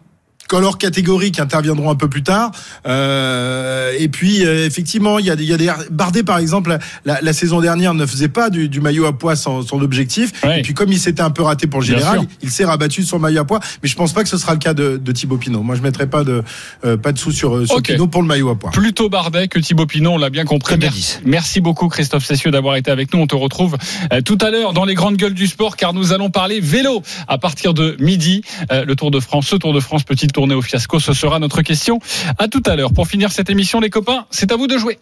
colors 0.49 0.79
catégories 0.79 1.33
qui 1.33 1.41
interviendront 1.41 1.91
un 1.91 1.95
peu 1.95 2.09
plus 2.09 2.23
tard. 2.23 2.51
Euh, 2.87 3.93
et 3.99 4.09
puis 4.09 4.45
euh, 4.45 4.67
effectivement, 4.67 5.19
il 5.19 5.27
y 5.27 5.31
a 5.31 5.37
des, 5.37 5.45
il 5.45 5.51
y 5.51 5.55
a 5.55 5.57
des 5.57 5.73
Bardet 5.91 6.23
par 6.23 6.39
exemple 6.39 6.77
la, 7.05 7.21
la 7.21 7.33
saison 7.33 7.61
dernière 7.61 7.95
ne 7.95 8.07
faisait 8.07 8.29
pas 8.29 8.51
du, 8.51 8.69
du 8.69 8.81
maillot 8.81 9.07
à 9.07 9.17
poids 9.17 9.37
son, 9.37 9.63
son 9.63 9.81
objectif. 9.81 10.33
Ouais. 10.45 10.61
Et 10.61 10.63
puis 10.63 10.75
comme 10.75 10.93
il 10.93 10.99
s'était 10.99 11.23
un 11.23 11.31
peu 11.31 11.43
raté 11.43 11.67
pour 11.67 11.81
le 11.81 11.87
général, 11.87 12.23
il 12.43 12.51
s'est 12.51 12.65
rabattu 12.65 13.03
sur 13.03 13.17
le 13.17 13.23
maillot 13.23 13.41
à 13.41 13.45
poids. 13.45 13.61
Mais 13.83 13.89
je 13.89 13.97
pense 13.97 14.13
pas 14.13 14.23
que 14.23 14.29
ce 14.29 14.39
sera 14.39 14.53
le 14.53 14.59
cas 14.59 14.75
de, 14.75 14.97
de 14.97 15.13
Thibaut 15.13 15.39
Pinot. 15.39 15.63
Moi, 15.63 15.77
je 15.77 15.83
mettrai 15.83 16.07
pas 16.07 16.25
de 16.25 16.43
euh, 16.85 16.97
pas 16.97 17.13
de 17.13 17.19
sous 17.19 17.33
sur, 17.33 17.67
sur 17.67 17.77
Ok. 17.77 17.85
Pinot 17.85 18.07
pour 18.07 18.23
le 18.23 18.29
maillot 18.29 18.51
à 18.51 18.59
poids. 18.59 18.71
Plutôt 18.71 19.09
Bardet 19.09 19.49
que 19.49 19.59
Thibaut 19.59 19.87
Pinot, 19.87 20.13
on 20.13 20.19
l'a 20.19 20.31
bien 20.31 20.45
compris. 20.45 20.77
Merci, 20.79 20.99
10. 20.99 21.21
merci 21.25 21.61
beaucoup 21.61 21.89
Christophe 21.89 22.25
Cessieux 22.25 22.51
d'avoir 22.51 22.77
été 22.77 22.91
avec 22.91 23.13
nous. 23.13 23.21
On 23.21 23.27
te 23.27 23.35
retrouve 23.35 23.77
euh, 24.13 24.21
tout 24.21 24.39
à 24.41 24.51
l'heure 24.51 24.73
dans 24.73 24.85
les 24.85 24.95
grandes 24.95 25.17
gueules 25.17 25.35
du 25.35 25.47
sport 25.47 25.77
car 25.77 25.93
nous 25.93 26.13
allons 26.13 26.31
parler 26.31 26.61
vélo 26.61 27.03
à 27.29 27.39
partir 27.39 27.75
de 27.75 27.97
midi. 27.99 28.43
Euh, 28.73 28.85
le 28.85 28.97
Tour 28.97 29.11
de 29.11 29.21
France, 29.21 29.47
ce 29.47 29.57
Tour 29.57 29.73
de 29.73 29.81
France, 29.81 30.05
petite 30.05 30.33
tournée 30.35 30.55
au 30.55 30.61
fiasco, 30.63 30.99
ce 31.01 31.15
sera 31.15 31.39
notre 31.39 31.63
question. 31.63 31.99
À 32.39 32.49
tout 32.49 32.63
à 32.67 32.77
l'heure. 32.77 32.93
Pour 32.93 33.07
finir 33.09 33.33
cette 33.33 33.49
émission, 33.49 33.81
les 33.81 33.89
copains, 33.89 34.27
c'est 34.31 34.53
à 34.53 34.57
vous 34.57 34.67
de 34.67 34.77
jouer. 34.77 34.99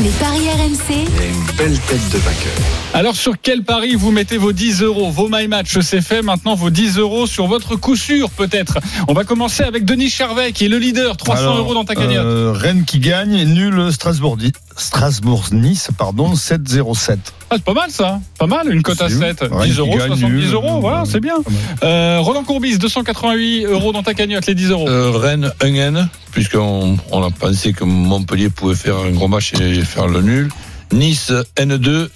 Les 0.00 0.08
paris 0.10 0.48
RMC, 0.48 0.94
une 0.94 1.56
belle 1.56 1.78
tête 1.80 2.08
de 2.10 2.18
vainqueur. 2.18 2.52
Alors 2.94 3.16
sur 3.16 3.34
quel 3.40 3.62
pari 3.64 3.94
vous 3.94 4.10
mettez 4.10 4.38
vos 4.38 4.52
10 4.52 4.82
euros? 4.82 5.10
Vos 5.10 5.28
my 5.30 5.48
match 5.48 5.78
c'est 5.80 6.00
fait. 6.00 6.22
Maintenant 6.22 6.54
vos 6.54 6.70
10 6.70 6.98
euros 6.98 7.26
sur 7.26 7.46
votre 7.46 7.76
coup 7.76 7.96
sûr 7.96 8.30
peut-être. 8.30 8.78
On 9.08 9.12
va 9.14 9.24
commencer 9.24 9.62
avec 9.64 9.84
Denis 9.84 10.10
Charvet 10.10 10.52
qui 10.52 10.66
est 10.66 10.68
le 10.68 10.78
leader. 10.78 11.16
300 11.16 11.42
Alors, 11.42 11.58
euros 11.58 11.74
dans 11.74 11.84
ta 11.84 11.94
cagnotte. 11.94 12.24
euh, 12.24 12.52
Rennes 12.54 12.84
qui 12.84 12.98
gagne, 13.00 13.44
nul 13.44 13.92
Strasbourg, 13.92 14.36
Strasbourg-Nice, 14.76 15.90
pardon, 15.96 16.34
7-0-7. 16.34 17.18
Ah, 17.50 17.56
c'est 17.56 17.64
pas 17.64 17.74
mal 17.74 17.90
ça. 17.90 18.20
Pas 18.38 18.46
mal. 18.46 18.72
Une 18.72 18.82
cote 18.82 19.00
à 19.00 19.08
C'est 19.08 19.18
7. 19.18 19.40
Rennes 19.40 19.68
10 19.68 19.72
qui 19.72 19.78
euros, 19.78 19.96
gagne, 19.96 20.08
70 20.08 20.24
nul, 20.26 20.52
euros. 20.52 20.80
Voilà, 20.80 21.02
euh, 21.02 21.04
c'est 21.06 21.20
bien. 21.20 21.34
Euh, 21.82 22.18
Roland 22.20 22.44
Courbis 22.44 22.78
288 22.78 23.64
euros 23.66 23.92
dans 23.92 24.02
ta 24.02 24.14
cagnotte. 24.14 24.46
Les 24.46 24.54
10 24.54 24.70
euros. 24.70 24.88
Euh, 24.88 25.10
Rennes 25.10 25.52
1N, 25.60 26.08
puisqu'on 26.32 26.96
on 27.10 27.22
a 27.22 27.30
pensé 27.30 27.72
que 27.72 27.84
Montpellier 27.84 28.50
pouvait 28.50 28.74
faire 28.74 28.98
un 28.98 29.10
gros 29.10 29.28
match 29.28 29.52
et 29.60 29.82
faire 29.82 30.06
le 30.08 30.22
nul. 30.22 30.48
Nice 30.92 31.32
N2 31.56 32.08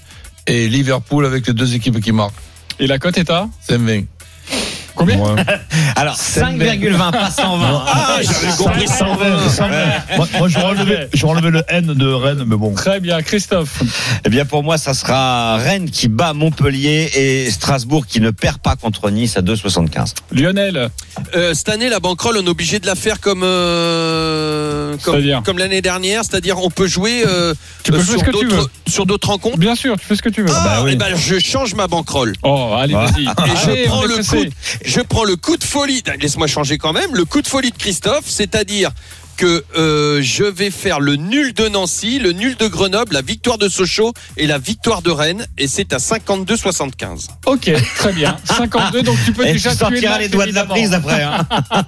et 0.47 0.69
Liverpool 0.69 1.27
avec 1.27 1.47
les 1.47 1.53
deux 1.55 1.75
équipes 1.75 2.01
qui 2.01 2.13
marquent. 2.13 2.35
Et 2.79 2.87
la 2.87 2.99
cote 2.99 3.19
est 3.19 3.31
à? 3.31 3.49
5-20. 3.69 4.05
Combien. 5.15 5.45
Alors, 5.97 6.17
5,20, 6.17 7.11
pas 7.11 7.31
120. 7.31 7.85
Ah, 7.87 8.17
j'avais 8.23 8.57
compris 8.57 8.89
120. 8.89 9.67
Moi, 10.17 10.27
moi, 10.39 10.49
j'aurais 10.49 10.65
enlevé, 10.65 11.09
enlevé 11.23 11.51
le 11.51 11.63
N 11.69 11.87
de 11.95 12.07
Rennes, 12.13 12.45
mais 12.47 12.57
bon. 12.57 12.75
Très 12.75 13.01
bien, 13.01 13.23
Christophe. 13.23 13.83
Eh 14.25 14.29
bien, 14.29 14.45
pour 14.45 14.63
moi, 14.63 14.79
ça 14.79 14.95
sera 14.95 15.57
Rennes 15.57 15.91
qui 15.91 16.09
bat 16.09 16.33
Montpellier 16.33 17.11
et 17.15 17.51
Strasbourg 17.51 18.07
qui 18.07 18.21
ne 18.21 18.31
perd 18.31 18.59
pas 18.59 18.77
contre 18.77 19.11
Nice 19.11 19.37
à 19.37 19.43
2,75. 19.43 20.15
Lionel. 20.33 20.91
Euh, 21.35 21.55
cette 21.55 21.69
année, 21.69 21.89
la 21.89 22.01
banquerolle, 22.01 22.37
on 22.43 22.47
est 22.47 22.49
obligé 22.49 22.79
de 22.79 22.87
la 22.87 22.95
faire 22.95 23.21
comme 23.21 23.43
euh, 23.43 24.95
C'est-à-dire 24.99 25.37
comme, 25.37 25.45
comme 25.45 25.59
l'année 25.59 25.83
dernière, 25.83 26.23
c'est-à-dire 26.25 26.59
on 26.63 26.71
peut 26.71 26.87
jouer 26.87 27.23
euh, 27.27 27.55
Tu 27.83 27.93
peux 27.93 28.01
jouer 28.03 28.19
sur 28.19 28.33
d'autres 28.33 28.55
veux. 28.57 28.67
sur 28.87 29.07
d'autres 29.07 29.29
rencontres. 29.29 29.59
Bien 29.59 29.75
sûr, 29.75 29.97
tu 29.99 30.07
fais 30.07 30.17
ce 30.17 30.23
que 30.23 30.29
tu 30.29 30.43
veux. 30.43 30.49
Ah, 30.53 30.63
Bah 30.65 30.81
oui. 30.85 30.91
eh 30.95 30.97
ben, 30.97 31.15
je 31.17 31.39
change 31.39 31.75
ma 31.75 31.87
banquerolle. 31.87 32.35
Oh, 32.43 32.75
allez, 32.79 32.95
Ah. 32.95 33.07
vas-y. 33.07 33.25
Et 33.25 33.29
Allez, 33.37 33.53
je 33.85 33.89
on 33.89 33.89
prends 33.89 34.03
est 34.05 34.09
le 34.09 34.23
coup, 34.25 34.51
je 34.85 34.96
prends 35.01 35.25
le 35.25 35.37
coup 35.37 35.57
de 35.57 35.65
folie. 35.65 36.03
Laisse-moi 36.21 36.47
changer 36.47 36.79
quand 36.79 36.93
même. 36.93 37.15
Le 37.15 37.25
coup 37.25 37.43
de 37.43 37.47
folie 37.47 37.71
de 37.71 37.77
Christophe, 37.77 38.25
c'est-à-dire 38.27 38.91
que 39.37 39.65
euh, 39.77 40.21
je 40.23 40.45
vais 40.45 40.71
faire 40.71 40.99
le 40.99 41.17
nul 41.17 41.53
de 41.53 41.69
Nancy, 41.69 42.19
le 42.19 42.33
nul 42.33 42.57
de 42.57 42.67
Grenoble, 42.67 43.13
la 43.15 43.21
victoire 43.21 43.59
de 43.59 43.69
Sochaux 43.69 44.13
et 44.37 44.47
la 44.47 44.59
victoire 44.59 45.03
de 45.03 45.11
Rennes, 45.11 45.47
et 45.59 45.69
c'est 45.69 45.93
à 45.93 45.99
52-75. 45.99 47.29
Ok, 47.45 47.71
très 47.97 48.13
bien. 48.13 48.37
52, 48.45 49.03
donc 49.03 49.19
tu 49.25 49.33
peux 49.33 49.47
Et 49.47 49.53
déjà 49.53 49.73
tu 49.73 49.79
sortiras 49.79 50.19
les 50.19 50.29
doigts 50.29 50.47
de 50.47 50.53
la 50.53 50.65
prise 50.65 50.93
après. 50.95 51.23
Hein. 51.23 51.47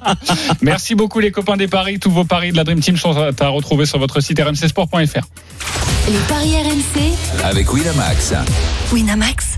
Merci 0.61 0.95
beaucoup 0.95 1.21
les 1.21 1.31
copains 1.31 1.57
des 1.57 1.69
paris. 1.69 1.99
Tous 1.99 2.11
vos 2.11 2.25
paris 2.25 2.53
de 2.53 2.57
la 2.57 2.65
Dream 2.65 2.81
Team 2.81 2.97
sont 2.97 3.17
à 3.17 3.49
retrouver 3.49 3.87
sur 3.87 3.99
votre 3.99 4.21
site 4.21 4.41
rmcsport.fr. 4.41 4.97
les 4.97 6.19
paris 6.29 6.55
RMC, 6.55 7.45
Avec 7.45 7.73
Winamax. 7.73 8.35
Winamax, 8.93 9.58